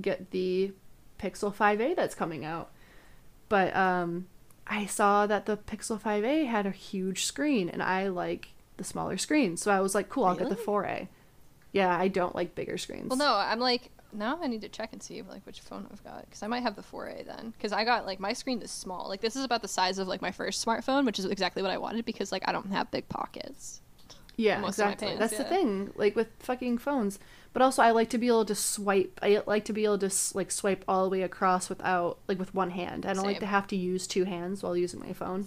get 0.00 0.30
the 0.30 0.72
pixel 1.18 1.52
5a 1.54 1.94
that's 1.96 2.14
coming 2.14 2.44
out 2.44 2.70
but 3.48 3.74
um, 3.76 4.26
i 4.66 4.86
saw 4.86 5.26
that 5.26 5.46
the 5.46 5.56
pixel 5.56 6.00
5a 6.00 6.46
had 6.46 6.66
a 6.66 6.70
huge 6.70 7.24
screen 7.24 7.68
and 7.68 7.82
i 7.82 8.08
like 8.08 8.48
the 8.76 8.84
smaller 8.84 9.18
screen 9.18 9.56
so 9.56 9.70
i 9.70 9.80
was 9.80 9.94
like 9.94 10.08
cool 10.08 10.24
i'll 10.24 10.34
get 10.34 10.48
the 10.48 10.56
4a 10.56 11.08
yeah 11.72 11.96
i 11.98 12.08
don't 12.08 12.34
like 12.34 12.54
bigger 12.54 12.78
screens. 12.78 13.08
Well, 13.08 13.18
no, 13.18 13.34
I'm 13.34 13.60
like 13.60 13.90
now 14.12 14.38
I 14.42 14.46
need 14.46 14.60
to 14.62 14.68
check 14.68 14.92
and 14.92 15.02
see 15.02 15.22
like 15.22 15.44
which 15.46 15.60
phone 15.60 15.86
I've 15.90 16.04
got 16.04 16.26
because 16.26 16.42
I 16.42 16.46
might 16.46 16.62
have 16.62 16.76
the 16.76 16.82
4A 16.82 17.26
then. 17.26 17.52
Because 17.56 17.72
I 17.72 17.84
got 17.84 18.06
like 18.06 18.20
my 18.20 18.32
screen 18.32 18.60
is 18.62 18.70
small. 18.70 19.08
Like 19.08 19.20
this 19.20 19.36
is 19.36 19.44
about 19.44 19.62
the 19.62 19.68
size 19.68 19.98
of 19.98 20.08
like 20.08 20.22
my 20.22 20.30
first 20.30 20.64
smartphone, 20.64 21.06
which 21.06 21.18
is 21.18 21.24
exactly 21.24 21.62
what 21.62 21.70
I 21.70 21.78
wanted 21.78 22.04
because 22.04 22.32
like 22.32 22.46
I 22.46 22.52
don't 22.52 22.72
have 22.72 22.90
big 22.90 23.08
pockets. 23.08 23.80
Yeah, 24.36 24.60
most 24.60 24.78
of 24.78 24.86
my 24.86 24.92
exactly. 24.92 25.06
plans, 25.16 25.18
That's 25.20 25.36
the 25.36 25.44
thing, 25.44 25.90
like 25.94 26.16
with 26.16 26.28
fucking 26.40 26.78
phones. 26.78 27.18
But 27.52 27.60
also, 27.60 27.82
I 27.82 27.90
like 27.90 28.08
to 28.10 28.18
be 28.18 28.28
able 28.28 28.46
to 28.46 28.54
swipe. 28.54 29.18
I 29.22 29.42
like 29.46 29.66
to 29.66 29.72
be 29.74 29.84
able 29.84 29.98
to 29.98 30.10
like 30.34 30.50
swipe 30.50 30.84
all 30.88 31.04
the 31.04 31.10
way 31.10 31.22
across 31.22 31.68
without 31.68 32.18
like 32.28 32.38
with 32.38 32.54
one 32.54 32.70
hand. 32.70 33.04
I 33.04 33.12
don't 33.12 33.24
like 33.26 33.40
to 33.40 33.46
have 33.46 33.66
to 33.68 33.76
use 33.76 34.06
two 34.06 34.24
hands 34.24 34.62
while 34.62 34.74
using 34.76 35.00
my 35.00 35.12
phone. 35.12 35.46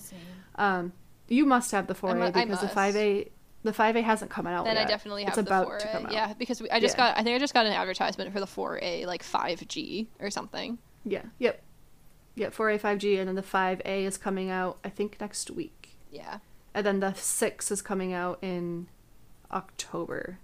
Um, 0.55 0.93
you 1.27 1.45
must 1.45 1.71
have 1.71 1.87
the 1.87 1.95
4A 1.95 2.19
mu- 2.19 2.31
because 2.31 2.61
the 2.61 2.67
5A 2.67 3.29
the 3.63 3.71
5A 3.71 4.03
hasn't 4.03 4.29
come 4.29 4.45
out 4.45 4.65
Then 4.65 4.77
I 4.77 4.85
definitely 4.85 5.23
have 5.23 5.29
it's 5.35 5.35
the 5.37 5.41
about 5.41 5.67
4A. 5.67 5.79
to 5.79 5.87
come 5.87 6.05
out. 6.05 6.13
Yeah, 6.13 6.33
because 6.37 6.61
we, 6.61 6.69
I 6.69 6.79
just 6.79 6.95
Yeah. 6.95 7.09
got 7.13 7.17
I 7.17 7.23
think 7.23 7.35
I 7.35 7.39
just 7.39 7.55
got 7.55 7.65
an 7.65 7.73
advertisement 7.73 8.31
for 8.31 8.39
the 8.39 8.45
4A 8.45 9.07
like 9.07 9.23
5G 9.23 10.05
or 10.19 10.29
something. 10.29 10.77
Yeah. 11.03 11.23
Yep. 11.39 11.63
Yep. 12.35 12.53
4A 12.53 12.79
5G, 12.79 13.17
and 13.17 13.27
then 13.27 13.33
the 13.35 13.41
5A 13.41 14.05
is 14.05 14.17
coming 14.19 14.51
out. 14.51 14.77
I 14.83 14.89
think 14.89 15.19
next 15.19 15.49
week, 15.49 15.97
Yeah. 16.11 16.37
And 16.75 16.85
then 16.85 16.99
the 16.99 17.13
six 17.13 17.71
is 17.71 17.81
coming 17.81 18.13
out 18.13 18.37
in 18.41 18.87
October. 19.51 20.39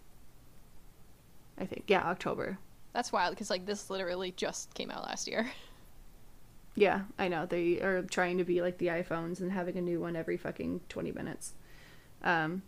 I 1.60 1.66
think 1.66 1.84
yeah, 1.88 2.04
October. 2.04 2.58
That's 2.94 3.12
wild 3.12 3.36
because 3.36 3.50
like 3.50 3.66
this 3.66 3.90
literally 3.90 4.34
just 4.36 4.74
came 4.74 4.90
out 4.90 5.04
last 5.04 5.28
year. 5.28 5.52
Yeah, 6.74 7.02
I 7.20 7.28
know. 7.28 7.46
They 7.46 7.82
are 7.82 8.02
trying 8.04 8.38
to 8.38 8.46
be 8.46 8.62
like 8.62 8.78
the 8.78 8.88
iPhones 8.88 9.42
and 9.42 9.52
having 9.52 9.76
a 9.78 9.82
new 9.82 10.00
one 10.00 10.16
every 10.16 10.38
fucking 10.38 10.80
20 10.88 11.12
minutes. 11.12 11.52
Um, 12.24 12.62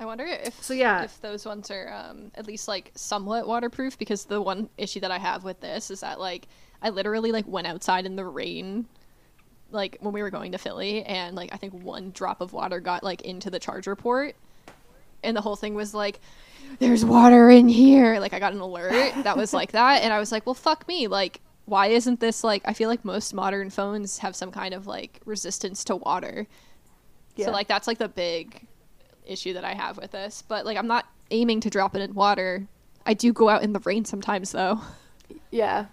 I 0.00 0.04
wonder 0.04 0.24
if 0.24 0.60
So, 0.64 0.74
yeah. 0.74 1.04
if 1.04 1.20
those 1.20 1.46
ones 1.46 1.70
are 1.70 1.92
um, 1.92 2.32
at 2.34 2.48
least 2.48 2.66
like 2.66 2.90
somewhat 2.96 3.46
waterproof 3.46 3.96
because 3.98 4.24
the 4.24 4.42
one 4.42 4.68
issue 4.76 4.98
that 4.98 5.12
I 5.12 5.18
have 5.18 5.44
with 5.44 5.60
this 5.60 5.92
is 5.92 6.00
that 6.00 6.18
like 6.18 6.48
I 6.82 6.90
literally 6.90 7.30
like 7.30 7.46
went 7.46 7.68
outside 7.68 8.04
in 8.04 8.16
the 8.16 8.24
rain 8.24 8.86
like 9.70 9.96
when 10.00 10.12
we 10.12 10.22
were 10.22 10.30
going 10.30 10.52
to 10.52 10.58
Philly 10.58 11.02
and 11.04 11.36
like 11.36 11.52
I 11.52 11.56
think 11.56 11.74
one 11.74 12.10
drop 12.12 12.40
of 12.40 12.52
water 12.52 12.80
got 12.80 13.02
like 13.02 13.22
into 13.22 13.50
the 13.50 13.58
charger 13.58 13.96
port 13.96 14.36
and 15.22 15.36
the 15.36 15.40
whole 15.40 15.56
thing 15.56 15.74
was 15.74 15.94
like 15.94 16.20
there's 16.78 17.04
water 17.04 17.50
in 17.50 17.68
here 17.68 18.18
like 18.20 18.32
I 18.32 18.38
got 18.38 18.52
an 18.52 18.60
alert 18.60 19.14
that 19.24 19.36
was 19.36 19.52
like 19.52 19.72
that 19.72 20.02
and 20.02 20.12
I 20.12 20.18
was 20.18 20.32
like 20.32 20.46
well 20.46 20.54
fuck 20.54 20.86
me 20.86 21.08
like 21.08 21.40
why 21.64 21.88
isn't 21.88 22.20
this 22.20 22.44
like 22.44 22.62
I 22.64 22.72
feel 22.72 22.88
like 22.88 23.04
most 23.04 23.34
modern 23.34 23.70
phones 23.70 24.18
have 24.18 24.36
some 24.36 24.52
kind 24.52 24.72
of 24.72 24.86
like 24.86 25.20
resistance 25.24 25.84
to 25.84 25.96
water 25.96 26.46
yeah. 27.34 27.46
so 27.46 27.52
like 27.52 27.66
that's 27.68 27.86
like 27.86 27.98
the 27.98 28.08
big 28.08 28.66
issue 29.26 29.52
that 29.54 29.64
I 29.64 29.74
have 29.74 29.96
with 29.98 30.12
this. 30.12 30.42
But 30.46 30.64
like 30.64 30.76
I'm 30.76 30.86
not 30.86 31.06
aiming 31.30 31.60
to 31.60 31.70
drop 31.70 31.94
it 31.94 32.02
in 32.02 32.14
water. 32.14 32.66
I 33.04 33.14
do 33.14 33.32
go 33.32 33.48
out 33.48 33.62
in 33.62 33.72
the 33.72 33.80
rain 33.80 34.04
sometimes 34.04 34.52
though. 34.52 34.80
yeah. 35.50 35.86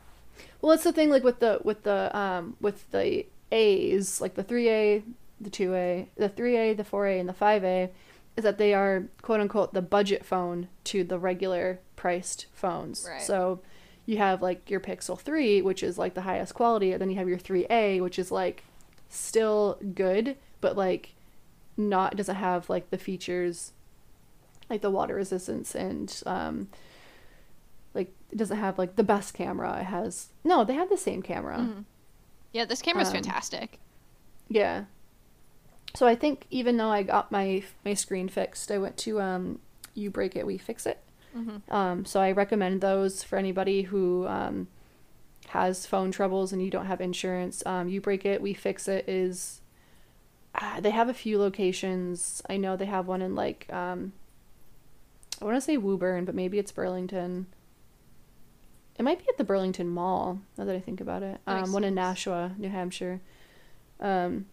Well, 0.62 0.72
it's 0.72 0.84
the 0.84 0.94
thing 0.94 1.10
like 1.10 1.24
with 1.24 1.40
the 1.40 1.60
with 1.64 1.84
the 1.84 2.16
um 2.18 2.56
with 2.62 2.90
the 2.92 3.26
A's, 3.54 4.20
like 4.20 4.34
the 4.36 4.44
3A, 4.44 5.04
the 5.40 5.50
2A, 5.50 6.08
the 6.18 6.30
3A, 6.30 6.76
the 6.76 6.84
4A 6.84 7.20
and 7.20 7.30
the 7.30 7.34
5A 7.34 7.90
is 8.36 8.44
that 8.44 8.58
they 8.58 8.74
are 8.74 9.06
quote 9.22 9.40
unquote 9.40 9.74
the 9.74 9.82
budget 9.82 10.26
phone 10.26 10.68
to 10.86 11.04
the 11.04 11.20
regular 11.20 11.80
priced 11.96 12.48
phones. 12.54 13.08
Right. 13.10 13.22
So 13.22 13.60
you 14.06 14.18
have 14.18 14.42
like 14.42 14.70
your 14.70 14.80
Pixel 14.80 15.20
3, 15.20 15.62
which 15.62 15.84
is 15.84 15.98
like 15.98 16.14
the 16.16 16.22
highest 16.22 16.54
quality, 16.56 16.92
and 16.92 17.02
then 17.02 17.10
you 17.10 17.18
have 17.18 17.30
your 17.30 17.38
3A, 17.38 18.02
which 18.02 18.18
is 18.20 18.32
like 18.32 18.64
still 19.10 19.78
good, 19.94 20.36
but 20.62 20.76
like 20.76 21.14
not 21.78 22.16
doesn't 22.16 22.36
have 22.36 22.70
like 22.70 22.90
the 22.90 22.98
features 22.98 23.72
like 24.70 24.82
the 24.82 24.90
water 24.92 25.16
resistance 25.16 25.76
and 25.76 26.22
um 26.26 26.68
like 27.94 28.12
it 28.32 28.38
doesn't 28.38 28.58
have 28.58 28.78
like 28.78 28.96
the 28.96 29.04
best 29.04 29.34
camera 29.34 29.80
it 29.80 29.86
has 29.86 30.28
no 30.44 30.64
they 30.64 30.74
have 30.76 30.90
the 30.90 30.98
same 30.98 31.22
camera 31.22 31.58
Mhm. 31.58 31.86
Yeah, 32.54 32.66
this 32.66 32.82
camera's 32.82 33.10
Um, 33.10 33.16
fantastic. 33.16 33.80
yeah. 34.48 34.86
So 35.96 36.08
i 36.08 36.16
think 36.16 36.48
even 36.50 36.78
though 36.78 36.90
i 36.90 37.04
got 37.04 37.32
my 37.32 37.64
my 37.86 37.94
screen 37.94 38.28
fixed 38.28 38.72
i 38.72 38.78
went 38.80 38.98
to 38.98 39.22
um 39.22 39.60
you 39.94 40.10
break 40.10 40.36
it 40.36 40.46
we 40.48 40.58
fix 40.58 40.86
it. 40.88 40.98
Mhm. 41.38 41.62
um 41.72 42.06
so 42.06 42.20
i 42.20 42.32
recommend 42.32 42.82
those 42.82 43.24
for 43.24 43.38
anybody 43.38 43.84
who 43.84 44.26
um 44.28 44.68
has 45.50 45.86
phone 45.86 46.12
troubles 46.12 46.52
and 46.52 46.64
you 46.64 46.72
don't 46.72 46.88
have 46.88 47.00
insurance. 47.02 47.64
Um 47.68 47.90
you 47.90 48.02
break 48.02 48.26
it 48.26 48.42
we 48.42 48.54
fix 48.56 48.88
it 48.88 49.08
is 49.08 49.62
uh, 50.56 50.80
they 50.80 50.92
have 50.92 51.10
a 51.10 51.14
few 51.14 51.38
locations. 51.40 52.42
I 52.50 52.58
know 52.58 52.76
they 52.76 52.86
have 52.86 53.08
one 53.08 53.22
in 53.22 53.36
like 53.36 53.68
um 53.72 54.14
i 55.42 55.46
want 55.46 55.58
to 55.58 55.62
say 55.62 55.78
woburn 55.78 56.26
but 56.26 56.34
maybe 56.36 56.58
it's 56.60 56.72
burlington 56.72 57.46
it 58.98 59.04
might 59.04 59.20
be 59.20 59.26
at 59.30 59.38
the 59.38 59.44
Burlington 59.44 59.88
Mall. 59.90 60.40
Now 60.58 60.66
that 60.66 60.76
I 60.76 60.80
think 60.80 61.02
about 61.02 61.24
it, 61.24 61.40
um, 61.48 61.72
one 61.74 61.84
in. 61.84 61.96
Nashua, 61.96 62.54
New 62.58 62.70
Hampshire. 62.70 63.22
Um, 64.00 64.46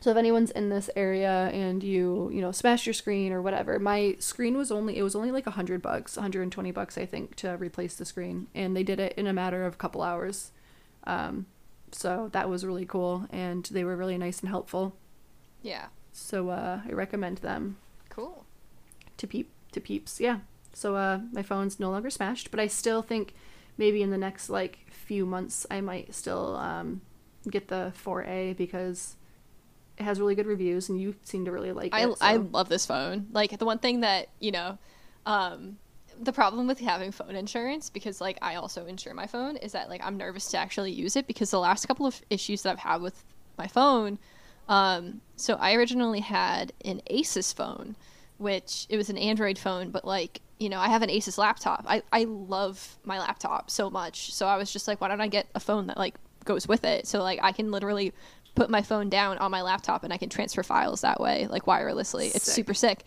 so 0.00 0.10
if 0.10 0.16
anyone's 0.18 0.50
in 0.50 0.68
this 0.68 0.90
area 0.96 1.48
and 1.52 1.82
you 1.82 2.30
you 2.32 2.42
know 2.42 2.52
smashed 2.52 2.84
your 2.86 2.92
screen 2.92 3.32
or 3.32 3.40
whatever, 3.40 3.78
my 3.78 4.16
screen 4.18 4.56
was 4.56 4.70
only 4.70 4.98
it 4.98 5.02
was 5.02 5.14
only 5.16 5.30
like 5.30 5.46
a 5.46 5.52
hundred 5.52 5.80
bucks, 5.80 6.16
120 6.16 6.70
bucks 6.72 6.98
I 6.98 7.06
think 7.06 7.36
to 7.36 7.56
replace 7.56 7.94
the 7.96 8.04
screen, 8.04 8.48
and 8.54 8.76
they 8.76 8.82
did 8.82 9.00
it 9.00 9.14
in 9.16 9.26
a 9.26 9.32
matter 9.32 9.64
of 9.64 9.74
a 9.74 9.76
couple 9.78 10.02
hours. 10.02 10.52
Um, 11.04 11.46
so 11.92 12.28
that 12.32 12.50
was 12.50 12.66
really 12.66 12.84
cool, 12.84 13.26
and 13.30 13.64
they 13.70 13.84
were 13.84 13.96
really 13.96 14.18
nice 14.18 14.40
and 14.40 14.48
helpful. 14.48 14.94
Yeah. 15.62 15.86
So 16.12 16.50
uh, 16.50 16.80
I 16.86 16.92
recommend 16.92 17.38
them 17.38 17.78
Cool. 18.10 18.44
to 19.16 19.26
peep 19.26 19.50
to 19.72 19.80
peeps. 19.80 20.20
Yeah. 20.20 20.40
So 20.74 20.96
uh, 20.96 21.20
my 21.32 21.42
phone's 21.42 21.80
no 21.80 21.90
longer 21.90 22.10
smashed, 22.10 22.50
but 22.50 22.60
I 22.60 22.66
still 22.66 23.00
think 23.00 23.34
maybe 23.78 24.02
in 24.02 24.10
the 24.10 24.18
next 24.18 24.50
like 24.50 24.78
few 24.90 25.24
months 25.26 25.66
I 25.70 25.80
might 25.80 26.14
still 26.14 26.56
um, 26.56 27.00
get 27.48 27.68
the 27.68 27.92
4A 28.04 28.56
because 28.56 29.16
it 29.96 30.02
has 30.02 30.18
really 30.18 30.34
good 30.34 30.46
reviews 30.46 30.88
and 30.88 31.00
you 31.00 31.14
seem 31.22 31.44
to 31.44 31.52
really 31.52 31.72
like 31.72 31.94
I 31.94 32.04
it. 32.08 32.16
I 32.20 32.36
love 32.36 32.68
this 32.68 32.86
phone. 32.86 33.28
Like 33.32 33.56
the 33.58 33.64
one 33.64 33.78
thing 33.78 34.00
that 34.00 34.28
you 34.40 34.50
know, 34.50 34.78
um, 35.26 35.78
the 36.20 36.32
problem 36.32 36.66
with 36.66 36.80
having 36.80 37.12
phone 37.12 37.36
insurance 37.36 37.90
because 37.90 38.20
like 38.20 38.38
I 38.42 38.56
also 38.56 38.86
insure 38.86 39.14
my 39.14 39.26
phone 39.26 39.56
is 39.56 39.72
that 39.72 39.88
like 39.88 40.04
I'm 40.04 40.16
nervous 40.16 40.50
to 40.50 40.58
actually 40.58 40.92
use 40.92 41.16
it 41.16 41.26
because 41.26 41.50
the 41.50 41.60
last 41.60 41.86
couple 41.86 42.06
of 42.06 42.20
issues 42.30 42.62
that 42.62 42.72
I've 42.72 42.78
had 42.78 43.00
with 43.02 43.24
my 43.56 43.66
phone. 43.66 44.18
Um, 44.68 45.20
so 45.36 45.54
I 45.54 45.74
originally 45.74 46.20
had 46.20 46.72
an 46.84 47.02
Asus 47.10 47.54
phone, 47.54 47.96
which 48.38 48.86
it 48.88 48.96
was 48.96 49.10
an 49.10 49.18
Android 49.18 49.58
phone, 49.58 49.90
but 49.90 50.04
like 50.04 50.40
you 50.58 50.68
know 50.68 50.78
I 50.78 50.88
have 50.88 51.02
an 51.02 51.10
Asus 51.10 51.38
laptop. 51.38 51.84
I 51.86 52.02
I 52.12 52.24
love 52.24 52.98
my 53.04 53.18
laptop 53.18 53.70
so 53.70 53.90
much, 53.90 54.32
so 54.32 54.46
I 54.46 54.56
was 54.56 54.72
just 54.72 54.88
like, 54.88 55.00
why 55.00 55.08
don't 55.08 55.20
I 55.20 55.28
get 55.28 55.46
a 55.54 55.60
phone 55.60 55.88
that 55.88 55.96
like 55.98 56.14
goes 56.44 56.68
with 56.68 56.84
it? 56.84 57.06
So 57.06 57.22
like 57.22 57.40
I 57.42 57.52
can 57.52 57.70
literally 57.70 58.12
put 58.54 58.70
my 58.70 58.82
phone 58.82 59.08
down 59.08 59.38
on 59.38 59.50
my 59.50 59.62
laptop 59.62 60.04
and 60.04 60.12
I 60.12 60.16
can 60.16 60.28
transfer 60.28 60.62
files 60.62 61.00
that 61.00 61.20
way, 61.20 61.46
like 61.48 61.64
wirelessly. 61.64 62.34
It's 62.34 62.50
super 62.50 62.74
sick. 62.74 63.04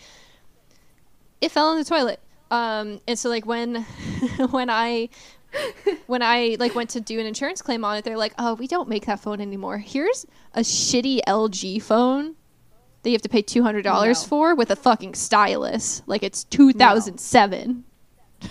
It 1.40 1.52
fell 1.52 1.72
in 1.72 1.78
the 1.78 1.86
toilet. 1.86 2.20
Um, 2.52 3.00
and 3.08 3.18
so 3.18 3.30
like 3.30 3.46
when 3.46 3.84
when 4.52 4.70
I 4.70 5.10
when 6.08 6.22
I 6.22 6.58
like 6.60 6.76
went 6.76 6.90
to 6.92 7.02
do 7.02 7.20
an 7.20 7.26
insurance 7.26 7.62
claim 7.62 7.86
on 7.86 7.98
it, 7.98 8.04
they're 8.04 8.18
like, 8.18 8.34
"Oh, 8.38 8.54
we 8.56 8.68
don't 8.68 8.90
make 8.90 9.06
that 9.06 9.20
phone 9.20 9.42
anymore. 9.42 9.78
Here's 9.78 10.26
a 10.54 10.62
shitty 10.62 11.22
LG 11.28 11.82
phone 11.82 12.36
that 13.04 13.10
you 13.10 13.14
have 13.16 13.22
to 13.22 13.30
pay 13.30 13.42
two 13.42 13.64
hundred 13.64 13.84
dollars 13.84 14.24
No. 14.24 14.28
for 14.28 14.56
with 14.56 14.72
a 14.72 14.76
fucking 14.76 15.14
stylus. 15.16 16.02
Like 16.08 16.24
it's 16.24 16.44
two 16.44 16.74
thousand 16.74 17.20
seven. 17.20 17.84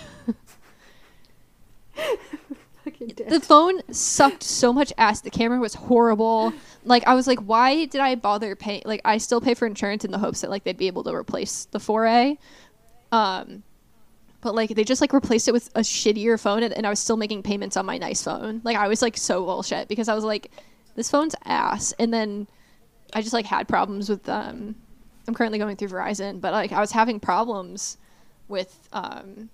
Fucking 2.84 3.12
The 3.28 3.40
phone 3.40 3.80
sucked 3.92 4.42
so 4.42 4.72
much 4.72 4.92
ass. 4.99 5.20
The 5.20 5.30
camera 5.30 5.59
was 5.59 5.74
horrible. 5.74 6.53
Like 6.84 7.07
I 7.07 7.14
was 7.14 7.26
like, 7.26 7.40
why 7.40 7.86
did 7.86 8.01
I 8.01 8.14
bother 8.14 8.55
paying? 8.55 8.82
Like 8.84 9.01
I 9.05 9.18
still 9.18 9.40
pay 9.40 9.55
for 9.55 9.66
insurance 9.66 10.05
in 10.05 10.11
the 10.11 10.18
hopes 10.18 10.42
that 10.42 10.51
like 10.51 10.64
they'd 10.64 10.76
be 10.76 10.86
able 10.86 11.03
to 11.05 11.14
replace 11.14 11.64
the 11.66 11.78
4A. 11.78 12.36
Um, 13.12 13.62
but 14.40 14.55
like 14.55 14.70
they 14.70 14.84
just 14.84 15.01
like 15.01 15.12
replaced 15.12 15.49
it 15.49 15.53
with 15.53 15.68
a 15.74 15.80
shittier 15.80 16.38
phone, 16.40 16.62
and, 16.62 16.72
and 16.74 16.86
I 16.86 16.90
was 16.90 17.01
still 17.01 17.16
making 17.16 17.42
payments 17.42 17.76
on 17.76 17.86
my 17.86 17.99
nice 17.99 18.22
phone. 18.22 18.61
Like 18.62 18.76
I 18.76 18.86
was 18.88 19.03
like 19.03 19.16
so 19.16 19.44
bullshit 19.44 19.88
because 19.88 20.09
I 20.09 20.14
was 20.14 20.22
like, 20.24 20.51
this 20.94 21.11
phone's 21.11 21.34
ass. 21.44 21.92
And 21.99 22.12
then 22.14 22.47
I 23.13 23.23
just 23.23 23.33
like 23.33 23.47
had 23.47 23.69
problems 23.69 24.09
with 24.09 24.29
um, 24.29 24.75
I'm 25.29 25.35
currently 25.35 25.59
going 25.59 25.77
through 25.77 25.89
Verizon, 25.89 26.41
but 26.41 26.53
like 26.53 26.73
I 26.73 26.81
was 26.81 26.93
having 26.93 27.21
problems 27.21 27.99
with 28.49 28.89
um 28.93 29.49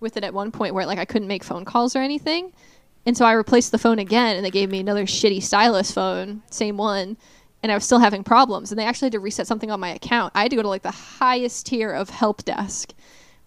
with 0.00 0.16
it 0.16 0.24
at 0.24 0.34
one 0.34 0.52
point 0.52 0.74
where 0.74 0.86
like 0.86 0.98
I 0.98 1.04
couldn't 1.04 1.28
make 1.28 1.44
phone 1.44 1.64
calls 1.64 1.96
or 1.96 2.00
anything. 2.00 2.52
And 3.06 3.16
so 3.16 3.24
I 3.24 3.32
replaced 3.32 3.70
the 3.70 3.78
phone 3.78 3.98
again 3.98 4.36
and 4.36 4.44
they 4.44 4.50
gave 4.50 4.68
me 4.68 4.80
another 4.80 5.04
shitty 5.06 5.42
stylus 5.42 5.92
phone, 5.92 6.42
same 6.50 6.76
one, 6.76 7.16
and 7.62 7.70
I 7.70 7.74
was 7.74 7.84
still 7.84 8.00
having 8.00 8.24
problems 8.24 8.72
and 8.72 8.78
they 8.78 8.84
actually 8.84 9.06
had 9.06 9.12
to 9.12 9.20
reset 9.20 9.46
something 9.46 9.70
on 9.70 9.80
my 9.80 9.90
account. 9.90 10.32
I 10.34 10.42
had 10.42 10.50
to 10.50 10.56
go 10.56 10.62
to 10.62 10.68
like 10.68 10.82
the 10.82 10.90
highest 10.90 11.66
tier 11.66 11.92
of 11.92 12.10
help 12.10 12.44
desk 12.44 12.92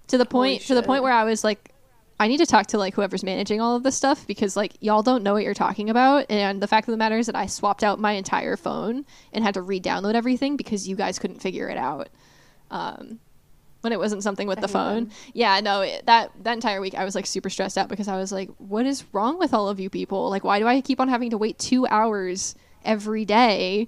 to 0.08 0.18
the 0.18 0.26
point 0.26 0.62
to 0.64 0.76
the 0.76 0.84
point 0.84 1.04
where 1.04 1.14
I 1.14 1.24
was 1.24 1.44
like 1.44 1.72
I 2.20 2.28
need 2.28 2.38
to 2.40 2.46
talk 2.46 2.68
to 2.68 2.78
like 2.78 2.94
whoever's 2.96 3.24
managing 3.24 3.62
all 3.62 3.76
of 3.76 3.84
this 3.84 3.96
stuff 3.96 4.28
because 4.28 4.58
like 4.58 4.74
y'all 4.82 5.02
don't 5.04 5.24
know 5.24 5.34
what 5.34 5.44
you're 5.44 5.54
talking 5.54 5.90
about 5.90 6.26
and 6.30 6.62
the 6.62 6.68
fact 6.68 6.88
of 6.88 6.92
the 6.92 6.98
matter 6.98 7.18
is 7.18 7.28
that 7.28 7.36
I 7.36 7.46
swapped 7.46 7.84
out 7.84 8.00
my 8.00 8.12
entire 8.12 8.58
phone 8.58 9.06
and 9.32 9.44
had 9.44 9.54
to 9.54 9.62
re-download 9.62 10.16
everything 10.16 10.58
because 10.58 10.88
you 10.88 10.96
guys 10.96 11.18
couldn't 11.18 11.42
figure 11.42 11.70
it 11.70 11.78
out. 11.78 12.10
Um 12.70 13.20
when 13.82 13.94
it 13.94 14.00
wasn't 14.00 14.24
something 14.24 14.48
with 14.48 14.58
I 14.58 14.62
the 14.62 14.68
phone. 14.68 15.06
them. 15.06 15.12
Yeah, 15.34 15.62
no, 15.62 15.82
it, 15.82 16.06
that 16.06 16.32
that 16.44 16.54
entire 16.54 16.82
week 16.82 16.96
I 16.96 17.06
was 17.06 17.16
like 17.16 17.26
super 17.26 17.50
stressed 17.50 17.78
out 17.78 17.88
because 17.88 18.08
I 18.08 18.18
was 18.18 18.32
like, 18.32 18.50
what 18.58 18.86
is 18.86 19.06
wrong 19.14 19.40
with 19.40 19.54
all 19.54 19.70
of 19.70 19.80
you 19.80 19.90
people? 19.90 20.30
Like, 20.30 20.44
why 20.44 20.60
do 20.60 20.68
I 20.68 20.82
keep 20.82 21.00
on 21.00 21.08
having 21.08 21.30
to 21.30 21.38
wait 21.38 21.58
two 21.58 21.88
hours 21.88 22.56
every 22.84 23.24
day 23.24 23.88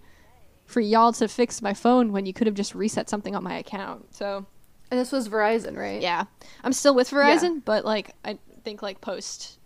for 0.66 0.80
y'all 0.80 1.12
to 1.14 1.28
fix 1.28 1.62
my 1.62 1.74
phone 1.74 2.14
when 2.14 2.26
you 2.26 2.32
could 2.34 2.48
have 2.48 2.56
just 2.56 2.74
reset 2.74 3.10
something 3.10 3.36
on 3.36 3.44
my 3.44 3.56
account? 3.58 4.16
So 4.16 4.46
And 4.92 5.00
this 5.00 5.12
was 5.12 5.30
Verizon, 5.30 5.78
right? 5.78 6.02
yeah, 6.02 6.26
I'm 6.64 6.74
still 6.74 6.94
with 6.94 7.10
Verizon, 7.10 7.64
but 7.64 7.86
like 7.86 8.14
I 8.26 8.38
think 8.64 8.82
like 8.82 9.02
post 9.02 9.58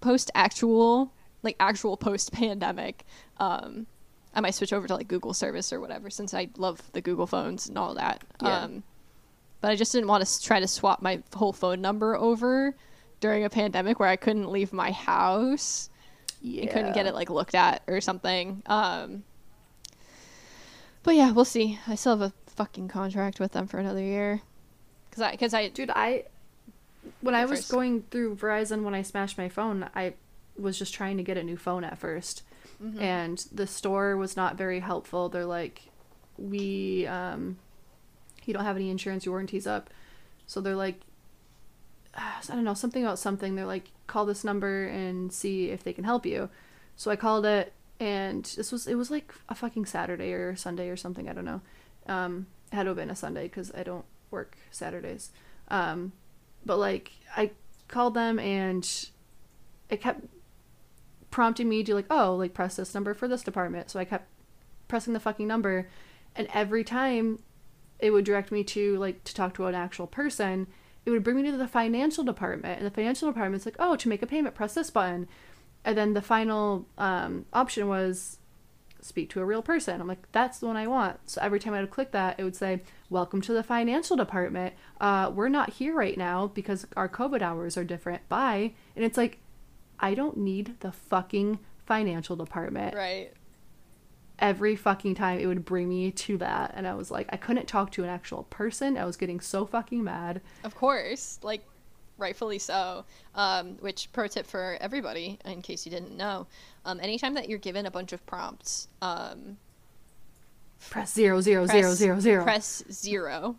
post 0.00 0.30
actual 0.34 1.12
like 1.42 1.56
actual 1.58 1.96
post 1.96 2.32
pandemic, 2.32 3.06
um, 3.38 3.86
I 4.34 4.40
might 4.40 4.54
switch 4.54 4.74
over 4.74 4.86
to 4.86 4.94
like 4.94 5.08
Google 5.08 5.32
service 5.32 5.72
or 5.72 5.80
whatever 5.80 6.10
since 6.10 6.34
I 6.34 6.50
love 6.58 6.80
the 6.92 7.00
Google 7.00 7.26
phones 7.26 7.68
and 7.68 7.78
all 7.78 7.94
that. 7.94 8.22
Yeah. 8.42 8.64
Um, 8.64 8.82
but 9.62 9.70
I 9.70 9.76
just 9.76 9.92
didn't 9.92 10.08
want 10.08 10.24
to 10.26 10.42
try 10.42 10.60
to 10.60 10.68
swap 10.68 11.00
my 11.00 11.22
whole 11.34 11.54
phone 11.54 11.80
number 11.80 12.14
over 12.14 12.76
during 13.20 13.44
a 13.44 13.50
pandemic 13.50 13.98
where 13.98 14.08
I 14.08 14.16
couldn't 14.16 14.50
leave 14.50 14.72
my 14.72 14.90
house 14.90 15.88
yeah. 16.42 16.62
and 16.62 16.70
couldn't 16.70 16.92
get 16.92 17.06
it 17.06 17.14
like 17.14 17.30
looked 17.30 17.54
at 17.54 17.82
or 17.86 18.02
something. 18.02 18.62
Um, 18.66 19.24
but 21.02 21.14
yeah, 21.14 21.32
we'll 21.32 21.46
see. 21.46 21.78
I 21.86 21.94
still 21.94 22.18
have 22.18 22.30
a 22.30 22.50
fucking 22.50 22.88
contract 22.88 23.40
with 23.40 23.52
them 23.52 23.66
for 23.66 23.78
another 23.78 24.02
year. 24.02 24.42
Cause 25.16 25.22
I, 25.22 25.36
cause 25.36 25.54
I, 25.54 25.68
Dude, 25.68 25.90
I 25.90 26.24
when 27.22 27.34
I 27.34 27.46
was 27.46 27.60
first. 27.60 27.72
going 27.72 28.02
through 28.10 28.36
Verizon 28.36 28.82
when 28.82 28.94
I 28.94 29.00
smashed 29.02 29.38
my 29.38 29.48
phone, 29.48 29.88
I 29.94 30.12
was 30.58 30.78
just 30.78 30.92
trying 30.94 31.16
to 31.16 31.22
get 31.22 31.36
a 31.36 31.42
new 31.42 31.56
phone 31.56 31.84
at 31.84 31.98
1st 31.98 32.42
Mm-hmm. 32.82 33.00
and 33.00 33.46
the 33.52 33.66
store 33.66 34.18
was 34.18 34.36
not 34.36 34.56
very 34.58 34.80
helpful. 34.80 35.30
They're 35.30 35.46
like, 35.46 35.80
we 36.36 37.06
um, 37.06 37.56
you 38.44 38.52
don't 38.52 38.64
have 38.64 38.76
any 38.76 38.90
insurance, 38.90 39.24
your 39.24 39.32
warranty's 39.32 39.66
up. 39.66 39.88
So 40.46 40.60
they're 40.60 40.76
like, 40.76 41.00
I 42.14 42.40
don't 42.48 42.64
know 42.64 42.74
something 42.74 43.02
about 43.02 43.18
something. 43.18 43.54
They're 43.54 43.64
like, 43.64 43.84
call 44.06 44.26
this 44.26 44.44
number 44.44 44.84
and 44.86 45.32
see 45.32 45.70
if 45.70 45.84
they 45.84 45.94
can 45.94 46.04
help 46.04 46.26
you. 46.26 46.50
So 46.96 47.10
I 47.10 47.16
called 47.16 47.46
it, 47.46 47.72
and 47.98 48.44
this 48.44 48.70
was 48.72 48.86
it 48.86 48.94
was 48.96 49.10
like 49.10 49.32
a 49.48 49.54
fucking 49.54 49.86
Saturday 49.86 50.32
or 50.32 50.54
Sunday 50.56 50.88
or 50.90 50.96
something. 50.96 51.28
I 51.30 51.32
don't 51.32 51.44
know. 51.46 51.60
Um, 52.06 52.46
had 52.72 52.82
to 52.82 52.88
have 52.90 52.96
been 52.96 53.10
a 53.10 53.16
Sunday 53.16 53.44
because 53.44 53.72
I 53.74 53.82
don't 53.84 54.04
work 54.36 54.56
Saturdays. 54.70 55.30
Um, 55.68 56.12
but 56.64 56.78
like 56.78 57.12
I 57.36 57.50
called 57.88 58.14
them 58.14 58.38
and 58.38 58.84
it 59.88 60.00
kept 60.00 60.24
prompting 61.30 61.68
me 61.68 61.82
to 61.84 61.94
like, 61.94 62.06
oh, 62.10 62.36
like 62.36 62.54
press 62.54 62.76
this 62.76 62.94
number 62.94 63.14
for 63.14 63.28
this 63.28 63.42
department. 63.42 63.90
So 63.90 63.98
I 63.98 64.04
kept 64.04 64.28
pressing 64.88 65.12
the 65.12 65.20
fucking 65.20 65.46
number, 65.46 65.88
and 66.36 66.48
every 66.54 66.84
time 66.84 67.40
it 67.98 68.10
would 68.10 68.24
direct 68.24 68.52
me 68.52 68.62
to 68.62 68.96
like 68.98 69.24
to 69.24 69.34
talk 69.34 69.54
to 69.54 69.66
an 69.66 69.74
actual 69.74 70.06
person. 70.06 70.66
It 71.04 71.10
would 71.10 71.22
bring 71.22 71.36
me 71.36 71.50
to 71.50 71.56
the 71.56 71.68
financial 71.68 72.24
department, 72.24 72.78
and 72.78 72.86
the 72.86 72.90
financial 72.90 73.28
department's 73.28 73.64
like, 73.64 73.76
oh, 73.78 73.94
to 73.96 74.08
make 74.08 74.22
a 74.22 74.26
payment, 74.26 74.56
press 74.56 74.74
this 74.74 74.90
button, 74.90 75.28
and 75.84 75.96
then 75.96 76.14
the 76.14 76.22
final 76.22 76.86
um, 76.98 77.46
option 77.52 77.86
was 77.86 78.38
speak 79.06 79.30
to 79.30 79.40
a 79.40 79.44
real 79.44 79.62
person. 79.62 80.00
I'm 80.00 80.06
like, 80.08 80.30
that's 80.32 80.58
the 80.58 80.66
one 80.66 80.76
I 80.76 80.86
want. 80.86 81.18
So 81.30 81.40
every 81.40 81.60
time 81.60 81.74
I 81.74 81.80
would 81.80 81.90
click 81.90 82.10
that, 82.12 82.38
it 82.38 82.44
would 82.44 82.56
say, 82.56 82.82
Welcome 83.08 83.40
to 83.42 83.52
the 83.52 83.62
financial 83.62 84.16
department. 84.16 84.74
Uh, 85.00 85.30
we're 85.34 85.48
not 85.48 85.70
here 85.70 85.94
right 85.94 86.18
now 86.18 86.48
because 86.48 86.86
our 86.96 87.08
COVID 87.08 87.40
hours 87.40 87.76
are 87.76 87.84
different. 87.84 88.28
Bye. 88.28 88.74
And 88.96 89.04
it's 89.04 89.16
like, 89.16 89.38
I 90.00 90.14
don't 90.14 90.36
need 90.38 90.80
the 90.80 90.92
fucking 90.92 91.58
financial 91.86 92.36
department. 92.36 92.94
right. 92.94 93.32
Every 94.38 94.76
fucking 94.76 95.14
time 95.14 95.38
it 95.38 95.46
would 95.46 95.64
bring 95.64 95.88
me 95.88 96.10
to 96.10 96.36
that. 96.38 96.72
And 96.74 96.86
I 96.86 96.94
was 96.94 97.10
like, 97.10 97.26
I 97.30 97.38
couldn't 97.38 97.66
talk 97.66 97.90
to 97.92 98.02
an 98.02 98.10
actual 98.10 98.42
person. 98.50 98.98
I 98.98 99.06
was 99.06 99.16
getting 99.16 99.40
so 99.40 99.64
fucking 99.64 100.04
mad. 100.04 100.42
Of 100.62 100.74
course, 100.74 101.38
like 101.42 101.62
rightfully 102.18 102.58
so. 102.58 103.04
Um, 103.34 103.76
which 103.80 104.10
pro 104.12 104.26
tip 104.26 104.46
for 104.46 104.76
everybody, 104.80 105.38
in 105.44 105.62
case 105.62 105.84
you 105.86 105.90
didn't 105.92 106.16
know, 106.16 106.46
um, 106.84 107.00
anytime 107.00 107.34
that 107.34 107.48
you're 107.48 107.58
given 107.58 107.86
a 107.86 107.90
bunch 107.90 108.12
of 108.12 108.24
prompts, 108.26 108.88
um, 109.02 109.56
Press 110.90 111.12
zero, 111.14 111.40
zero, 111.40 111.66
press, 111.66 111.76
zero, 111.76 111.94
zero, 111.94 112.20
zero. 112.20 112.42
press 112.44 112.84
zero 112.90 113.56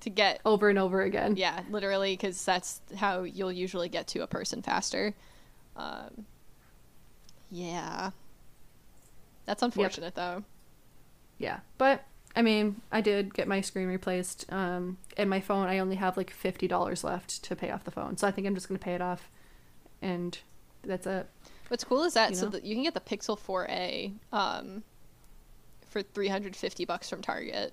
to 0.00 0.10
get 0.10 0.40
over 0.44 0.68
and 0.68 0.78
over 0.78 1.00
again. 1.02 1.36
yeah, 1.36 1.60
literally, 1.70 2.14
because 2.14 2.44
that's 2.44 2.80
how 2.96 3.22
you'll 3.22 3.52
usually 3.52 3.88
get 3.88 4.08
to 4.08 4.20
a 4.22 4.26
person 4.26 4.60
faster. 4.60 5.14
Um, 5.76 6.26
yeah, 7.50 8.10
that's 9.46 9.62
unfortunate 9.62 10.14
though. 10.14 10.42
Yeah, 11.38 11.60
but 11.78 12.04
I 12.36 12.42
mean, 12.42 12.80
I 12.90 13.00
did 13.00 13.32
get 13.34 13.46
my 13.46 13.60
screen 13.60 13.86
replaced. 13.88 14.52
Um, 14.52 14.98
and 15.16 15.30
my 15.30 15.40
phone, 15.40 15.68
I 15.68 15.78
only 15.78 15.96
have 15.96 16.16
like 16.16 16.30
fifty 16.30 16.66
dollars 16.66 17.04
left 17.04 17.42
to 17.44 17.54
pay 17.56 17.70
off 17.70 17.84
the 17.84 17.90
phone, 17.90 18.16
so 18.16 18.26
I 18.26 18.30
think 18.30 18.46
I'm 18.46 18.54
just 18.54 18.68
gonna 18.68 18.78
pay 18.78 18.94
it 18.94 19.02
off 19.02 19.30
and 20.02 20.38
that's 20.82 21.06
it. 21.06 21.28
What's 21.68 21.82
cool 21.84 22.02
is 22.04 22.14
that 22.14 22.30
You 22.30 22.36
so 22.36 22.44
know? 22.46 22.50
that 22.50 22.64
you 22.64 22.74
can 22.74 22.84
get 22.84 22.94
the 22.94 23.00
Pixel 23.00 23.38
4a 23.38 24.12
um, 24.32 24.82
for 25.88 26.02
350 26.02 26.84
bucks 26.84 27.08
from 27.08 27.22
Target. 27.22 27.72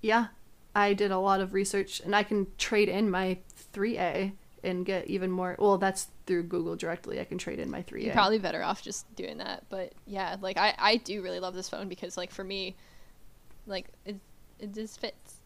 Yeah, 0.00 0.28
I 0.76 0.94
did 0.94 1.10
a 1.10 1.18
lot 1.18 1.40
of 1.40 1.54
research, 1.54 2.00
and 2.00 2.14
I 2.14 2.22
can 2.22 2.46
trade 2.56 2.88
in 2.88 3.10
my 3.10 3.38
3A 3.74 4.32
and 4.62 4.86
get 4.86 5.08
even 5.08 5.30
more. 5.30 5.56
Well, 5.58 5.76
that's 5.76 6.06
through 6.28 6.44
Google 6.44 6.76
directly. 6.76 7.18
I 7.18 7.24
can 7.24 7.38
trade 7.38 7.58
in 7.58 7.70
my 7.70 7.82
3A. 7.82 8.04
You're 8.04 8.12
probably 8.12 8.38
better 8.38 8.62
off 8.62 8.82
just 8.82 9.12
doing 9.16 9.38
that. 9.38 9.64
But 9.68 9.94
yeah, 10.06 10.36
like 10.40 10.58
I, 10.58 10.74
I 10.78 10.96
do 10.96 11.22
really 11.22 11.40
love 11.40 11.54
this 11.54 11.68
phone 11.68 11.88
because 11.88 12.16
like 12.16 12.30
for 12.30 12.44
me, 12.44 12.76
like 13.66 13.86
it 14.04 14.16
it 14.60 14.74
just 14.74 15.00
fits. 15.00 15.38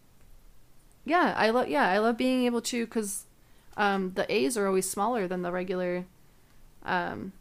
Yeah, 1.05 1.35
I 1.37 1.51
love. 1.51 1.69
Yeah, 1.69 1.89
I 1.89 1.99
love 1.99 2.19
being 2.19 2.45
able 2.45 2.61
to 2.63 2.85
because 2.85 3.25
um, 3.77 4.13
the 4.15 4.31
A's 4.31 4.59
are 4.59 4.67
always 4.67 4.91
smaller 4.91 5.27
than 5.27 5.43
the 5.43 5.53
regular 5.53 6.05
um, 6.85 7.33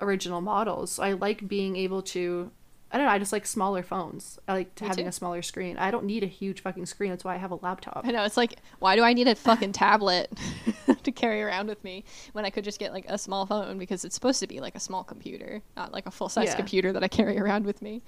original 0.00 0.40
models. 0.40 0.92
So 0.92 1.02
I 1.02 1.14
like 1.14 1.48
being 1.48 1.76
able 1.76 2.02
to. 2.02 2.52
I 2.94 2.96
don't 2.96 3.06
know. 3.06 3.12
I 3.12 3.18
just 3.18 3.32
like 3.32 3.44
smaller 3.44 3.82
phones. 3.82 4.38
I 4.46 4.52
like 4.52 4.80
Me 4.80 4.86
having 4.86 5.04
too. 5.06 5.08
a 5.08 5.12
smaller 5.12 5.42
screen. 5.42 5.76
I 5.78 5.90
don't 5.90 6.04
need 6.04 6.22
a 6.22 6.28
huge 6.28 6.60
fucking 6.62 6.86
screen. 6.86 7.10
That's 7.10 7.24
why 7.24 7.34
I 7.34 7.38
have 7.38 7.50
a 7.50 7.56
laptop. 7.56 8.02
I 8.04 8.12
know 8.12 8.22
it's 8.24 8.36
like 8.36 8.54
why 8.78 8.94
do 8.94 9.02
I 9.02 9.12
need 9.14 9.26
a 9.26 9.34
fucking 9.34 9.72
tablet 9.72 10.32
to 11.02 11.10
carry 11.10 11.42
around 11.42 11.66
with 11.66 11.82
me 11.82 12.04
when 12.32 12.44
I 12.44 12.50
could 12.50 12.62
just 12.62 12.78
get 12.78 12.92
like 12.92 13.04
a 13.08 13.18
small 13.18 13.46
phone 13.46 13.78
because 13.78 14.04
it's 14.04 14.14
supposed 14.14 14.38
to 14.40 14.46
be 14.46 14.60
like 14.60 14.76
a 14.76 14.80
small 14.80 15.02
computer, 15.02 15.60
not 15.76 15.92
like 15.92 16.06
a 16.06 16.10
full 16.12 16.28
size 16.28 16.46
Yeah. 16.50 16.54
computer 16.56 16.92
that 16.92 17.02
I 17.02 17.08
carry 17.08 17.36
around 17.38 17.66
with 17.66 17.82
me. 17.82 18.00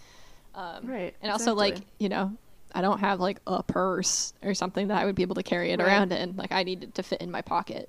Um, 0.55 0.87
Right, 0.87 1.15
And 1.21 1.33
also 1.33 1.55
like 1.55 1.79
you 1.99 2.09
know. 2.09 2.37
I 2.75 2.83
don't 2.83 2.99
have 2.99 3.21
like 3.21 3.41
a 3.47 3.63
purse 3.63 4.35
or 4.43 4.53
something 4.53 4.89
that 4.89 4.99
I 4.99 5.07
would 5.07 5.15
be 5.15 5.23
able 5.23 5.37
to 5.37 5.43
carry 5.43 5.71
it 5.73 5.81
Right. 5.81 5.87
around 5.89 6.13
in. 6.13 6.37
Like 6.37 6.53
I 6.53 6.63
need 6.63 6.83
it 6.83 6.95
to 6.97 7.03
fit 7.03 7.21
in 7.23 7.31
my 7.31 7.41
pocket. 7.41 7.89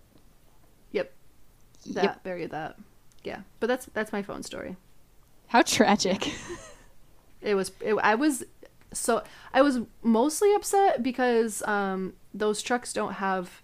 Yep. 0.94 1.12
That 1.88 2.04
Yep. 2.04 2.24
bury 2.24 2.46
that. 2.48 2.78
Yeah, 3.24 3.42
but 3.60 3.68
that's 3.68 3.86
that's 3.94 4.12
my 4.14 4.22
phone 4.24 4.44
story. 4.44 4.78
How 5.48 5.62
tragic. 5.62 6.32
It 7.42 7.56
was. 7.56 7.72
It, 7.82 7.96
I 8.02 8.16
was 8.16 8.44
so. 8.94 9.24
I 9.54 9.62
was 9.62 9.80
mostly 10.02 10.54
upset 10.54 11.04
because 11.04 11.62
um 11.64 12.14
those 12.34 12.62
trucks 12.62 12.94
don't 12.94 13.14
have 13.14 13.62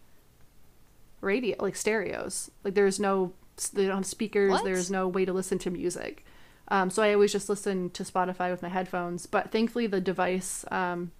radio 1.21 1.55
like 1.59 1.75
stereos. 1.75 2.51
Like 2.63 2.73
there's 2.75 2.99
no. 2.99 3.33
They 3.73 3.85
don't 3.85 3.97
have 3.97 4.05
speakers. 4.05 4.51
What? 4.51 4.63
There's 4.63 4.89
no 4.89 5.07
way 5.07 5.25
to 5.25 5.33
listen 5.33 5.59
to 5.59 5.69
music. 5.69 6.25
Um, 6.69 6.89
so 6.89 7.03
I 7.03 7.13
always 7.13 7.31
just 7.31 7.49
listen 7.49 7.89
to 7.91 8.03
Spotify 8.03 8.49
with 8.49 8.61
my 8.61 8.69
headphones. 8.69 9.25
But 9.25 9.51
thankfully, 9.51 9.85
the 9.85 10.01
device, 10.01 10.65
um, 10.71 11.11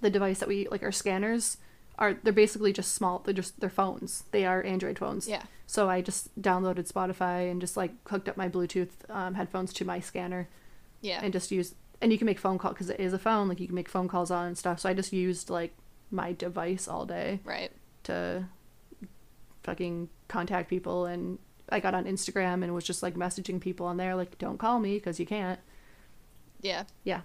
the 0.00 0.10
device 0.10 0.38
that 0.38 0.48
we 0.48 0.68
like 0.70 0.82
our 0.82 0.92
scanners 0.92 1.58
are 1.98 2.14
they're 2.22 2.32
basically 2.32 2.72
just 2.72 2.94
small. 2.94 3.18
They're 3.20 3.34
just 3.34 3.60
they're 3.60 3.68
phones. 3.70 4.24
They 4.30 4.44
are 4.46 4.62
Android 4.62 4.98
phones. 4.98 5.28
yeah. 5.28 5.42
So 5.66 5.88
I 5.88 6.02
just 6.02 6.40
downloaded 6.40 6.90
Spotify 6.90 7.50
and 7.50 7.60
just 7.60 7.76
like 7.76 7.92
hooked 8.08 8.28
up 8.28 8.36
my 8.36 8.48
Bluetooth 8.48 8.90
um, 9.08 9.34
headphones 9.34 9.72
to 9.74 9.84
my 9.84 9.98
scanner 9.98 10.48
Yeah. 11.04 11.20
and 11.22 11.32
just 11.32 11.50
use 11.52 11.74
and 12.00 12.10
you 12.10 12.18
can 12.18 12.26
make 12.26 12.38
phone 12.38 12.58
call 12.58 12.72
because 12.72 12.90
it 12.90 12.98
is 12.98 13.12
a 13.12 13.18
phone 13.18 13.46
like 13.48 13.60
you 13.60 13.66
can 13.66 13.74
make 13.76 13.88
phone 13.88 14.08
calls 14.08 14.30
on 14.30 14.46
and 14.48 14.58
stuff 14.58 14.80
so 14.80 14.88
i 14.88 14.94
just 14.94 15.12
used 15.12 15.50
like 15.50 15.72
my 16.10 16.32
device 16.32 16.88
all 16.88 17.04
day 17.06 17.40
right. 17.44 17.70
to 18.04 18.46
fucking 19.62 20.08
contact 20.28 20.68
people 20.68 21.06
and 21.06 21.38
i 21.68 21.78
got 21.80 21.94
on 21.94 22.04
instagram 22.04 22.62
and 22.64 22.74
was 22.74 22.84
just 22.84 23.02
like 23.02 23.14
messaging 23.14 23.60
people 23.60 23.86
on 23.86 23.96
there 23.96 24.14
like 24.14 24.36
don't 24.38 24.58
call 24.58 24.80
me 24.80 24.94
because 24.94 25.20
you 25.20 25.26
can't 25.26 25.60
Yeah. 26.62 26.84
yeah 27.04 27.20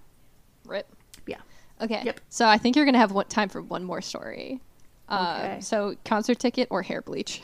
Rip. 0.66 0.88
yeah 1.26 1.40
Okay. 1.82 2.02
Yep. 2.04 2.20
So 2.28 2.46
I 2.46 2.58
think 2.58 2.76
you're 2.76 2.84
gonna 2.84 2.98
have 2.98 3.14
one 3.14 3.28
time 3.28 3.48
for 3.48 3.62
one 3.62 3.86
more 3.86 4.02
story. 4.02 4.60
Uh, 5.08 5.40
Okay. 5.42 5.62
So 5.62 5.96
concert 6.04 6.38
ticket 6.38 6.68
or 6.70 6.82
hair 6.82 7.02
bleach? 7.02 7.42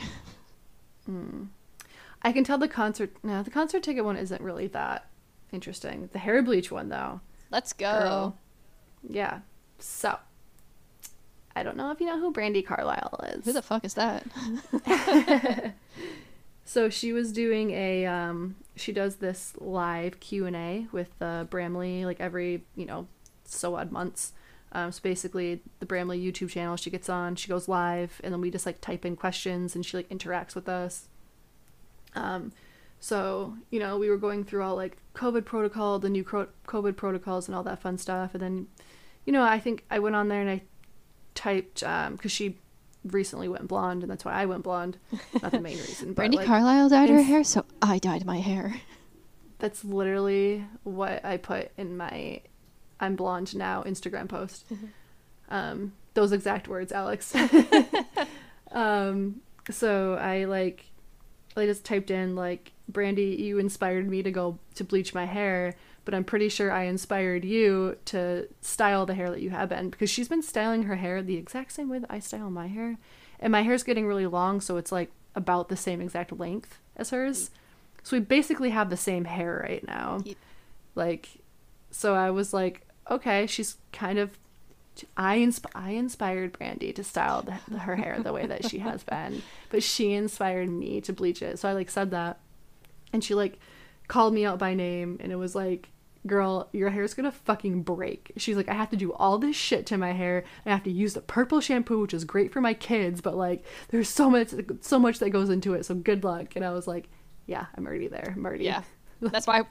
i 2.21 2.31
can 2.33 2.43
tell 2.43 2.57
the 2.57 2.67
concert 2.67 3.11
no 3.23 3.43
the 3.43 3.49
concert 3.51 3.81
ticket 3.83 4.03
one 4.03 4.17
isn't 4.17 4.41
really 4.41 4.67
that 4.67 5.07
interesting 5.55 6.09
the 6.13 6.19
hair 6.19 6.41
bleach 6.43 6.71
one 6.71 6.89
though 6.89 7.19
Let's 7.51 7.73
go. 7.73 7.99
girl 7.99 8.37
yeah 9.09 9.39
so 9.79 10.17
i 11.55 11.63
don't 11.63 11.77
know 11.77 11.89
if 11.91 11.99
you 11.99 12.05
know 12.05 12.19
who 12.19 12.31
Brandi 12.33 12.63
Carlile 12.65 13.19
is 13.33 13.45
Who 13.45 13.53
the 13.53 13.61
fuck 13.61 13.83
is 13.85 13.93
that? 13.95 14.25
So 16.67 16.89
she 16.89 17.13
was 17.13 17.31
doing 17.31 17.69
a 17.71 18.07
um 18.07 18.55
she 18.75 18.91
does 18.91 19.17
this 19.17 19.53
live 19.59 20.19
Q&A 20.19 20.87
with 20.91 21.09
uh, 21.21 21.43
Bramley 21.45 22.05
like 22.05 22.19
every, 22.19 22.63
you 22.75 22.85
know, 22.87 23.07
so 23.45 23.75
odd 23.75 23.91
months. 23.91 24.33
Um 24.71 24.91
so 24.91 24.99
basically 25.03 25.61
the 25.79 25.85
Bramley 25.85 26.19
YouTube 26.19 26.49
channel 26.49 26.75
she 26.75 26.89
gets 26.89 27.07
on, 27.07 27.35
she 27.35 27.47
goes 27.47 27.67
live 27.67 28.19
and 28.23 28.33
then 28.33 28.41
we 28.41 28.49
just 28.49 28.65
like 28.65 28.81
type 28.81 29.05
in 29.05 29.15
questions 29.15 29.75
and 29.75 29.85
she 29.85 29.95
like 29.95 30.09
interacts 30.09 30.55
with 30.55 30.67
us. 30.67 31.07
Um 32.15 32.51
so, 32.99 33.55
you 33.69 33.79
know, 33.79 33.97
we 33.97 34.09
were 34.09 34.17
going 34.17 34.43
through 34.43 34.63
all 34.63 34.75
like 34.75 34.97
COVID 35.13 35.45
protocol, 35.45 35.99
the 35.99 36.09
new 36.09 36.23
COVID 36.23 36.95
protocols 36.95 37.47
and 37.47 37.55
all 37.55 37.63
that 37.63 37.81
fun 37.81 37.97
stuff 37.97 38.33
and 38.33 38.41
then 38.41 38.67
you 39.25 39.33
know, 39.33 39.43
I 39.43 39.59
think 39.59 39.85
I 39.89 39.97
went 39.99 40.15
on 40.15 40.27
there 40.27 40.41
and 40.41 40.49
I 40.49 40.61
typed 41.33 41.83
um 41.83 42.17
cuz 42.17 42.31
she 42.31 42.57
recently 43.03 43.47
went 43.47 43.67
blonde 43.67 44.01
and 44.03 44.11
that's 44.11 44.25
why 44.25 44.33
I 44.33 44.45
went 44.45 44.63
blonde. 44.63 44.97
Not 45.41 45.51
the 45.51 45.61
main 45.61 45.77
reason, 45.77 46.13
but 46.15 46.25
Brandi 46.25 46.35
like, 46.35 46.47
Carlile 46.47 46.89
dyed 46.89 47.09
her 47.09 47.21
hair, 47.21 47.43
so 47.43 47.65
I 47.81 47.99
dyed 47.99 48.25
my 48.25 48.39
hair. 48.39 48.75
That's 49.59 49.85
literally 49.85 50.65
what 50.83 51.23
I 51.23 51.37
put 51.37 51.71
in 51.77 51.97
my 51.97 52.41
I'm 52.99 53.15
blonde 53.15 53.55
now 53.55 53.83
Instagram 53.83 54.27
post. 54.27 54.65
um, 55.49 55.93
those 56.13 56.31
exact 56.31 56.67
words, 56.67 56.91
Alex. 56.91 57.33
um, 58.71 59.41
so 59.69 60.15
I 60.15 60.45
like, 60.45 60.85
I 61.61 61.65
just 61.65 61.85
typed 61.85 62.11
in 62.11 62.35
like, 62.35 62.71
Brandi, 62.91 63.37
you 63.39 63.57
inspired 63.57 64.09
me 64.09 64.21
to 64.23 64.31
go 64.31 64.59
to 64.75 64.83
bleach 64.83 65.13
my 65.13 65.25
hair, 65.25 65.75
but 66.03 66.13
I'm 66.13 66.23
pretty 66.23 66.49
sure 66.49 66.71
I 66.71 66.83
inspired 66.83 67.43
you 67.45 67.97
to 68.05 68.47
style 68.61 69.05
the 69.05 69.15
hair 69.15 69.29
that 69.29 69.41
you 69.41 69.49
have 69.51 69.69
been 69.69 69.89
because 69.89 70.09
she's 70.09 70.27
been 70.27 70.43
styling 70.43 70.83
her 70.83 70.97
hair 70.97 71.21
the 71.21 71.37
exact 71.37 71.71
same 71.71 71.89
way 71.89 71.99
that 71.99 72.11
I 72.11 72.19
style 72.19 72.49
my 72.49 72.67
hair, 72.67 72.97
and 73.39 73.51
my 73.51 73.63
hair's 73.63 73.83
getting 73.83 74.05
really 74.05 74.27
long, 74.27 74.61
so 74.61 74.77
it's 74.77 74.91
like 74.91 75.11
about 75.35 75.69
the 75.69 75.77
same 75.77 76.01
exact 76.01 76.37
length 76.37 76.79
as 76.95 77.09
hers. 77.09 77.49
So 78.03 78.17
we 78.17 78.21
basically 78.21 78.69
have 78.69 78.89
the 78.89 78.97
same 78.97 79.25
hair 79.25 79.65
right 79.67 79.85
now. 79.87 80.23
Like, 80.93 81.29
so 81.89 82.13
I 82.15 82.29
was 82.29 82.53
like, 82.53 82.81
okay, 83.09 83.47
she's 83.47 83.77
kind 83.91 84.19
of. 84.19 84.37
I 85.17 85.37
insp- 85.39 85.71
I 85.75 85.91
inspired 85.91 86.53
Brandi 86.53 86.93
to 86.95 87.03
style 87.03 87.41
the, 87.41 87.79
her 87.79 87.95
hair 87.95 88.19
the 88.21 88.33
way 88.33 88.45
that 88.45 88.69
she 88.69 88.79
has 88.79 89.03
been, 89.11 89.41
but 89.69 89.83
she 89.83 90.13
inspired 90.13 90.69
me 90.69 91.01
to 91.01 91.13
bleach 91.13 91.41
it. 91.41 91.59
So 91.59 91.67
I 91.69 91.73
like 91.73 91.89
said 91.89 92.11
that, 92.11 92.39
and 93.11 93.23
she 93.23 93.33
like 93.35 93.59
called 94.07 94.33
me 94.33 94.45
out 94.45 94.59
by 94.59 94.73
name, 94.73 95.17
and 95.19 95.31
it 95.31 95.35
was 95.35 95.55
like, 95.55 95.89
"Girl, 96.25 96.69
your 96.71 96.89
hair's 96.91 97.13
gonna 97.13 97.31
fucking 97.31 97.83
break." 97.83 98.31
She's 98.37 98.55
like, 98.55 98.69
"I 98.69 98.73
have 98.73 98.89
to 98.91 98.95
do 98.97 99.11
all 99.13 99.37
this 99.37 99.55
shit 99.55 99.85
to 99.87 99.97
my 99.97 100.13
hair. 100.13 100.43
I 100.65 100.69
have 100.69 100.83
to 100.83 100.91
use 100.91 101.13
the 101.13 101.21
purple 101.21 101.59
shampoo, 101.59 101.99
which 102.01 102.13
is 102.13 102.23
great 102.23 102.53
for 102.53 102.61
my 102.61 102.73
kids, 102.73 103.21
but 103.21 103.35
like, 103.35 103.65
there's 103.89 104.09
so 104.09 104.29
much 104.29 104.53
so 104.81 104.99
much 104.99 105.19
that 105.19 105.31
goes 105.31 105.49
into 105.49 105.73
it. 105.73 105.85
So 105.85 105.95
good 105.95 106.23
luck." 106.23 106.55
And 106.55 106.63
I 106.63 106.71
was 106.71 106.87
like, 106.87 107.09
"Yeah, 107.45 107.65
I'm 107.75 107.85
already 107.85 108.07
there. 108.07 108.33
I'm 108.35 108.45
already 108.45 108.65
Yeah. 108.65 108.83
That's 109.21 109.47
why 109.47 109.63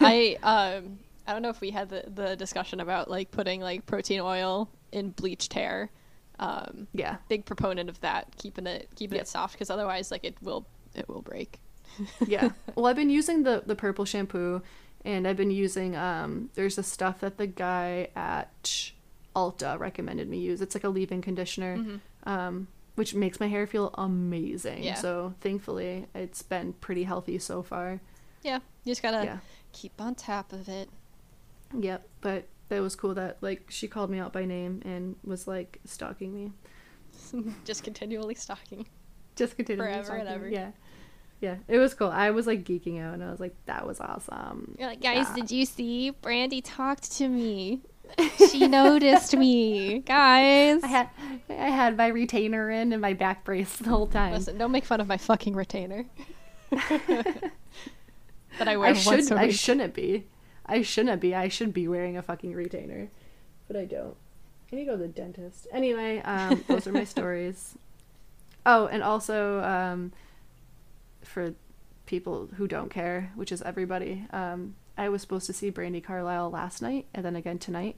I 0.00 0.36
um 0.42 0.98
I 1.28 1.32
don't 1.32 1.42
know 1.42 1.50
if 1.50 1.60
we 1.60 1.70
had 1.70 1.90
the, 1.90 2.04
the 2.08 2.34
discussion 2.36 2.80
about 2.80 3.08
like 3.10 3.30
putting 3.30 3.60
like 3.60 3.86
protein 3.86 4.20
oil 4.20 4.68
in 4.90 5.10
bleached 5.10 5.52
hair. 5.52 5.90
Um 6.40 6.88
yeah." 6.94 7.16
big 7.28 7.44
proponent 7.44 7.88
of 7.90 8.00
that, 8.00 8.34
keeping 8.38 8.66
it 8.66 8.88
keeping 8.96 9.16
Yep. 9.16 9.22
it 9.24 9.28
soft 9.28 9.52
because 9.52 9.70
otherwise 9.70 10.10
like 10.10 10.24
it 10.24 10.36
will 10.42 10.66
it 10.94 11.08
will 11.08 11.22
break. 11.22 11.60
yeah. 12.26 12.50
Well, 12.74 12.86
I've 12.86 12.96
been 12.96 13.10
using 13.10 13.42
the 13.42 13.62
the 13.66 13.74
purple 13.76 14.04
shampoo, 14.04 14.62
and 15.04 15.26
I've 15.28 15.36
been 15.36 15.50
using 15.50 15.96
um. 15.96 16.50
There's 16.54 16.78
a 16.78 16.82
stuff 16.82 17.20
that 17.20 17.36
the 17.38 17.46
guy 17.46 18.08
at 18.16 18.92
Ulta 19.36 19.78
recommended 19.78 20.28
me 20.28 20.38
use. 20.38 20.60
It's 20.60 20.74
like 20.74 20.84
a 20.84 20.88
leave-in 20.88 21.22
conditioner, 21.22 22.00
um, 22.24 22.68
which 22.94 23.14
makes 23.14 23.38
my 23.40 23.48
hair 23.48 23.66
feel 23.66 23.90
amazing. 23.94 24.82
Yeah. 24.82 24.94
So 24.94 25.34
thankfully, 25.40 26.06
it's 26.14 26.42
been 26.42 26.72
pretty 26.74 27.04
healthy 27.04 27.38
so 27.38 27.62
far. 27.62 28.00
Yeah. 28.42 28.56
You 28.84 28.90
just 28.92 29.02
gotta 29.02 29.24
Yeah. 29.24 29.38
keep 29.72 30.00
on 30.00 30.14
top 30.14 30.52
of 30.52 30.68
it. 30.68 30.88
Yep. 31.76 32.08
But 32.20 32.46
that 32.68 32.80
was 32.80 32.94
cool 32.96 33.14
that 33.14 33.38
like 33.40 33.66
she 33.68 33.88
called 33.88 34.10
me 34.10 34.18
out 34.18 34.32
by 34.32 34.44
name 34.44 34.82
and 34.84 35.16
was 35.24 35.46
like 35.48 35.80
stalking 35.84 36.34
me. 36.34 36.52
just 37.64 37.82
continually 37.84 38.34
stalking. 38.34 38.86
Just 39.36 39.56
continue. 39.56 39.82
Forever 39.82 40.14
and 40.16 40.28
ever. 40.28 40.48
Yeah. 40.48 40.70
Yeah, 41.40 41.58
it 41.68 41.78
was 41.78 41.94
cool. 41.94 42.08
I 42.08 42.30
was 42.30 42.48
like 42.48 42.64
geeking 42.64 43.00
out, 43.00 43.14
and 43.14 43.22
I 43.22 43.30
was 43.30 43.38
like, 43.38 43.54
"That 43.66 43.86
was 43.86 44.00
awesome." 44.00 44.74
You're 44.76 44.88
like, 44.88 45.00
guys, 45.00 45.26
Yeah. 45.28 45.34
did 45.36 45.50
you 45.52 45.64
see? 45.66 46.12
Brandi 46.20 46.60
talked 46.64 47.12
to 47.18 47.28
me. 47.28 47.80
She 48.50 48.66
noticed 48.66 49.36
me. 49.36 50.00
Guys. 50.00 50.82
I 50.82 50.86
had 50.86 51.10
I 51.48 51.52
had 51.70 51.96
my 51.96 52.08
retainer 52.08 52.70
in 52.70 52.92
and 52.92 53.00
my 53.02 53.12
back 53.12 53.44
brace 53.44 53.76
the 53.76 53.90
whole 53.90 54.06
time. 54.08 54.32
Listen, 54.32 54.58
don't 54.58 54.72
make 54.72 54.84
fun 54.84 55.00
of 55.00 55.06
my 55.06 55.18
fucking 55.18 55.54
retainer. 55.54 56.06
that 56.70 57.52
I 58.58 58.76
wear 58.76 58.88
I 58.88 58.92
once 58.92 59.28
should 59.28 59.32
a 59.32 59.38
I 59.38 59.50
shouldn't 59.50 59.94
be. 59.94 60.26
I 60.68 60.82
shouldn't 60.82 61.20
be. 61.20 61.34
I 61.34 61.48
should 61.48 61.72
be 61.72 61.88
wearing 61.88 62.16
a 62.16 62.22
fucking 62.22 62.54
retainer. 62.54 63.08
But 63.66 63.76
I 63.76 63.84
don't. 63.84 64.16
I 64.72 64.76
need 64.76 64.84
to 64.84 64.90
go 64.92 64.96
to 64.96 65.02
the 65.02 65.08
dentist. 65.08 65.66
Anyway, 65.72 66.20
um, 66.20 66.62
those 66.68 66.86
are 66.86 66.92
my 66.92 67.04
stories. 67.16 67.76
Oh, 68.66 68.86
and 68.86 69.02
also 69.02 69.62
um, 69.62 70.12
for 71.22 71.54
people 72.06 72.48
who 72.56 72.68
don't 72.68 72.90
care, 72.90 73.32
which 73.34 73.50
is 73.52 73.62
everybody, 73.62 74.26
um, 74.30 74.74
I 74.98 75.08
was 75.08 75.22
supposed 75.22 75.46
to 75.46 75.52
see 75.52 75.70
Brandi 75.70 76.02
Carlile 76.04 76.50
last 76.50 76.82
night 76.82 77.06
and 77.14 77.24
then 77.24 77.36
again 77.36 77.58
tonight, 77.58 77.96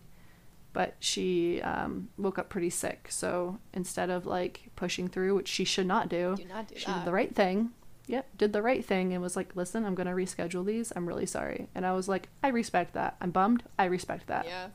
but 0.73 0.95
she 1.01 1.61
um, 1.63 2.09
woke 2.19 2.39
up 2.39 2.49
pretty 2.51 2.71
sick. 2.71 3.07
So 3.11 3.59
instead 3.73 4.11
of 4.11 4.27
like 4.27 4.71
pushing 4.77 5.09
through, 5.09 5.35
which 5.35 5.49
she 5.49 5.65
should 5.65 5.87
not 5.87 6.09
do, 6.09 6.35
Do 6.37 6.45
not 6.45 6.69
do 6.69 6.75
she 6.77 6.87
that. 6.87 6.99
did 6.99 7.05
the 7.07 7.13
right 7.13 7.35
thing. 7.35 7.71
Yep, 8.11 8.39
did 8.39 8.53
the 8.53 8.61
right 8.61 8.85
thing 8.85 9.13
and 9.13 9.23
was 9.23 9.37
like, 9.37 9.55
listen, 9.55 9.85
I'm 9.85 9.95
going 9.95 10.09
to 10.09 10.13
reschedule 10.13 10.67
these. 10.67 10.93
I'm 10.97 11.07
really 11.07 11.27
sorry. 11.27 11.69
And 11.77 11.87
I 11.87 11.93
was 11.93 12.09
like, 12.09 12.29
I 12.43 12.49
respect 12.49 12.95
that. 12.95 13.17
I'm 13.21 13.31
bummed. 13.31 13.63
I 13.79 13.85
respect 13.85 14.27
that. 14.27 14.47
Yeah. 14.47 14.67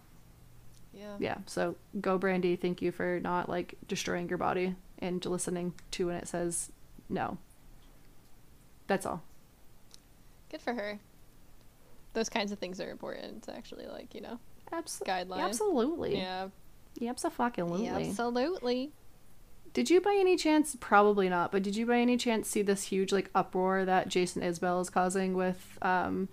Yeah. 0.93 1.15
Yeah, 1.19 1.37
so 1.45 1.75
go 1.99 2.17
Brandi. 2.17 2.57
Thank 2.57 2.81
you 2.81 2.93
for 2.93 3.19
not 3.19 3.49
like 3.49 3.75
destroying 3.89 4.29
your 4.29 4.37
body 4.37 4.75
and 4.99 5.23
listening 5.25 5.73
to 5.91 6.07
when 6.07 6.15
it 6.15 6.29
says 6.29 6.71
no. 7.09 7.37
That's 8.87 9.05
all. 9.05 9.21
Good 10.49 10.61
for 10.61 10.73
her. 10.73 10.99
Those 12.13 12.29
kinds 12.29 12.53
of 12.53 12.59
things 12.59 12.79
are 12.79 12.89
important 12.89 13.43
to 13.43 13.53
actually 13.53 13.87
like, 13.87 14.15
you 14.15 14.21
know, 14.21 14.39
Absolutely. 14.71 15.13
guideline. 15.13 15.43
Absolutely. 15.43 16.17
Yeah. 16.17 16.47
Absolutely. 17.01 17.89
Absolutely. 17.89 18.91
Did 19.75 19.89
you 19.91 20.01
by 20.01 20.15
any 20.19 20.35
chance 20.37 20.75
probably 20.79 21.29
not, 21.29 21.51
but 21.51 21.61
did 21.61 21.75
you 21.75 21.85
by 21.85 21.99
any 21.99 22.17
chance 22.17 22.47
see 22.47 22.63
this 22.63 22.83
huge 22.83 23.11
like 23.11 23.29
uproar 23.35 23.85
that 23.85 24.07
Jason 24.07 24.41
Isbell 24.41 24.81
is 24.81 24.89
causing 24.89 25.35
with 25.35 25.77
um 25.83 26.27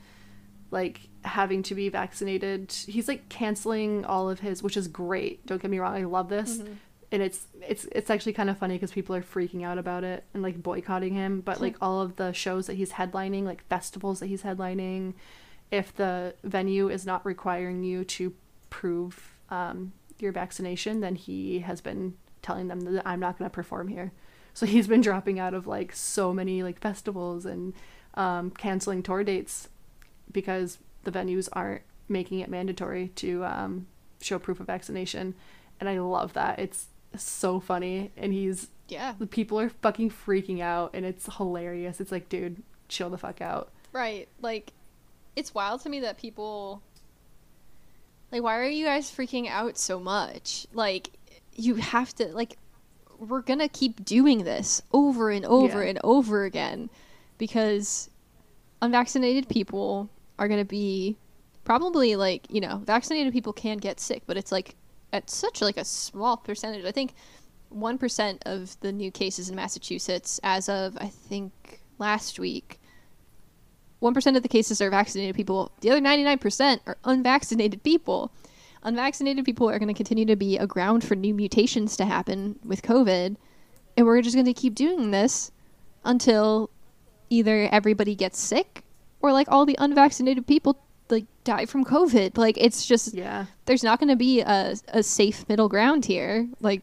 like 0.71 1.01
having 1.25 1.63
to 1.65 1.75
be 1.75 1.89
vaccinated? 1.91 2.73
He's 2.73 3.09
like 3.09 3.29
canceling 3.29 4.05
all 4.07 4.31
of 4.31 4.41
his, 4.41 4.63
which 4.63 4.77
is 4.77 4.89
great. 4.89 5.45
Don't 5.45 5.61
get 5.61 5.71
me 5.71 5.79
wrong, 5.81 5.95
I 5.97 6.05
love 6.05 6.29
this. 6.31 6.59
Mhm. 6.59 6.77
and 7.11 7.21
it's 7.23 7.47
it's 7.69 7.85
it's 7.93 8.09
actually 8.09 8.33
kind 8.33 8.49
of 8.49 8.57
funny 8.57 8.75
because 8.77 8.91
people 8.93 9.15
are 9.15 9.21
freaking 9.23 9.63
out 9.65 9.77
about 9.77 10.03
it 10.03 10.25
and 10.33 10.43
like 10.43 10.63
boycotting 10.63 11.13
him 11.15 11.43
but 11.43 11.61
like 11.61 11.77
all 11.83 12.01
of 12.01 12.17
the 12.17 12.33
shows 12.33 12.67
that 12.69 12.75
he's 12.75 12.93
headlining 12.93 13.43
like 13.45 13.63
festivals 13.69 14.19
that 14.21 14.29
he's 14.29 14.43
headlining 14.45 15.13
if 15.71 15.95
the 15.97 16.35
venue 16.43 16.89
is 16.89 17.05
not 17.05 17.27
requiring 17.27 17.83
you 17.85 18.03
to 18.03 18.33
prove 18.71 19.35
um, 19.51 19.93
your 20.21 20.33
vaccination 20.33 21.01
then 21.01 21.15
he 21.15 21.59
has 21.59 21.83
been 21.83 22.15
telling 22.43 22.69
them 22.69 22.81
that 22.81 23.03
i'm 23.07 23.21
not 23.21 23.39
going 23.39 23.49
to 23.49 23.55
perform 23.55 23.89
here 23.89 24.13
so 24.55 24.67
he's 24.67 24.87
been 24.89 25.01
dropping 25.01 25.39
out 25.39 25.55
of 25.55 25.67
like 25.67 25.93
so 25.95 26.33
many 26.33 26.63
like 26.63 26.79
festivals 26.81 27.47
and 27.47 27.73
um, 28.15 28.51
canceling 28.51 29.03
tour 29.03 29.25
dates 29.25 29.69
because 30.31 30.79
the 31.05 31.11
venues 31.11 31.49
aren't 31.53 31.83
making 32.09 32.41
it 32.41 32.51
mandatory 32.51 33.09
to 33.17 33.43
um, 33.45 33.87
show 34.21 34.39
proof 34.39 34.61
of 34.61 34.67
vaccination 34.67 35.35
and 35.81 35.89
i 35.89 35.99
love 35.99 36.33
that 36.35 36.59
it's 36.59 36.87
so 37.17 37.59
funny 37.61 38.11
and 38.17 38.33
he's 38.33 38.69
Yeah. 38.89 39.15
the 39.19 39.27
people 39.27 39.59
are 39.61 39.69
fucking 39.71 40.11
freaking 40.11 40.61
out 40.61 40.91
and 40.95 41.07
it's 41.07 41.35
hilarious 41.37 42.01
it's 42.01 42.13
like 42.13 42.29
dude 42.29 42.63
chill 42.89 43.09
the 43.11 43.19
fuck 43.19 43.41
out 43.41 43.71
Right. 43.95 44.27
Like, 44.41 44.73
it's 45.37 45.53
wild 45.53 45.83
to 45.83 45.91
me 45.91 46.01
that 46.01 46.17
people. 46.17 46.81
Like, 48.31 48.43
why 48.43 48.57
are 48.59 48.65
you 48.65 48.87
guys 48.87 49.11
freaking 49.11 49.47
out 49.51 49.77
so 49.77 50.01
much? 50.01 50.67
Like, 50.73 51.11
you 51.55 51.77
have 51.77 52.15
to. 52.17 52.27
Like, 52.29 52.57
we're 53.19 53.43
gonna 53.43 53.69
keep 53.69 54.05
doing 54.05 54.45
this 54.45 54.83
over 54.93 55.31
and 55.31 55.45
over 55.45 55.83
Yeah. 55.83 55.91
and 55.91 55.99
over 56.03 56.45
again 56.45 56.91
because 57.39 58.11
unvaccinated 58.81 59.49
people 59.49 60.11
are 60.39 60.49
gonna 60.49 60.65
be 60.65 61.17
probably 61.65 62.17
like 62.17 62.45
you 62.51 62.61
know 62.61 62.79
vaccinated 62.85 63.33
people 63.33 63.53
can 63.53 63.79
get 63.79 64.01
sick 64.01 64.23
but 64.27 64.37
it's 64.37 64.51
like 64.51 64.75
at 65.13 65.31
such 65.31 65.63
like 65.63 65.77
a 65.77 65.85
small 65.85 66.37
percentage 66.37 66.85
i 66.85 66.91
think 66.91 67.15
1% 67.73 68.39
of 68.45 68.79
the 68.81 68.91
new 68.91 69.13
cases 69.13 69.49
in 69.49 69.55
massachusetts 69.55 70.41
as 70.43 70.69
of 70.69 70.99
i 71.01 71.07
think 71.07 71.81
last 71.99 72.41
week 72.41 72.81
1% 74.03 74.37
of 74.37 74.43
the 74.43 74.49
cases 74.49 74.83
are 74.83 74.91
vaccinated 74.91 75.37
people. 75.37 75.71
The 75.81 75.91
other 75.91 76.01
99% 76.01 76.81
are 76.89 76.99
unvaccinated 77.05 77.85
people. 77.85 78.33
Unvaccinated 78.83 79.45
people 79.45 79.69
are 79.71 79.79
going 79.79 79.89
to 79.89 79.95
continue 79.95 80.25
to 80.27 80.37
be 80.37 80.57
a 80.57 80.67
ground 80.67 81.05
for 81.05 81.15
new 81.15 81.35
mutations 81.35 81.97
to 81.97 82.05
happen 82.05 82.59
with 82.65 82.83
COVID. 82.83 83.37
And 83.97 84.07
we're 84.07 84.23
just 84.23 84.35
going 84.35 84.47
to 84.47 84.55
keep 84.55 84.75
doing 84.75 85.11
this 85.11 85.53
until 86.05 86.71
either 87.31 87.69
everybody 87.71 88.15
gets 88.15 88.39
sick 88.39 88.83
or 89.21 89.33
like 89.33 89.49
all 89.51 89.65
the 89.65 89.77
unvaccinated 89.79 90.47
people 90.47 90.79
like 91.11 91.27
die 91.45 91.67
from 91.67 91.85
COVID. 91.85 92.37
Like 92.37 92.57
it's 92.59 92.87
just 92.87 93.15
yeah 93.15 93.47
there's 93.67 93.85
not 93.85 93.99
going 93.99 94.09
to 94.09 94.17
be 94.17 94.41
a, 94.41 94.75
a 94.89 95.03
safe 95.03 95.49
middle 95.49 95.69
ground 95.69 96.05
here. 96.05 96.49
Like, 96.61 96.83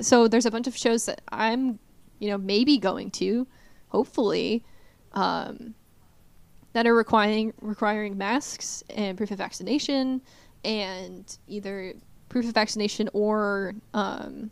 so 0.00 0.28
there's 0.28 0.46
a 0.46 0.50
bunch 0.50 0.66
of 0.66 0.76
shows 0.76 1.06
that 1.06 1.20
I'm, 1.30 1.78
you 2.18 2.30
know, 2.30 2.38
maybe 2.38 2.78
going 2.78 3.10
to, 3.12 3.46
hopefully, 3.88 4.64
um, 5.12 5.74
that 6.72 6.86
are 6.86 6.94
requiring 6.94 7.52
requiring 7.60 8.16
masks 8.16 8.84
and 8.90 9.16
proof 9.16 9.30
of 9.32 9.38
vaccination, 9.38 10.22
and 10.64 11.36
either 11.48 11.94
proof 12.28 12.46
of 12.46 12.52
vaccination 12.54 13.08
or 13.12 13.74
um, 13.94 14.50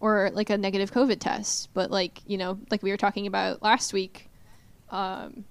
or 0.00 0.30
like 0.32 0.50
a 0.50 0.58
negative 0.58 0.92
COVID 0.92 1.18
test. 1.20 1.68
But 1.74 1.90
like 1.90 2.20
you 2.26 2.38
know, 2.38 2.58
like 2.70 2.82
we 2.82 2.90
were 2.90 2.96
talking 2.96 3.26
about 3.26 3.62
last 3.62 3.92
week, 3.92 4.28
um, 4.90 5.44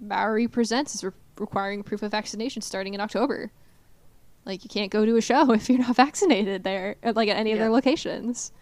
Bowery 0.00 0.48
Presents 0.48 0.94
is 0.94 1.04
re- 1.04 1.10
requiring 1.38 1.82
proof 1.82 2.02
of 2.02 2.10
vaccination 2.10 2.62
starting 2.62 2.94
in 2.94 3.00
October. 3.00 3.50
Like 4.44 4.62
you 4.62 4.70
can't 4.70 4.90
go 4.92 5.04
to 5.04 5.16
a 5.16 5.20
show 5.20 5.52
if 5.54 5.68
you're 5.68 5.78
not 5.78 5.96
vaccinated 5.96 6.64
there, 6.64 6.96
at, 7.02 7.16
like 7.16 7.28
at 7.28 7.36
any 7.36 7.52
of 7.52 7.58
their 7.58 7.68
Yeah. 7.68 7.72
locations. 7.74 8.52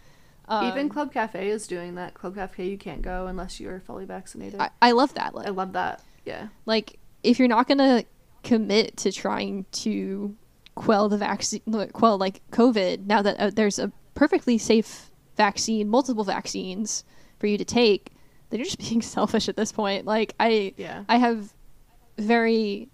even 0.62 0.84
Um, 0.84 0.88
club 0.90 1.12
cafe 1.12 1.48
is 1.48 1.66
doing 1.66 1.94
that 1.94 2.14
club 2.14 2.34
cafe 2.34 2.66
you 2.68 2.76
can't 2.78 3.00
go 3.02 3.26
unless 3.26 3.58
you're 3.60 3.80
fully 3.80 4.04
vaccinated 4.04 4.60
I, 4.60 4.68
I 4.82 4.90
love 4.92 5.14
that. 5.14 5.34
Like, 5.34 5.46
I 5.46 5.50
love 5.50 5.72
that 5.72 6.02
yeah 6.26 6.48
like 6.66 6.98
if 7.22 7.38
you're 7.38 7.48
not 7.48 7.66
gonna 7.66 8.04
commit 8.44 8.96
to 8.98 9.10
trying 9.10 9.66
to 9.72 10.36
quell 10.74 11.08
the 11.08 11.18
vaccine, 11.18 11.62
quell 11.92 12.18
like 12.18 12.40
COVID, 12.50 13.06
now 13.06 13.22
that 13.22 13.38
uh, 13.38 13.50
there's 13.50 13.78
a 13.78 13.90
perfectly 14.14 14.58
safe 14.58 15.10
vaccine, 15.36 15.88
multiple 15.88 16.24
vaccines 16.24 17.04
for 17.38 17.46
you 17.46 17.58
to 17.58 17.64
take, 17.64 18.12
then 18.50 18.60
you're 18.60 18.64
just 18.64 18.78
being 18.88 19.02
selfish 19.02 19.48
at 19.48 19.56
this 19.56 19.72
point. 19.72 20.04
Like 20.06 20.34
I, 20.38 20.74
Yeah. 20.76 21.04
I 21.08 21.16
have 21.16 21.52
very, 22.18 22.88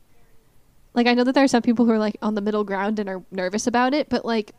like 0.94 1.07
I 1.07 1.14
know 1.14 1.24
that 1.24 1.34
there 1.34 1.44
are 1.44 1.48
some 1.48 1.62
people 1.62 1.84
who 1.84 1.92
are 1.92 1.98
like 1.98 2.16
on 2.22 2.34
the 2.34 2.40
middle 2.40 2.64
ground 2.64 2.98
and 2.98 3.09
are 3.09 3.22
nervous 3.30 3.66
about 3.66 3.92
it, 3.94 4.09
but 4.09 4.24
like 4.24 4.53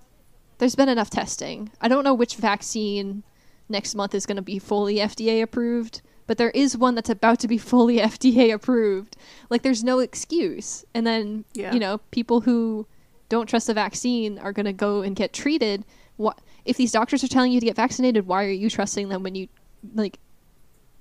there's 0.59 0.75
been 0.75 0.89
enough 0.89 1.09
testing. 1.09 1.71
I 1.81 1.87
don't 1.87 2.03
know 2.03 2.13
which 2.13 2.35
vaccine 2.35 3.23
next 3.69 3.95
month 3.95 4.13
is 4.13 4.25
going 4.25 4.35
to 4.35 4.41
be 4.43 4.59
fully 4.59 4.97
FDA 4.97 5.41
approved, 5.41 6.01
but 6.31 6.37
there 6.37 6.51
is 6.51 6.77
one 6.77 6.95
that's 6.95 7.09
about 7.09 7.39
to 7.41 7.47
be 7.49 7.57
fully 7.57 7.97
FDA 7.97 8.53
approved. 8.53 9.17
Like 9.49 9.63
there's 9.63 9.83
no 9.83 9.99
excuse. 9.99 10.85
And 10.93 11.05
then, 11.05 11.43
Yeah. 11.53 11.73
you 11.73 11.79
know, 11.81 11.97
people 12.11 12.39
who 12.39 12.87
don't 13.27 13.47
trust 13.47 13.67
the 13.67 13.73
vaccine 13.73 14.39
are 14.39 14.53
going 14.53 14.65
to 14.65 14.71
go 14.71 15.01
and 15.01 15.13
get 15.13 15.33
treated. 15.33 15.83
What 16.15 16.39
if 16.63 16.77
these 16.77 16.93
doctors 16.93 17.21
are 17.21 17.27
telling 17.27 17.51
you 17.51 17.59
to 17.59 17.65
get 17.65 17.75
vaccinated, 17.75 18.27
why 18.27 18.45
are 18.45 18.49
you 18.49 18.69
trusting 18.69 19.09
them 19.09 19.23
when 19.23 19.35
you 19.35 19.49
like 19.93 20.19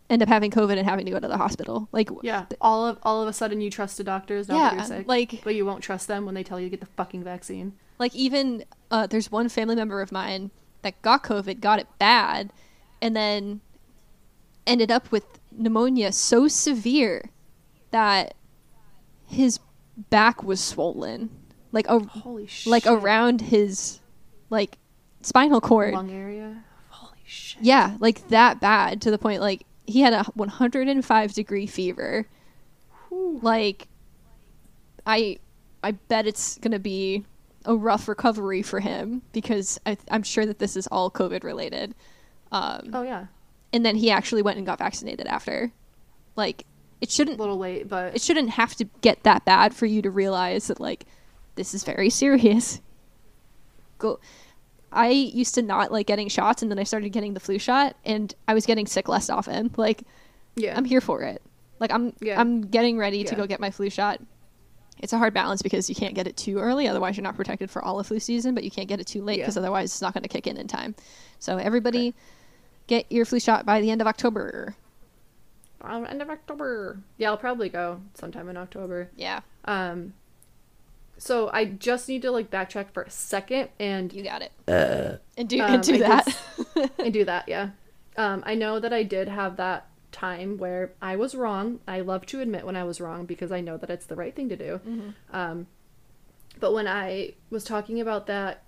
end 0.08 0.20
up 0.20 0.28
having 0.28 0.50
COVID 0.50 0.76
and 0.76 0.84
having 0.84 1.06
to 1.06 1.12
go 1.12 1.20
to 1.20 1.28
the 1.28 1.36
hospital? 1.36 1.88
Like 1.92 2.10
yeah 2.24 2.46
all 2.60 2.84
of 2.88 2.98
all 3.04 3.22
of 3.22 3.28
a 3.28 3.32
sudden 3.32 3.60
you 3.60 3.70
trust 3.70 3.98
the 3.98 4.02
doctors 4.02 4.48
Yeah, 4.48 4.82
sick 4.82 5.06
like- 5.06 5.42
but 5.44 5.54
you 5.54 5.64
won't 5.64 5.84
trust 5.84 6.08
them 6.08 6.26
when 6.26 6.34
they 6.34 6.42
tell 6.42 6.58
you 6.58 6.66
to 6.66 6.70
get 6.70 6.80
the 6.80 6.92
fucking 6.96 7.22
vaccine 7.22 7.74
Like 8.00 8.16
even 8.16 8.64
uh, 8.90 9.06
there's 9.06 9.30
one 9.30 9.48
family 9.48 9.76
member 9.76 10.00
of 10.02 10.10
mine 10.10 10.50
that 10.82 11.00
got 11.02 11.22
COVID, 11.22 11.60
got 11.60 11.78
it 11.78 11.86
bad, 12.00 12.50
and 13.00 13.14
then 13.14 13.60
ended 14.66 14.90
up 14.90 15.10
with 15.10 15.24
pneumonia 15.50 16.12
so 16.12 16.48
severe 16.48 17.30
that 17.90 18.34
his 19.26 19.58
back 20.10 20.42
was 20.42 20.60
swollen, 20.62 21.30
like 21.72 21.86
a 21.88 21.98
holy 22.00 22.46
shit 22.46 22.70
like 22.70 22.86
around 22.86 23.40
his 23.40 24.00
like 24.48 24.78
spinal 25.22 25.60
cord. 25.60 25.94
lung 25.94 26.10
area 26.10 26.64
holy 26.88 27.18
shit 27.26 27.62
Yeah, 27.62 27.96
like 28.00 28.28
that 28.28 28.60
bad 28.60 29.02
to 29.02 29.10
the 29.10 29.18
point 29.18 29.40
like 29.40 29.64
he 29.86 30.00
had 30.00 30.12
a 30.12 30.24
105 30.34 31.32
degree 31.32 31.66
fever. 31.66 32.26
Whew. 33.08 33.40
Like 33.42 33.88
I 35.06 35.38
I 35.82 35.92
bet 35.92 36.26
it's 36.26 36.58
going 36.58 36.72
to 36.72 36.78
be 36.78 37.24
a 37.64 37.74
rough 37.74 38.08
recovery 38.08 38.62
for 38.62 38.80
him 38.80 39.22
because 39.32 39.78
I, 39.84 39.96
I'm 40.10 40.22
sure 40.22 40.46
that 40.46 40.58
this 40.58 40.76
is 40.76 40.86
all 40.88 41.10
COVID 41.10 41.42
related. 41.44 41.94
Um, 42.52 42.90
oh 42.92 43.02
yeah 43.02 43.26
and 43.72 43.84
then 43.84 43.96
he 43.96 44.10
actually 44.10 44.42
went 44.42 44.56
and 44.58 44.66
got 44.66 44.78
vaccinated 44.78 45.26
after. 45.26 45.72
Like 46.36 46.64
it 47.00 47.10
shouldn't 47.10 47.38
a 47.38 47.40
little 47.40 47.58
late 47.58 47.88
but 47.88 48.14
it 48.14 48.20
shouldn't 48.22 48.50
have 48.50 48.74
to 48.76 48.84
get 49.00 49.22
that 49.24 49.44
bad 49.44 49.74
for 49.74 49.86
you 49.86 50.02
to 50.02 50.10
realize 50.10 50.66
that 50.68 50.80
like 50.80 51.06
this 51.54 51.74
is 51.74 51.84
very 51.84 52.10
serious. 52.10 52.80
Go 53.98 54.18
I 54.92 55.08
used 55.10 55.54
to 55.54 55.62
not 55.62 55.92
like 55.92 56.06
getting 56.06 56.28
shots 56.28 56.62
and 56.62 56.70
then 56.70 56.78
I 56.78 56.84
started 56.84 57.10
getting 57.10 57.34
the 57.34 57.40
flu 57.40 57.58
shot 57.58 57.96
and 58.04 58.34
I 58.48 58.54
was 58.54 58.66
getting 58.66 58.86
sick 58.86 59.08
less 59.08 59.30
often. 59.30 59.70
Like 59.76 60.02
yeah 60.56 60.76
I'm 60.76 60.84
here 60.84 61.00
for 61.00 61.22
it. 61.22 61.42
Like 61.78 61.92
I'm 61.92 62.12
Yeah. 62.20 62.40
I'm 62.40 62.62
getting 62.62 62.98
ready 62.98 63.24
to 63.24 63.30
Yeah. 63.30 63.36
go 63.36 63.46
get 63.46 63.60
my 63.60 63.70
flu 63.70 63.88
shot. 63.90 64.20
It's 64.98 65.14
a 65.14 65.18
hard 65.18 65.32
balance 65.32 65.62
because 65.62 65.88
you 65.88 65.94
can't 65.94 66.14
get 66.14 66.26
it 66.26 66.36
too 66.36 66.58
early, 66.58 66.86
otherwise 66.86 67.16
you're 67.16 67.24
not 67.24 67.34
protected 67.36 67.70
for 67.70 67.82
all 67.82 67.98
of 67.98 68.06
flu 68.06 68.20
season, 68.20 68.54
but 68.54 68.64
you 68.64 68.70
can't 68.70 68.86
get 68.88 69.00
it 69.00 69.06
too 69.06 69.22
late 69.22 69.38
Yeah. 69.38 69.44
because 69.44 69.56
otherwise 69.56 69.90
it's 69.92 70.02
not 70.02 70.12
going 70.12 70.22
to 70.24 70.28
kick 70.28 70.46
in 70.46 70.58
in 70.58 70.66
time. 70.68 70.94
So 71.38 71.56
everybody 71.56 72.14
get 72.90 73.10
your 73.10 73.24
flu 73.24 73.38
shot 73.40 73.64
by 73.64 73.80
the 73.80 73.90
end 73.90 74.00
of 74.02 74.06
October. 74.06 74.74
Um, 75.80 76.04
end 76.04 76.20
of 76.20 76.28
October. 76.28 76.98
Yeah, 77.16 77.30
I'll 77.30 77.38
probably 77.38 77.68
go 77.70 78.02
sometime 78.14 78.48
in 78.50 78.56
October. 78.58 79.08
Yeah, 79.16 79.40
Um, 79.64 80.12
so 81.16 81.48
I 81.52 81.64
just 81.66 82.08
need 82.08 82.22
to 82.22 82.30
like 82.30 82.50
backtrack 82.50 82.90
for 82.92 83.02
a 83.04 83.10
second 83.10 83.68
and 83.78 84.12
you 84.12 84.22
got 84.24 84.42
it. 84.42 84.52
and 84.66 85.48
do 85.48 85.60
Um, 85.62 85.74
and 85.74 85.82
do 85.82 85.94
I 85.94 85.98
did 85.98 86.00
that. 86.02 86.38
and 86.98 87.12
do 87.12 87.24
that. 87.24 87.48
Yeah. 87.48 87.70
Um, 88.16 88.42
I 88.44 88.54
know 88.54 88.78
that 88.80 88.92
I 88.92 89.02
did 89.04 89.28
have 89.28 89.56
that 89.56 89.86
time 90.12 90.58
where 90.58 90.92
I 91.00 91.16
was 91.16 91.34
wrong. 91.34 91.80
I 91.86 92.00
love 92.00 92.26
to 92.26 92.40
admit 92.40 92.66
when 92.66 92.74
I 92.76 92.84
was 92.84 93.00
wrong 93.00 93.24
because 93.26 93.52
I 93.52 93.60
know 93.60 93.76
that 93.76 93.88
it's 93.90 94.06
the 94.06 94.16
right 94.16 94.34
thing 94.34 94.48
to 94.48 94.56
do. 94.56 94.80
Um, 95.32 95.66
but 96.58 96.72
when 96.74 96.88
I 96.88 97.34
was 97.48 97.64
talking 97.64 98.00
about 98.00 98.26
that 98.26 98.64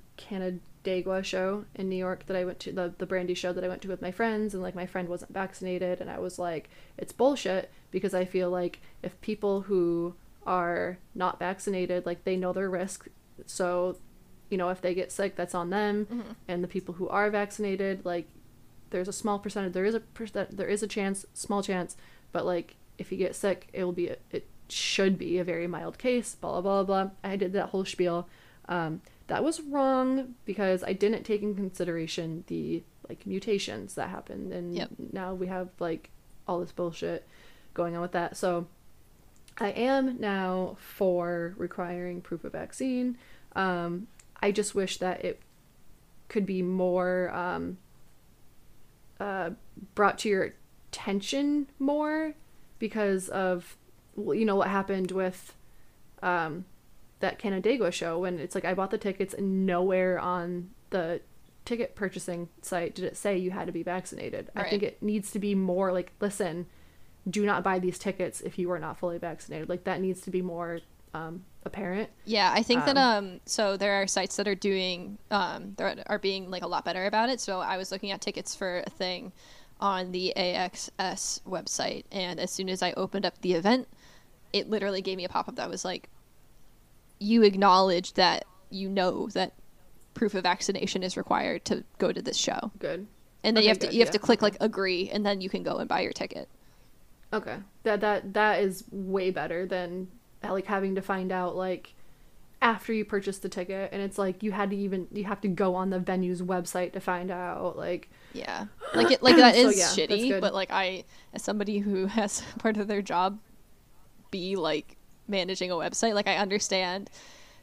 Canandaigua 0.83 1.23
show 1.23 1.65
in 1.75 1.89
New 1.89 1.97
York 1.97 2.27
that 2.27 2.37
I 2.37 2.45
went 2.45 2.61
to, 2.61 2.73
the 2.73 2.93
the 2.99 3.07
Brandi 3.07 3.37
show 3.37 3.53
that 3.53 3.65
I 3.65 3.69
went 3.69 3.83
to 3.83 3.89
with 3.89 4.03
my 4.03 4.11
friends, 4.11 4.55
and 4.55 4.63
like 4.63 4.75
my 4.75 4.87
friend 4.87 5.09
wasn't 5.09 5.33
vaccinated, 5.33 6.01
and 6.01 6.11
I 6.11 6.19
was 6.19 6.39
like, 6.39 6.69
it's 6.99 7.13
bullshit 7.13 7.71
because 7.91 8.15
I 8.15 8.25
feel 8.25 8.51
like 8.51 8.81
if 9.03 9.21
people 9.21 9.63
who 9.63 10.15
are 10.47 10.99
not 11.15 11.39
vaccinated, 11.39 12.07
like 12.07 12.25
they 12.25 12.37
know 12.37 12.53
their 12.53 12.71
risk, 12.71 13.09
so 13.47 13.97
you 14.51 14.59
know 14.59 14.71
if 14.71 14.81
they 14.81 14.95
get 14.95 15.13
sick, 15.13 15.37
that's 15.37 15.55
on 15.55 15.71
them, 15.71 16.07
mm-hmm. 16.07 16.33
and 16.49 16.63
the 16.63 16.69
people 16.69 16.95
who 16.95 17.09
are 17.09 17.31
vaccinated, 17.31 18.05
like 18.05 18.29
there's 18.91 19.09
a 19.09 19.13
small 19.13 19.39
percentage, 19.39 19.73
there 19.73 19.85
is 19.85 19.95
a 19.95 20.01
percent, 20.01 20.57
there 20.57 20.69
is 20.69 20.83
a 20.83 20.89
chance, 20.89 21.25
small 21.33 21.63
chance, 21.63 21.97
but 22.33 22.45
like 22.45 22.77
if 22.99 23.11
you 23.11 23.19
get 23.19 23.35
sick, 23.35 23.69
it 23.73 23.85
will 23.85 23.93
be 23.93 24.09
a, 24.09 24.17
it 24.31 24.47
should 24.69 25.19
be 25.19 25.39
a 25.39 25.45
very 25.45 25.67
mild 25.67 25.99
case. 25.99 26.35
Blah 26.35 26.61
blah 26.61 26.83
blah 26.83 27.05
blah. 27.05 27.11
I 27.23 27.37
did 27.37 27.53
that 27.53 27.71
whole 27.71 27.85
spiel. 27.85 28.29
Um, 28.69 29.03
that 29.27 29.43
was 29.45 29.61
wrong 29.61 30.35
because 30.45 30.83
I 30.85 30.93
didn't 30.93 31.25
take 31.25 31.43
in 31.43 31.55
consideration 31.55 32.45
the 32.47 32.83
like 33.09 33.27
mutations 33.27 33.95
that 33.97 34.09
happened, 34.11 34.53
and 34.53 34.75
Yep. 34.75 34.91
now 35.13 35.35
we 35.35 35.47
have 35.49 35.69
like 35.79 36.11
all 36.47 36.61
this 36.61 36.73
bullshit 36.73 37.27
going 37.75 37.95
on 37.95 38.03
with 38.03 38.13
that. 38.13 38.37
So 38.37 38.67
I 39.59 39.69
am 39.71 40.21
now 40.21 40.77
for 40.81 41.55
requiring 41.57 42.21
proof 42.21 42.45
of 42.45 42.53
vaccine. 42.53 43.19
Um, 43.55 44.07
I 44.41 44.51
just 44.51 44.75
wish 44.75 44.99
that 44.99 45.25
it 45.25 45.41
could 46.29 46.47
be 46.47 46.63
more 46.63 47.31
um, 47.35 47.79
uh, 49.21 49.51
brought 49.95 50.19
to 50.21 50.29
your 50.29 50.55
attention 50.91 51.69
more 51.79 52.35
because 52.79 53.29
of 53.29 53.77
you 54.17 54.45
know 54.45 54.57
what 54.57 54.69
happened 54.69 55.11
with 55.11 55.55
um, 56.23 56.65
that 57.23 57.39
Canandaigua 57.39 57.91
show 57.91 58.19
when 58.19 58.39
it's 58.39 58.55
like 58.55 58.65
I 58.65 58.75
bought 58.75 58.91
the 58.91 58.99
tickets 58.99 59.33
and 59.33 59.65
nowhere 59.65 60.19
on 60.19 60.71
the 60.91 61.23
ticket 61.65 61.95
purchasing 61.95 62.49
site 62.61 62.95
did 62.95 63.05
it 63.05 63.17
say 63.17 63.39
you 63.39 63.53
had 63.53 63.67
to 63.67 63.73
be 63.73 63.83
vaccinated. 63.83 64.51
I 64.55 64.69
think 64.69 64.83
it 64.83 65.03
needs 65.03 65.31
to 65.31 65.39
be 65.39 65.55
more 65.55 65.93
like 65.93 66.13
listen, 66.21 66.67
do 67.29 67.47
not 67.47 67.63
buy 67.63 67.79
these 67.79 67.99
tickets 67.99 68.41
if 68.41 68.59
you 68.59 68.71
are 68.73 68.79
not 68.79 68.99
fully 68.99 69.19
vaccinated. 69.19 69.69
Like 69.69 69.85
that 69.85 70.01
needs 70.01 70.21
to 70.23 70.31
be 70.31 70.43
more 70.43 70.81
um, 71.15 71.45
apparent. 71.65 72.11
Yeah, 72.25 72.53
I 72.53 72.63
think 72.63 72.85
that 72.85 72.97
um 72.97 73.41
so 73.47 73.77
there 73.77 74.03
are 74.03 74.07
sites 74.07 74.37
that 74.37 74.49
are 74.49 74.57
doing 74.57 75.19
um 75.31 75.75
there 75.77 76.03
are 76.07 76.19
being 76.19 76.51
like 76.51 76.63
a 76.63 76.69
lot 76.69 76.85
better 76.85 77.07
about 77.07 77.29
it. 77.29 77.41
So 77.41 77.61
I 77.61 77.77
was 77.77 77.93
looking 77.93 78.11
at 78.11 78.21
tickets 78.21 78.55
for 78.55 78.83
a 78.85 78.91
thing 78.91 79.33
on 79.81 80.13
the 80.13 80.33
AXS 80.37 81.43
website 81.43 82.05
and 82.11 82.39
as 82.41 82.51
soon 82.51 82.69
as 82.69 82.83
I 82.83 82.93
opened 82.93 83.27
up 83.27 83.41
the 83.41 83.55
event, 83.55 83.89
it 84.53 84.69
literally 84.69 85.03
gave 85.03 85.17
me 85.17 85.25
a 85.25 85.29
pop-up 85.29 85.57
that 85.57 85.69
was 85.71 85.85
like 85.85 86.09
you 87.23 87.43
acknowledge 87.43 88.15
that 88.15 88.47
you 88.71 88.89
know 88.89 89.29
that 89.35 89.55
proof 90.15 90.35
of 90.35 90.43
vaccination 90.45 91.03
is 91.03 91.17
required 91.17 91.65
to 91.67 91.85
go 91.99 92.13
to 92.13 92.23
this 92.23 92.37
show. 92.37 92.73
Good. 92.79 93.09
And 93.45 93.57
then 93.57 93.65
you 93.65 93.69
Okay, 93.69 93.71
have 93.71 93.79
to 93.81 93.87
good, 93.87 93.95
you 93.95 94.01
have 94.01 94.11
to 94.11 94.19
click 94.19 94.43
like 94.43 94.57
agree 94.61 95.11
and 95.11 95.25
then 95.27 95.41
you 95.41 95.49
can 95.51 95.63
go 95.63 95.79
and 95.79 95.89
buy 95.89 96.01
your 96.01 96.13
ticket. 96.13 96.49
Okay. 97.33 97.59
That 97.85 98.01
that 98.01 98.35
that 98.35 98.61
is 98.63 98.85
way 98.91 99.31
better 99.31 99.67
than 99.67 100.09
like 100.43 100.67
having 100.67 100.95
to 100.97 101.03
find 101.03 101.33
out 101.33 101.57
like 101.57 101.95
after 102.63 102.93
you 102.93 103.05
purchase 103.05 103.39
the 103.39 103.49
ticket 103.49 103.91
and 103.93 104.03
it's 104.03 104.19
like 104.19 104.43
you 104.43 104.53
had 104.53 104.71
to 104.71 104.77
even 104.77 105.09
you 105.13 105.25
have 105.25 105.41
to 105.43 105.49
go 105.49 105.75
on 105.75 105.91
the 105.91 105.99
venue's 106.01 106.43
website 106.43 106.93
to 106.93 107.01
find 107.01 107.31
out 107.31 107.77
like 107.77 108.11
Yeah, 108.33 108.67
like 108.95 109.11
it, 109.11 109.23
like 109.23 109.37
that 109.37 109.57
So, 109.57 109.71
yeah, 109.71 109.97
shitty. 109.97 110.41
But 110.41 110.55
like 110.55 110.71
I, 110.71 111.05
as 111.35 111.43
somebody 111.43 111.79
who 111.79 112.07
has 112.19 112.43
part 112.59 112.77
of 112.77 112.89
their 112.89 113.03
job 113.03 113.41
be 114.31 114.57
like 114.57 114.97
managing 115.33 115.73
a 115.73 115.75
website, 115.75 116.15
like 116.15 116.29
I 116.29 116.37
understand 116.37 117.11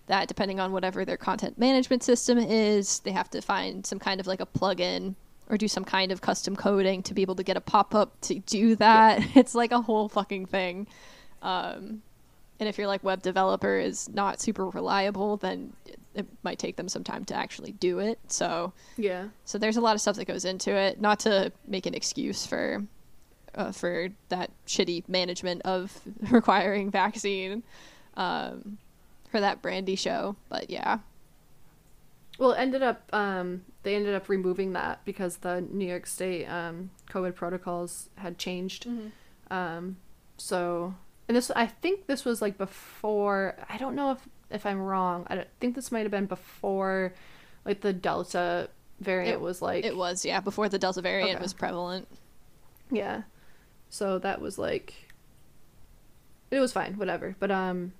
that 0.07 0.27
depending 0.27 0.59
on 0.59 0.73
whatever 0.73 1.05
their 1.05 1.15
content 1.15 1.57
management 1.57 2.03
system 2.03 2.37
is, 2.37 2.99
they 3.01 3.11
have 3.11 3.29
to 3.29 3.41
find 3.41 3.85
some 3.85 3.99
kind 3.99 4.19
of 4.19 4.27
like 4.27 4.41
a 4.41 4.45
plugin 4.45 5.15
or 5.49 5.57
do 5.57 5.67
some 5.67 5.85
kind 5.85 6.11
of 6.11 6.19
custom 6.21 6.55
coding 6.55 7.01
to 7.03 7.13
be 7.13 7.21
able 7.21 7.35
to 7.35 7.43
get 7.43 7.55
a 7.55 7.61
pop 7.61 7.95
up 7.95 8.19
to 8.21 8.39
do 8.39 8.75
that. 8.75 9.23
It's 9.35 9.55
like 9.55 9.71
a 9.71 9.81
whole 9.81 10.09
fucking 10.09 10.47
thing. 10.47 10.87
Um, 11.41 12.01
and 12.59 12.67
if 12.67 12.77
your 12.77 12.87
like 12.87 13.03
web 13.03 13.21
developer 13.21 13.77
is 13.77 14.09
not 14.09 14.41
super 14.41 14.67
reliable, 14.69 15.37
then 15.37 15.73
it, 15.85 15.99
it 16.13 16.27
might 16.43 16.59
take 16.59 16.75
them 16.75 16.89
some 16.89 17.03
time 17.03 17.23
to 17.25 17.35
actually 17.35 17.71
do 17.73 17.99
it. 17.99 18.19
So 18.27 18.73
yeah 18.97 19.27
so 19.45 19.57
there's 19.57 19.77
a 19.77 19.81
lot 19.81 19.95
of 19.95 20.01
stuff 20.01 20.17
that 20.17 20.25
goes 20.25 20.43
into 20.43 20.71
it. 20.71 20.99
Not 20.99 21.19
to 21.21 21.51
make 21.67 21.85
an 21.85 21.93
excuse 21.93 22.45
for 22.45 22.83
uh, 23.55 23.71
for 23.71 24.09
that 24.29 24.51
shitty 24.67 25.07
management 25.09 25.61
of 25.63 25.99
requiring 26.31 26.89
vaccine 26.91 27.63
um, 28.17 28.77
for 29.31 29.39
that 29.39 29.61
Brandi 29.61 29.97
show, 29.97 30.35
but 30.49 30.69
yeah, 30.69 30.99
well 32.37 32.53
ended 32.53 32.81
up 32.81 33.03
um 33.13 33.63
they 33.83 33.95
ended 33.95 34.15
up 34.15 34.29
removing 34.29 34.73
that 34.73 35.03
because 35.05 35.37
the 35.37 35.61
new 35.61 35.85
york 35.85 36.05
state 36.07 36.45
um 36.45 36.89
covid 37.09 37.35
protocols 37.35 38.09
had 38.15 38.37
changed 38.37 38.87
um 39.51 39.97
so 40.37 40.93
and 41.27 41.35
this 41.35 41.51
i 41.51 41.65
think 41.65 42.07
this 42.07 42.23
was 42.23 42.41
like 42.41 42.57
before 42.57 43.55
i 43.69 43.77
don't 43.77 43.93
know 43.93 44.11
if 44.11 44.19
if 44.49 44.65
i'm 44.65 44.79
wrong 44.79 45.27
i 45.29 45.43
think 45.59 45.75
this 45.75 45.91
might 45.91 46.03
have 46.03 46.11
been 46.11 46.25
before 46.27 47.13
like 47.65 47.81
the 47.81 47.91
delta 47.91 48.69
variant 49.01 49.33
It- 49.35 49.41
was 49.41 49.61
like 49.61 49.83
it 49.83 49.97
was 49.97 50.23
yeah 50.23 50.39
before 50.39 50.69
the 50.69 50.79
Delta 50.79 51.01
variant 51.01 51.31
Okay. 51.35 51.41
was 51.41 51.53
prevalent. 51.53 52.07
Yeah. 52.91 53.21
So 53.89 54.19
that 54.19 54.41
was 54.41 54.57
like 54.57 54.93
it 56.51 56.59
was 56.59 56.71
fine, 56.71 56.93
whatever. 56.97 57.35
But 57.39 57.51
um 57.51 57.93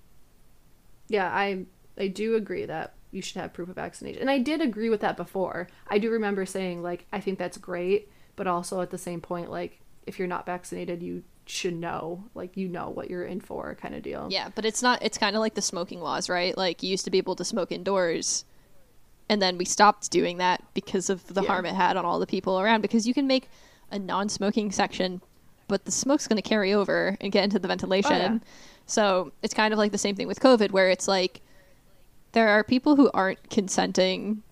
yeah, 1.07 1.29
I 1.33 1.65
I 1.97 2.07
do 2.07 2.35
agree 2.35 2.65
that 2.65 2.93
you 3.11 3.21
should 3.21 3.37
have 3.41 3.53
proof 3.53 3.69
of 3.69 3.75
vaccination. 3.75 4.21
And 4.21 4.29
I 4.29 4.37
did 4.37 4.61
agree 4.61 4.89
with 4.89 5.01
that 5.01 5.17
before. 5.17 5.67
I 5.87 5.97
do 5.97 6.11
remember 6.11 6.45
saying 6.45 6.81
like 6.83 7.05
I 7.11 7.19
think 7.19 7.39
that's 7.39 7.57
great, 7.57 8.09
but 8.35 8.47
also 8.47 8.81
at 8.81 8.91
the 8.91 8.97
same 8.97 9.21
point 9.21 9.49
like 9.51 9.79
if 10.05 10.17
you're 10.19 10.27
not 10.27 10.45
vaccinated, 10.45 11.01
you 11.03 11.23
should 11.45 11.75
know, 11.75 12.23
like 12.35 12.55
you 12.57 12.67
know 12.67 12.89
what 12.89 13.09
you're 13.09 13.25
in 13.25 13.41
for 13.41 13.75
kind 13.75 13.95
of 13.95 14.03
deal. 14.03 14.27
Yeah, 14.31 14.49
but 14.53 14.65
it's 14.65 14.81
not. 14.83 15.01
It's 15.03 15.17
kind 15.17 15.35
of 15.35 15.39
like 15.39 15.55
the 15.55 15.61
smoking 15.63 15.99
laws, 15.99 16.29
right? 16.29 16.55
Like 16.55 16.83
you 16.83 16.89
used 16.89 17.05
to 17.05 17.11
be 17.11 17.17
able 17.17 17.35
to 17.37 17.43
smoke 17.43 17.71
indoors, 17.71 18.45
and 19.27 19.41
then 19.41 19.57
we 19.57 19.65
stopped 19.65 20.11
doing 20.11 20.37
that 20.37 20.63
because 20.75 21.09
of 21.09 21.25
the 21.33 21.41
Yeah. 21.41 21.47
harm 21.47 21.65
it 21.65 21.73
had 21.75 21.97
on 21.97 22.05
all 22.05 22.19
the 22.19 22.27
people 22.27 22.59
around. 22.59 22.81
Because 22.81 23.07
you 23.07 23.13
can 23.15 23.25
make 23.27 23.49
a 23.91 23.97
non-smoking 23.97 24.71
section, 24.71 25.21
but 25.69 25.85
the 25.85 25.91
smoke's 25.91 26.27
going 26.27 26.35
to 26.41 26.47
carry 26.47 26.73
over 26.73 27.15
and 27.21 27.31
get 27.31 27.45
into 27.45 27.57
the 27.59 27.67
ventilation. 27.69 28.11
Oh, 28.11 28.17
yeah. 28.17 28.37
So 28.87 29.31
it's 29.41 29.53
kind 29.53 29.71
of 29.73 29.77
like 29.77 29.91
the 29.93 29.97
same 29.97 30.15
thing 30.15 30.27
with 30.27 30.39
COVID, 30.41 30.71
where 30.71 30.89
it's 30.89 31.07
like 31.07 31.41
there 32.33 32.49
are 32.49 32.63
people 32.63 32.95
who 32.97 33.09
aren't 33.13 33.49
consenting 33.49 34.43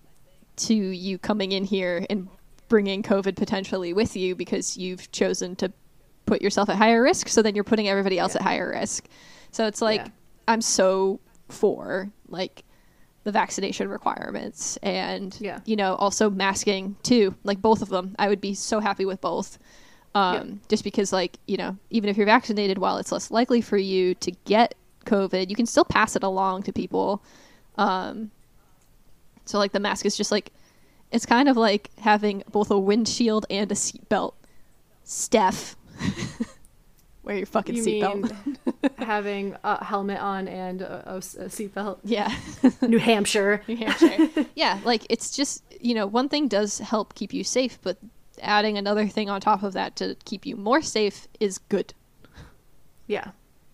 to 0.56 0.74
you 0.74 1.18
coming 1.18 1.52
in 1.52 1.64
here 1.64 2.06
and 2.08 2.28
bringing 2.68 3.02
COVID 3.02 3.36
potentially 3.36 3.92
with 3.92 4.16
you 4.16 4.34
because 4.34 4.76
you've 4.76 5.10
chosen 5.12 5.54
to 5.56 5.72
put 6.26 6.40
yourself 6.42 6.68
at 6.68 6.76
higher 6.76 7.02
risk. 7.02 7.28
So 7.28 7.42
then 7.42 7.54
you're 7.54 7.64
putting 7.64 7.88
everybody 7.88 8.18
else 8.18 8.34
Yeah. 8.34 8.40
at 8.40 8.46
higher 8.46 8.70
risk. 8.70 9.06
So 9.50 9.66
it's 9.66 9.80
like 9.82 10.00
Yeah. 10.02 10.08
I'm 10.48 10.60
so 10.60 11.20
for 11.48 12.10
like 12.28 12.64
the 13.24 13.32
vaccination 13.32 13.88
requirements 13.88 14.76
and 14.82 15.36
Yeah. 15.40 15.60
you 15.66 15.76
know 15.76 15.94
also 15.96 16.30
masking 16.30 16.96
too 17.02 17.34
like 17.44 17.60
both 17.60 17.82
of 17.82 17.88
them 17.90 18.14
i 18.18 18.28
would 18.28 18.40
be 18.40 18.54
so 18.54 18.80
happy 18.80 19.04
with 19.04 19.20
both 19.20 19.58
um, 20.14 20.34
Yeah. 20.34 20.54
just 20.68 20.84
because 20.84 21.12
like 21.12 21.38
you 21.46 21.56
know 21.56 21.76
even 21.90 22.08
if 22.10 22.16
you're 22.16 22.26
vaccinated 22.26 22.78
while 22.78 22.96
it's 22.98 23.12
less 23.12 23.30
likely 23.30 23.60
for 23.60 23.76
you 23.76 24.14
to 24.16 24.30
get 24.44 24.74
covid 25.04 25.48
you 25.50 25.56
can 25.56 25.66
still 25.66 25.84
pass 25.84 26.16
it 26.16 26.22
along 26.22 26.62
to 26.64 26.72
people 26.72 27.22
um, 27.76 28.30
so 29.44 29.58
like 29.58 29.72
the 29.72 29.80
mask 29.80 30.04
is 30.06 30.16
just 30.16 30.30
like 30.32 30.52
it's 31.10 31.24
kind 31.26 31.48
of 31.48 31.56
like 31.56 31.90
having 32.00 32.42
both 32.50 32.70
a 32.70 32.78
windshield 32.78 33.46
and 33.50 33.70
a 33.72 33.74
seatbelt 33.74 34.34
steph 35.04 35.76
wear 37.22 37.36
your 37.36 37.46
fucking 37.46 37.76
You 37.76 37.82
seatbelt 37.82 38.56
having 38.98 39.56
a 39.64 39.84
helmet 39.84 40.18
on 40.20 40.48
and 40.48 40.82
a 40.82 41.04
seatbelt? 41.20 41.98
yeah 42.04 42.34
New 42.82 42.98
Hampshire. 42.98 43.62
New 43.68 43.76
Hampshire. 43.76 44.46
yeah, 44.54 44.80
like 44.84 45.06
it's 45.10 45.34
just 45.36 45.62
you 45.80 45.94
know 45.94 46.06
one 46.06 46.28
thing 46.28 46.48
does 46.48 46.78
help 46.78 47.14
keep 47.14 47.32
you 47.32 47.44
safe, 47.44 47.78
but 47.82 47.96
adding 48.42 48.78
another 48.78 49.06
thing 49.08 49.28
on 49.30 49.40
top 49.40 49.62
of 49.62 49.72
that 49.74 49.96
to 49.96 50.16
keep 50.24 50.46
you 50.46 50.56
more 50.56 50.82
safe 50.82 51.28
is 51.40 51.58
good. 51.58 51.94
Yeah. 53.06 53.30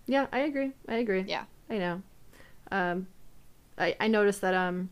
Yeah, 0.07 0.27
I 0.33 0.41
agree. 0.41 0.73
I 0.89 0.95
agree. 0.97 1.25
Yeah. 1.27 1.45
I 1.71 1.79
know. 1.79 2.03
Um, 2.71 3.07
I 3.79 3.97
I 3.99 4.09
noticed 4.09 4.41
that 4.43 4.55
um, 4.55 4.91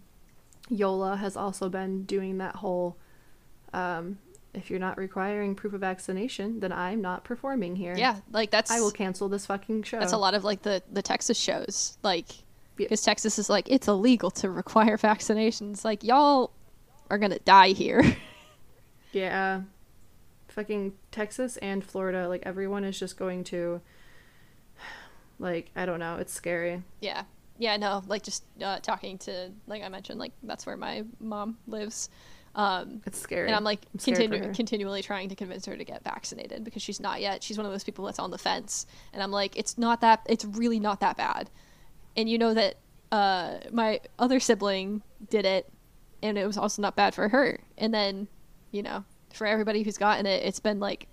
Yola 0.68 1.16
has 1.16 1.36
also 1.36 1.68
been 1.68 2.04
doing 2.04 2.38
that 2.38 2.56
whole 2.56 2.96
um 3.72 4.18
if 4.54 4.68
you're 4.68 4.78
not 4.80 4.98
requiring 4.98 5.54
proof 5.54 5.72
of 5.72 5.80
vaccination, 5.80 6.60
then 6.60 6.72
I'm 6.72 7.00
not 7.00 7.24
performing 7.24 7.74
here. 7.76 7.94
Yeah, 7.96 8.16
like 8.30 8.50
that's 8.50 8.70
I 8.70 8.80
will 8.80 8.90
cancel 8.90 9.28
this 9.28 9.46
fucking 9.46 9.84
show. 9.84 9.98
that's 9.98 10.12
a 10.12 10.18
lot 10.18 10.34
of 10.34 10.44
like 10.44 10.62
the 10.62 10.82
the 10.92 11.00
Texas 11.02 11.38
shows, 11.38 11.96
like 12.02 12.30
Yeah. 12.76 12.86
because 12.86 13.02
Texas 13.02 13.38
is 13.38 13.48
like 13.48 13.70
it's 13.70 13.88
illegal 13.88 14.30
to 14.32 14.50
require 14.50 14.96
vaccinations. 15.10 15.84
Like 15.84 16.04
y'all 16.04 16.50
are 17.10 17.18
gonna 17.18 17.38
die 17.40 17.68
here. 17.70 18.02
Yeah. 19.12 19.62
Fucking 20.48 20.92
Texas 21.10 21.56
and 21.58 21.82
Florida, 21.84 22.28
like 22.28 22.42
everyone 22.44 22.84
is 22.84 22.98
just 22.98 23.16
going 23.16 23.44
to 23.44 23.80
like 25.38 25.70
I 25.74 25.86
don't 25.86 25.98
know, 26.00 26.16
it's 26.16 26.32
scary. 26.32 26.82
yeah, 27.00 27.24
yeah, 27.58 27.76
no, 27.76 28.02
like 28.06 28.22
just 28.22 28.44
uh, 28.62 28.78
talking 28.80 29.18
to 29.18 29.50
like 29.66 29.82
I 29.82 29.88
mentioned, 29.88 30.18
like 30.18 30.32
that's 30.42 30.66
where 30.66 30.76
my 30.76 31.04
mom 31.20 31.56
lives. 31.66 32.10
Um, 32.54 33.00
It's 33.06 33.18
scary. 33.18 33.46
And 33.46 33.56
I'm 33.56 33.64
like 33.64 33.86
I'm 33.94 33.98
continu- 33.98 34.54
continually 34.54 35.00
trying 35.02 35.30
to 35.30 35.34
convince 35.34 35.64
her 35.64 35.74
to 35.76 35.84
get 35.84 36.04
vaccinated 36.04 36.64
because 36.64 36.82
she's 36.82 37.00
not 37.00 37.22
yet. 37.22 37.42
She's 37.42 37.56
one 37.56 37.64
of 37.64 37.72
those 37.72 37.84
people 37.84 38.04
that's 38.04 38.18
on 38.18 38.30
the 38.30 38.36
fence. 38.36 38.86
And 39.14 39.22
I'm 39.22 39.30
like, 39.30 39.56
it's 39.56 39.78
not 39.78 40.02
that, 40.02 40.20
it's 40.28 40.44
really 40.44 40.78
not 40.78 41.00
that 41.00 41.16
bad. 41.16 41.48
And 42.14 42.28
you 42.28 42.36
know 42.36 42.52
that 42.52 42.74
uh, 43.10 43.54
my 43.72 44.00
other 44.18 44.38
sibling 44.38 45.00
did 45.30 45.46
it 45.46 45.72
and 46.22 46.36
it 46.36 46.46
was 46.46 46.58
also 46.58 46.82
not 46.82 46.94
bad 46.94 47.14
for 47.14 47.30
her. 47.30 47.58
And 47.78 47.94
then, 47.94 48.28
you 48.72 48.82
know, 48.82 49.04
for 49.32 49.46
everybody 49.46 49.82
who's 49.84 49.96
gotten 49.98 50.26
it, 50.26 50.44
it's 50.44 50.58
been 50.60 50.80
like 50.80 51.06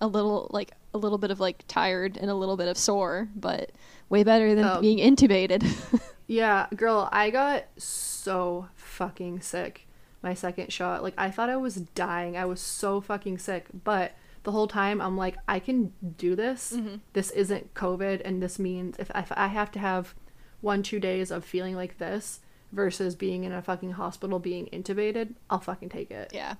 a 0.00 0.06
little, 0.06 0.48
like 0.50 0.72
a 0.94 0.98
little 0.98 1.18
bit 1.18 1.30
of 1.30 1.38
like 1.40 1.62
tired 1.68 2.16
and 2.16 2.30
a 2.30 2.34
little 2.34 2.56
bit 2.56 2.68
of 2.68 2.78
sore, 2.78 3.28
but 3.36 3.70
way 4.08 4.24
better 4.24 4.54
than 4.54 4.64
Oh. 4.64 4.80
being 4.80 4.98
intubated. 4.98 5.62
Yeah, 6.26 6.68
girl, 6.76 7.08
I 7.10 7.30
got 7.30 7.64
so 7.76 8.68
fucking 8.76 9.40
sick 9.40 9.88
my 10.22 10.32
second 10.32 10.72
shot. 10.72 11.02
Like 11.02 11.14
I 11.18 11.28
thought 11.28 11.50
I 11.50 11.56
was 11.56 11.74
dying. 11.74 12.36
I 12.36 12.44
was 12.44 12.60
so 12.60 13.00
fucking 13.00 13.38
sick, 13.38 13.66
but 13.82 14.12
the 14.44 14.52
whole 14.52 14.68
time 14.68 15.00
I'm 15.00 15.16
like 15.16 15.36
I 15.48 15.58
can 15.58 15.92
do 16.18 16.36
this. 16.36 16.72
Mm-hmm. 16.76 16.96
This 17.14 17.32
isn't 17.32 17.74
COVID 17.74 18.22
and 18.24 18.40
this 18.40 18.60
means 18.60 18.94
if, 19.00 19.10
if 19.12 19.32
I 19.32 19.48
have 19.48 19.72
to 19.72 19.80
have 19.80 20.14
one 20.60 20.84
two 20.84 21.00
days 21.00 21.32
of 21.32 21.44
feeling 21.44 21.74
like 21.74 21.98
this 21.98 22.38
versus 22.70 23.16
being 23.16 23.42
in 23.42 23.50
a 23.52 23.60
fucking 23.60 23.92
hospital 23.92 24.38
being 24.38 24.66
intubated, 24.72 25.34
I'll 25.50 25.58
fucking 25.58 25.88
take 25.88 26.12
it. 26.12 26.30
Yeah, 26.32 26.54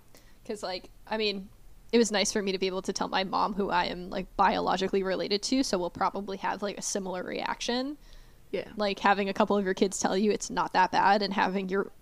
because 0.50 0.64
like 0.64 0.90
I 1.06 1.16
mean, 1.16 1.48
it 1.92 1.98
was 1.98 2.10
nice 2.10 2.32
for 2.32 2.42
me 2.42 2.50
to 2.52 2.58
be 2.58 2.66
able 2.66 2.82
to 2.82 2.92
tell 2.92 3.08
my 3.08 3.22
mom 3.22 3.54
who 3.54 3.70
I 3.70 3.84
am 3.86 4.10
like 4.10 4.26
biologically 4.36 5.02
related 5.04 5.42
to, 5.44 5.62
so 5.62 5.78
we'll 5.78 5.90
probably 5.90 6.38
have 6.38 6.60
like 6.62 6.76
a 6.76 6.82
similar 6.82 7.22
reaction. 7.22 7.96
Yeah. 8.50 8.66
Like 8.76 8.98
having 8.98 9.28
a 9.28 9.32
couple 9.32 9.56
of 9.56 9.64
your 9.64 9.74
kids 9.74 10.00
tell 10.00 10.16
you 10.16 10.32
it's 10.32 10.50
not 10.50 10.72
that 10.72 10.90
bad, 10.90 11.22
and 11.22 11.32
having 11.32 11.68
your 11.68 11.92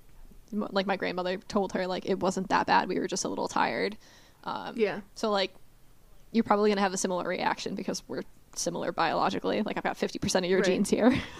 like 0.50 0.86
my 0.86 0.96
grandmother 0.96 1.36
told 1.36 1.72
her 1.72 1.86
like 1.86 2.06
it 2.06 2.20
wasn't 2.20 2.48
that 2.48 2.66
bad, 2.66 2.88
we 2.88 2.98
were 2.98 3.06
just 3.06 3.24
a 3.24 3.28
little 3.28 3.48
tired. 3.48 3.98
Um, 4.44 4.72
Yeah. 4.76 5.00
So 5.14 5.30
like, 5.30 5.52
you're 6.32 6.44
probably 6.44 6.70
gonna 6.70 6.80
have 6.80 6.94
a 6.94 6.98
similar 6.98 7.28
reaction 7.28 7.74
because 7.74 8.02
we're 8.08 8.22
similar 8.54 8.92
biologically. 8.92 9.60
Like 9.62 9.76
I've 9.76 9.84
got 9.84 9.98
fifty 9.98 10.18
percent 10.18 10.46
of 10.46 10.50
your 10.50 10.60
Right. 10.60 10.66
genes 10.66 10.90
here. 10.90 11.14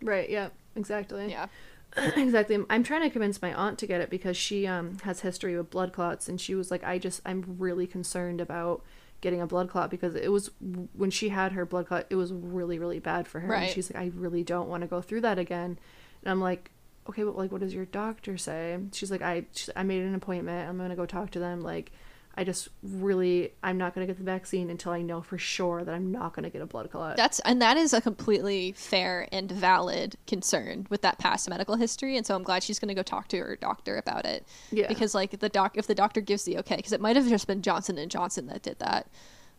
Right, 0.00 0.30
yeah. 0.30 0.50
Exactly. 0.76 1.28
yeah. 1.28 1.48
exactly. 2.16 2.58
I'm 2.70 2.82
trying 2.84 3.02
to 3.02 3.10
convince 3.10 3.40
my 3.42 3.52
aunt 3.52 3.78
to 3.78 3.86
get 3.86 4.00
it 4.00 4.10
because 4.10 4.36
she 4.36 4.66
um 4.66 4.98
has 5.02 5.20
history 5.20 5.56
with 5.56 5.70
blood 5.70 5.92
clots 5.92 6.28
and 6.28 6.40
she 6.40 6.54
was 6.54 6.70
like 6.70 6.84
I 6.84 6.98
just 6.98 7.20
I'm 7.26 7.56
really 7.58 7.86
concerned 7.86 8.40
about 8.40 8.82
getting 9.20 9.40
a 9.40 9.46
blood 9.46 9.68
clot 9.68 9.90
because 9.90 10.14
it 10.14 10.30
was 10.30 10.50
when 10.94 11.10
she 11.10 11.30
had 11.30 11.52
her 11.52 11.66
blood 11.66 11.86
clot 11.88 12.06
it 12.08 12.14
was 12.14 12.32
really 12.32 12.78
really 12.78 13.00
bad 13.00 13.26
for 13.26 13.40
her 13.40 13.48
Right. 13.48 13.62
and 13.64 13.72
she's 13.72 13.92
like 13.92 14.00
I 14.02 14.12
really 14.14 14.44
don't 14.44 14.68
want 14.68 14.82
to 14.82 14.86
go 14.86 15.00
through 15.00 15.22
that 15.22 15.38
again. 15.38 15.78
And 16.22 16.30
I'm 16.30 16.40
like 16.40 16.70
okay, 17.08 17.22
but 17.24 17.36
like 17.36 17.50
what 17.50 17.62
does 17.62 17.72
your 17.74 17.86
doctor 17.86 18.36
say? 18.36 18.78
She's 18.92 19.10
like 19.10 19.22
I 19.22 19.46
she's, 19.52 19.70
I 19.74 19.82
made 19.82 20.02
an 20.02 20.14
appointment. 20.14 20.68
I'm 20.68 20.76
going 20.76 20.90
to 20.90 20.96
go 20.96 21.06
talk 21.06 21.30
to 21.32 21.38
them 21.38 21.62
like 21.62 21.90
I 22.38 22.44
just 22.44 22.68
really 22.84 23.52
I'm 23.64 23.78
not 23.78 23.96
going 23.96 24.06
to 24.06 24.10
get 24.12 24.16
the 24.16 24.24
vaccine 24.24 24.70
until 24.70 24.92
I 24.92 25.02
know 25.02 25.20
for 25.20 25.38
sure 25.38 25.82
that 25.82 25.92
I'm 25.92 26.12
not 26.12 26.34
going 26.36 26.44
to 26.44 26.50
get 26.50 26.62
a 26.62 26.66
blood 26.66 26.88
clot. 26.88 27.16
That's 27.16 27.40
and 27.40 27.60
that 27.60 27.76
is 27.76 27.92
a 27.92 28.00
completely 28.00 28.70
fair 28.76 29.28
and 29.32 29.50
valid 29.50 30.14
concern 30.28 30.86
with 30.88 31.02
that 31.02 31.18
past 31.18 31.50
medical 31.50 31.74
history, 31.74 32.16
and 32.16 32.24
so 32.24 32.36
I'm 32.36 32.44
glad 32.44 32.62
she's 32.62 32.78
going 32.78 32.90
to 32.90 32.94
go 32.94 33.02
talk 33.02 33.26
to 33.28 33.38
her 33.38 33.56
doctor 33.56 33.96
about 33.96 34.24
it. 34.24 34.46
Yeah. 34.70 34.86
Because 34.86 35.16
like 35.16 35.40
the 35.40 35.48
doc, 35.48 35.76
if 35.76 35.88
the 35.88 35.96
doctor 35.96 36.20
gives 36.20 36.44
the 36.44 36.58
okay, 36.58 36.76
because 36.76 36.92
it 36.92 37.00
might 37.00 37.16
have 37.16 37.28
just 37.28 37.48
been 37.48 37.60
Johnson 37.60 37.98
and 37.98 38.08
Johnson 38.08 38.46
that 38.46 38.62
did 38.62 38.78
that. 38.78 39.08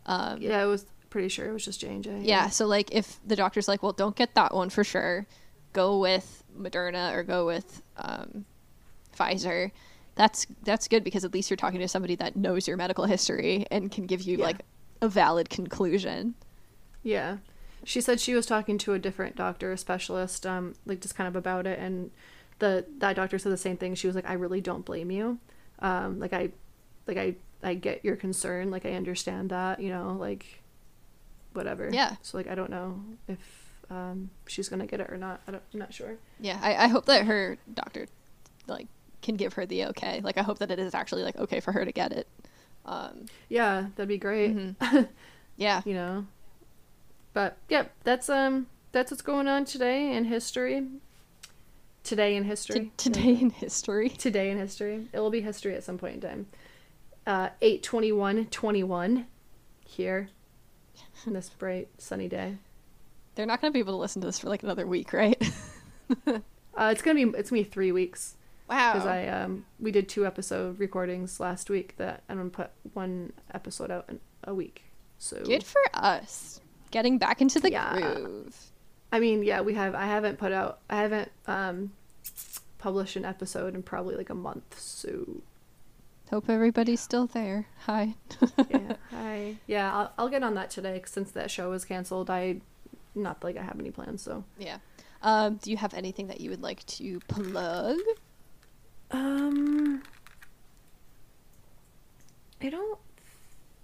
Um, 0.06 0.40
yeah, 0.40 0.62
I 0.62 0.64
was 0.64 0.86
pretty 1.10 1.28
sure 1.28 1.50
it 1.50 1.52
was 1.52 1.66
just 1.66 1.80
J&J. 1.80 2.20
yeah. 2.22 2.48
So 2.48 2.66
like 2.66 2.94
if 2.94 3.20
the 3.26 3.36
doctor's 3.36 3.68
like, 3.68 3.82
well, 3.82 3.92
don't 3.92 4.16
get 4.16 4.34
that 4.36 4.54
one 4.54 4.70
for 4.70 4.84
sure, 4.84 5.26
go 5.74 5.98
with 5.98 6.44
Moderna 6.58 7.12
or 7.12 7.24
go 7.24 7.44
with 7.44 7.82
um, 7.98 8.46
Pfizer. 9.14 9.70
That's 10.20 10.46
that's 10.64 10.86
good 10.86 11.02
because 11.02 11.24
at 11.24 11.32
least 11.32 11.48
you're 11.48 11.56
talking 11.56 11.80
to 11.80 11.88
somebody 11.88 12.14
that 12.16 12.36
knows 12.36 12.68
your 12.68 12.76
medical 12.76 13.06
history 13.06 13.64
and 13.70 13.90
can 13.90 14.04
give 14.04 14.20
you 14.20 14.36
Yeah. 14.36 14.44
like 14.44 14.60
a 15.00 15.08
valid 15.08 15.48
conclusion. 15.48 16.34
Yeah. 17.02 17.38
She 17.84 18.02
said 18.02 18.20
she 18.20 18.34
was 18.34 18.44
talking 18.44 18.76
to 18.78 18.92
a 18.92 18.98
different 18.98 19.34
doctor, 19.34 19.72
a 19.72 19.78
specialist, 19.78 20.44
um, 20.44 20.74
like 20.84 21.00
just 21.00 21.14
kind 21.14 21.26
of 21.26 21.36
about 21.36 21.66
it 21.66 21.78
and 21.78 22.10
the 22.58 22.84
that 22.98 23.16
doctor 23.16 23.38
said 23.38 23.50
the 23.50 23.56
same 23.56 23.78
thing. 23.78 23.94
She 23.94 24.06
was 24.08 24.14
like, 24.14 24.28
I 24.28 24.34
really 24.34 24.60
don't 24.60 24.84
blame 24.84 25.10
you. 25.10 25.38
Um, 25.78 26.20
like 26.20 26.34
I 26.34 26.50
like 27.06 27.16
I 27.16 27.36
I 27.62 27.72
get 27.72 28.04
your 28.04 28.16
concern, 28.16 28.70
like 28.70 28.84
I 28.84 28.92
understand 28.92 29.48
that, 29.48 29.80
you 29.80 29.88
know, 29.88 30.18
like 30.20 30.60
whatever. 31.54 31.88
Yeah. 31.90 32.16
So 32.20 32.36
like 32.36 32.46
I 32.46 32.54
don't 32.54 32.68
know 32.68 33.00
if 33.26 33.38
um 33.88 34.28
she's 34.46 34.68
gonna 34.68 34.86
get 34.86 35.00
it 35.00 35.08
or 35.10 35.16
not. 35.16 35.40
I 35.48 35.52
don't 35.52 35.62
I'm 35.72 35.78
not 35.80 35.94
sure. 35.94 36.16
Yeah, 36.40 36.58
I, 36.62 36.74
I 36.84 36.88
hope 36.88 37.06
that 37.06 37.24
her 37.24 37.56
doctor 37.72 38.06
like 38.66 38.86
can 39.22 39.36
give 39.36 39.54
her 39.54 39.66
the 39.66 39.86
okay. 39.86 40.20
Like 40.22 40.38
I 40.38 40.42
hope 40.42 40.58
that 40.58 40.70
it 40.70 40.78
is 40.78 40.94
actually 40.94 41.22
like 41.22 41.36
okay 41.36 41.60
for 41.60 41.72
her 41.72 41.84
to 41.84 41.92
get 41.92 42.12
it. 42.12 42.26
Um, 42.86 43.26
Yeah, 43.48 43.86
that'd 43.96 44.08
be 44.08 44.18
great. 44.18 44.56
Mm-hmm. 44.56 45.02
yeah, 45.56 45.82
you 45.84 45.94
know. 45.94 46.26
But 47.32 47.56
yeah, 47.68 47.84
that's 48.04 48.28
um 48.28 48.66
that's 48.92 49.10
what's 49.10 49.22
going 49.22 49.46
on 49.48 49.64
today 49.64 50.14
in 50.16 50.24
history. 50.24 50.86
Today 52.02 52.34
in 52.34 52.44
history. 52.44 52.80
T- 52.80 52.92
today 52.96 53.38
in 53.40 53.50
history. 53.50 54.08
today 54.08 54.50
in 54.50 54.58
history. 54.58 55.06
It 55.12 55.20
will 55.20 55.30
be 55.30 55.42
history 55.42 55.74
at 55.74 55.84
some 55.84 55.98
point 55.98 56.14
in 56.16 56.20
time. 56.20 56.46
Uh, 57.26 57.50
82121 57.60 59.26
here 59.86 60.30
on 61.26 61.34
this 61.34 61.50
bright 61.50 61.88
sunny 61.98 62.26
day. 62.28 62.56
They're 63.34 63.46
not 63.46 63.60
gonna 63.60 63.70
be 63.72 63.78
able 63.78 63.92
to 63.92 63.98
listen 63.98 64.22
to 64.22 64.26
this 64.26 64.38
for 64.38 64.48
like 64.48 64.62
another 64.62 64.86
week, 64.86 65.12
right? 65.12 65.40
Uh, 66.76 66.90
it's 66.92 67.02
gonna 67.02 67.26
be 67.26 67.38
it's 67.38 67.50
gonna 67.50 67.62
be 67.62 67.68
three 67.68 67.92
weeks 67.92 68.34
wow. 68.70 68.92
because 68.94 69.06
I 69.06 69.26
um 69.28 69.64
we 69.78 69.90
did 69.90 70.08
two 70.08 70.24
episode 70.26 70.78
recordings 70.78 71.40
last 71.40 71.68
week 71.70 71.96
that 71.98 72.22
I'm 72.28 72.36
gonna 72.38 72.50
put 72.50 72.70
one 72.94 73.32
episode 73.52 73.90
out 73.90 74.06
in 74.08 74.20
a 74.44 74.54
week. 74.54 74.84
So 75.18 75.42
Good 75.44 75.64
for 75.64 75.80
us. 75.92 76.60
Getting 76.90 77.18
back 77.18 77.40
into 77.42 77.60
the 77.60 77.70
Yeah. 77.70 77.92
groove. 77.92 78.56
I 79.12 79.20
mean 79.20 79.42
yeah 79.42 79.60
we 79.60 79.74
have 79.74 79.94
I 79.94 80.06
haven't 80.06 80.38
put 80.38 80.52
out 80.52 80.78
I 80.88 80.96
haven't 81.02 81.30
um 81.46 81.92
published 82.78 83.16
an 83.16 83.24
episode 83.26 83.74
in 83.74 83.82
probably 83.82 84.16
like 84.16 84.30
a 84.30 84.34
month 84.34 84.78
so 84.80 85.42
Hope 86.30 86.48
everybody's 86.48 87.00
still 87.00 87.26
there. 87.26 87.66
Hi. 87.86 88.14
yeah 88.70 88.94
hi 89.10 89.56
yeah 89.66 89.92
I'll, 89.94 90.12
I'll 90.16 90.28
get 90.28 90.42
on 90.44 90.54
that 90.54 90.70
today 90.70 90.98
'cause 91.00 91.10
since 91.10 91.32
that 91.32 91.50
show 91.50 91.70
was 91.70 91.84
canceled 91.84 92.30
I 92.30 92.60
not 93.16 93.42
like 93.42 93.56
I 93.56 93.62
have 93.62 93.78
any 93.80 93.90
plans 93.90 94.22
so 94.22 94.44
yeah. 94.58 94.78
Um, 95.22 95.56
do 95.56 95.70
you 95.70 95.76
have 95.76 95.92
anything 95.92 96.28
that 96.28 96.40
you 96.40 96.48
would 96.48 96.62
like 96.62 96.86
to 96.86 97.20
plug? 97.28 97.98
Um, 99.10 100.02
I 102.62 102.68
don't 102.68 102.98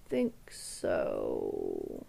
think 0.09 0.35
so. 0.51 2.05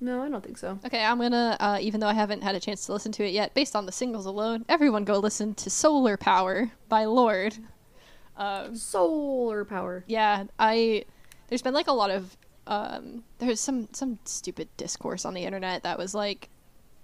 No, 0.00 0.22
I 0.22 0.28
don't 0.28 0.42
think 0.42 0.58
so. 0.58 0.78
Okay, 0.84 1.04
I'm 1.04 1.18
gonna, 1.18 1.56
uh, 1.60 1.78
even 1.80 2.00
though 2.00 2.08
I 2.08 2.12
haven't 2.12 2.42
had 2.42 2.54
a 2.54 2.60
chance 2.60 2.86
to 2.86 2.92
listen 2.92 3.12
to 3.12 3.24
it 3.24 3.32
yet, 3.32 3.54
based 3.54 3.76
on 3.76 3.86
the 3.86 3.92
singles 3.92 4.26
alone, 4.26 4.64
everyone 4.68 5.04
go 5.04 5.18
listen 5.18 5.54
to 5.54 5.70
Solar 5.70 6.16
Power 6.16 6.72
by 6.88 7.04
Lorde. 7.04 7.56
Um, 8.36 8.74
Solar 8.74 9.64
power. 9.64 10.04
yeah, 10.08 10.44
I, 10.58 11.04
there's 11.48 11.62
been 11.62 11.74
like 11.74 11.86
a 11.86 11.92
lot 11.92 12.10
of, 12.10 12.36
um, 12.66 13.22
there's 13.38 13.60
some, 13.60 13.88
some 13.92 14.18
stupid 14.24 14.68
discourse 14.76 15.24
on 15.24 15.34
the 15.34 15.42
internet 15.42 15.84
that 15.84 15.98
was 15.98 16.14
like, 16.14 16.48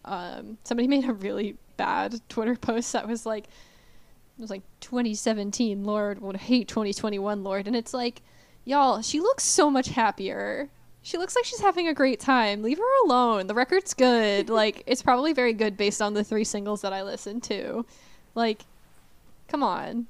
um, 0.05 0.59
somebody 0.65 0.89
made 0.89 1.05
a 1.09 1.13
really 1.13 1.57
bad 1.77 2.21
Twitter 2.29 2.57
post 2.57 2.93
that 2.95 3.07
was 3.07 3.25
like, 3.27 3.47
it 4.39 4.41
was 4.41 4.51
like 4.51 4.63
2017 4.81 5.83
Lorde 5.83 6.21
would 6.21 6.37
hate 6.37 6.69
2021 6.69 7.43
Lorde, 7.43 7.67
and 7.67 7.75
it's 7.75 7.93
like, 7.93 8.23
y'all, 8.65 9.03
she 9.03 9.19
looks 9.19 9.43
so 9.43 9.69
much 9.69 9.89
happier. 9.89 10.69
She 11.03 11.19
looks 11.19 11.35
like 11.35 11.45
she's 11.45 11.61
having 11.61 11.89
a 11.89 11.95
great 11.95 12.21
time. 12.21 12.63
Leave 12.63 12.79
her 12.79 13.05
alone. 13.05 13.49
The 13.49 13.55
record's 13.55 13.95
good. 13.95 14.49
like, 14.51 14.85
it's 14.87 15.03
probably 15.03 15.33
very 15.33 15.53
good 15.53 15.77
based 15.77 16.01
on 16.01 16.15
the 16.15 16.23
three 16.23 16.45
singles 16.45 16.83
that 16.83 16.93
I 16.93 17.03
listened 17.03 17.43
to. 17.45 17.85
Like, 18.37 18.63
come 19.49 19.65
on. 19.65 20.07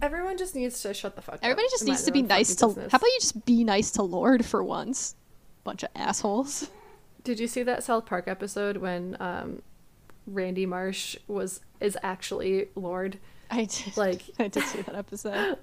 Everyone 0.00 0.38
just 0.38 0.54
needs 0.54 0.80
to 0.82 0.94
shut 0.94 1.16
the 1.16 1.22
fuck 1.22 1.36
up. 1.36 1.40
Everybody 1.42 1.66
just 1.70 1.84
needs 1.84 2.04
to 2.04 2.12
be 2.12 2.22
nice 2.22 2.54
to. 2.56 2.68
business. 2.68 2.92
How 2.92 2.98
about 2.98 3.06
you 3.08 3.18
just 3.20 3.44
be 3.44 3.64
nice 3.64 3.90
to 3.92 4.02
Lorde 4.02 4.44
for 4.44 4.62
once? 4.62 5.16
Bunch 5.64 5.82
of 5.82 5.88
assholes. 5.96 6.70
Did 7.24 7.40
you 7.40 7.48
see 7.48 7.64
that 7.64 7.82
South 7.82 8.06
Park 8.06 8.28
episode 8.28 8.76
when 8.76 9.16
um, 9.18 9.62
Randy 10.26 10.66
Marsh 10.66 11.16
was 11.26 11.60
is 11.80 11.96
actually 12.02 12.68
Lorde? 12.74 13.18
I 13.50 13.64
did. 13.64 13.96
Like- 13.96 14.22
I 14.38 14.48
did 14.48 14.62
see 14.64 14.82
that 14.82 14.94
episode. 14.94 15.58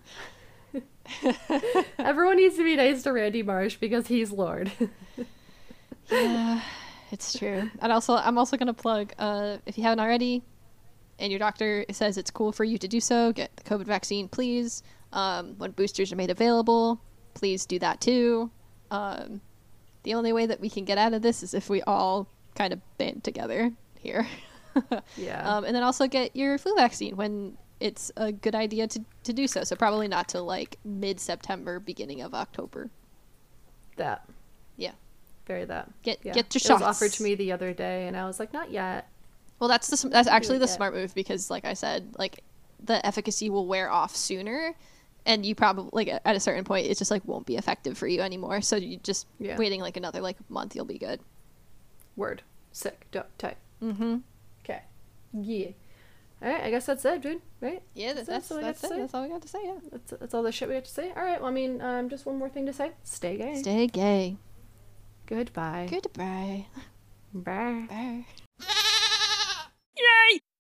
Everyone 1.99 2.37
needs 2.37 2.57
to 2.57 2.63
be 2.63 2.75
nice 2.75 3.03
to 3.03 3.13
Randy 3.13 3.43
Marsh 3.43 3.75
because 3.77 4.07
he's 4.07 4.31
Lorde. 4.31 4.71
yeah, 6.11 6.61
it's 7.11 7.37
true. 7.37 7.69
And 7.79 7.91
also, 7.91 8.15
I'm 8.15 8.37
also 8.37 8.57
gonna 8.57 8.73
plug. 8.73 9.13
Uh, 9.17 9.57
if 9.65 9.77
you 9.77 9.83
haven't 9.83 9.99
already, 9.99 10.43
and 11.19 11.31
your 11.31 11.39
doctor 11.39 11.85
says 11.91 12.17
it's 12.17 12.31
cool 12.31 12.51
for 12.51 12.63
you 12.63 12.77
to 12.77 12.87
do 12.87 12.99
so, 12.99 13.31
get 13.31 13.55
the 13.55 13.63
COVID 13.63 13.85
vaccine, 13.85 14.27
please. 14.27 14.83
Um, 15.13 15.55
when 15.57 15.71
boosters 15.71 16.11
are 16.11 16.17
made 16.17 16.29
available, 16.31 16.99
please 17.35 17.65
do 17.65 17.79
that 17.79 18.01
too. 18.01 18.51
Um, 18.91 19.41
the 20.03 20.13
only 20.13 20.33
way 20.33 20.45
that 20.45 20.59
we 20.59 20.69
can 20.69 20.83
get 20.85 20.97
out 20.97 21.13
of 21.13 21.21
this 21.21 21.41
is 21.41 21.53
if 21.53 21.69
we 21.69 21.81
all 21.83 22.27
kind 22.55 22.73
of 22.73 22.79
band 22.97 23.23
together 23.23 23.71
here. 23.97 24.27
yeah. 25.17 25.57
Um, 25.57 25.63
and 25.63 25.75
then 25.75 25.83
also 25.83 26.07
get 26.07 26.35
your 26.35 26.57
flu 26.57 26.75
vaccine 26.75 27.15
when 27.15 27.57
it's 27.79 28.11
a 28.17 28.31
good 28.31 28.55
idea 28.55 28.87
to, 28.87 29.01
to 29.23 29.33
do 29.33 29.47
so. 29.47 29.63
So 29.63 29.75
probably 29.75 30.07
not 30.07 30.27
till 30.27 30.45
like 30.45 30.77
mid 30.83 31.19
September, 31.19 31.79
beginning 31.79 32.21
of 32.21 32.33
October. 32.33 32.89
That. 33.97 34.27
Yeah. 34.77 34.91
Very 35.45 35.65
that. 35.65 35.89
Get 36.03 36.19
yeah. 36.23 36.33
get 36.33 36.53
your 36.53 36.59
it 36.59 36.63
shots. 36.63 36.81
was 36.81 36.81
offered 36.81 37.11
to 37.13 37.23
me 37.23 37.35
the 37.35 37.51
other 37.51 37.73
day, 37.73 38.07
and 38.07 38.17
I 38.17 38.25
was 38.25 38.39
like, 38.39 38.53
not 38.53 38.71
yet. 38.71 39.07
Well, 39.59 39.69
that's 39.69 39.87
the 39.87 40.09
that's 40.09 40.27
actually 40.27 40.57
the 40.57 40.65
yet. 40.65 40.75
smart 40.75 40.93
move 40.93 41.13
because, 41.13 41.49
like 41.49 41.65
I 41.65 41.73
said, 41.73 42.13
like 42.17 42.43
the 42.83 43.05
efficacy 43.05 43.49
will 43.49 43.67
wear 43.67 43.89
off 43.89 44.15
sooner, 44.15 44.73
and 45.25 45.45
you 45.45 45.55
probably 45.55 45.89
like 45.93 46.21
at 46.25 46.35
a 46.35 46.39
certain 46.39 46.63
point 46.63 46.87
it 46.87 46.97
just 46.97 47.11
like 47.11 47.23
won't 47.25 47.45
be 47.45 47.57
effective 47.57 47.97
for 47.97 48.07
you 48.07 48.21
anymore. 48.21 48.61
So 48.61 48.75
you 48.75 48.97
just 48.97 49.27
Yeah. 49.39 49.57
waiting 49.57 49.81
like 49.81 49.97
another 49.97 50.19
like 50.21 50.37
month, 50.49 50.75
you'll 50.75 50.85
be 50.85 50.97
good. 50.97 51.19
Word. 52.15 52.41
Sick. 52.71 53.05
Dope. 53.11 53.27
Tight. 53.37 53.57
Mm-hmm. 53.81 54.17
Yeah. 55.35 55.67
All 56.41 56.51
right, 56.51 56.63
I 56.63 56.69
guess 56.69 56.85
that's 56.85 57.05
it, 57.05 57.21
dude. 57.21 57.41
Right? 57.61 57.81
Yeah, 57.93 58.13
that's 58.13 58.27
that's, 58.27 58.49
that's, 58.49 58.61
that's, 58.61 58.81
that's 58.81 58.93
it. 58.93 58.99
That's 58.99 59.13
all 59.13 59.23
we 59.23 59.29
got 59.29 59.41
to 59.41 59.47
say. 59.47 59.59
Yeah, 59.63 59.77
that's 59.91 60.11
that's 60.11 60.33
all 60.33 60.43
the 60.43 60.51
shit 60.51 60.67
we 60.67 60.75
got 60.75 60.85
to 60.85 60.91
say. 60.91 61.11
All 61.15 61.23
right. 61.23 61.39
Well, 61.39 61.49
I 61.49 61.53
mean, 61.53 61.81
um, 61.81 62.09
just 62.09 62.25
one 62.25 62.37
more 62.37 62.49
thing 62.49 62.65
to 62.65 62.73
say. 62.73 62.91
Stay 63.03 63.37
gay. 63.37 63.55
Stay 63.55 63.87
gay. 63.87 64.37
Goodbye. 65.25 65.87
Goodbye. 65.89 66.67
Bye. 67.33 67.85
Bye. 67.89 68.25
Yay! 69.97 70.39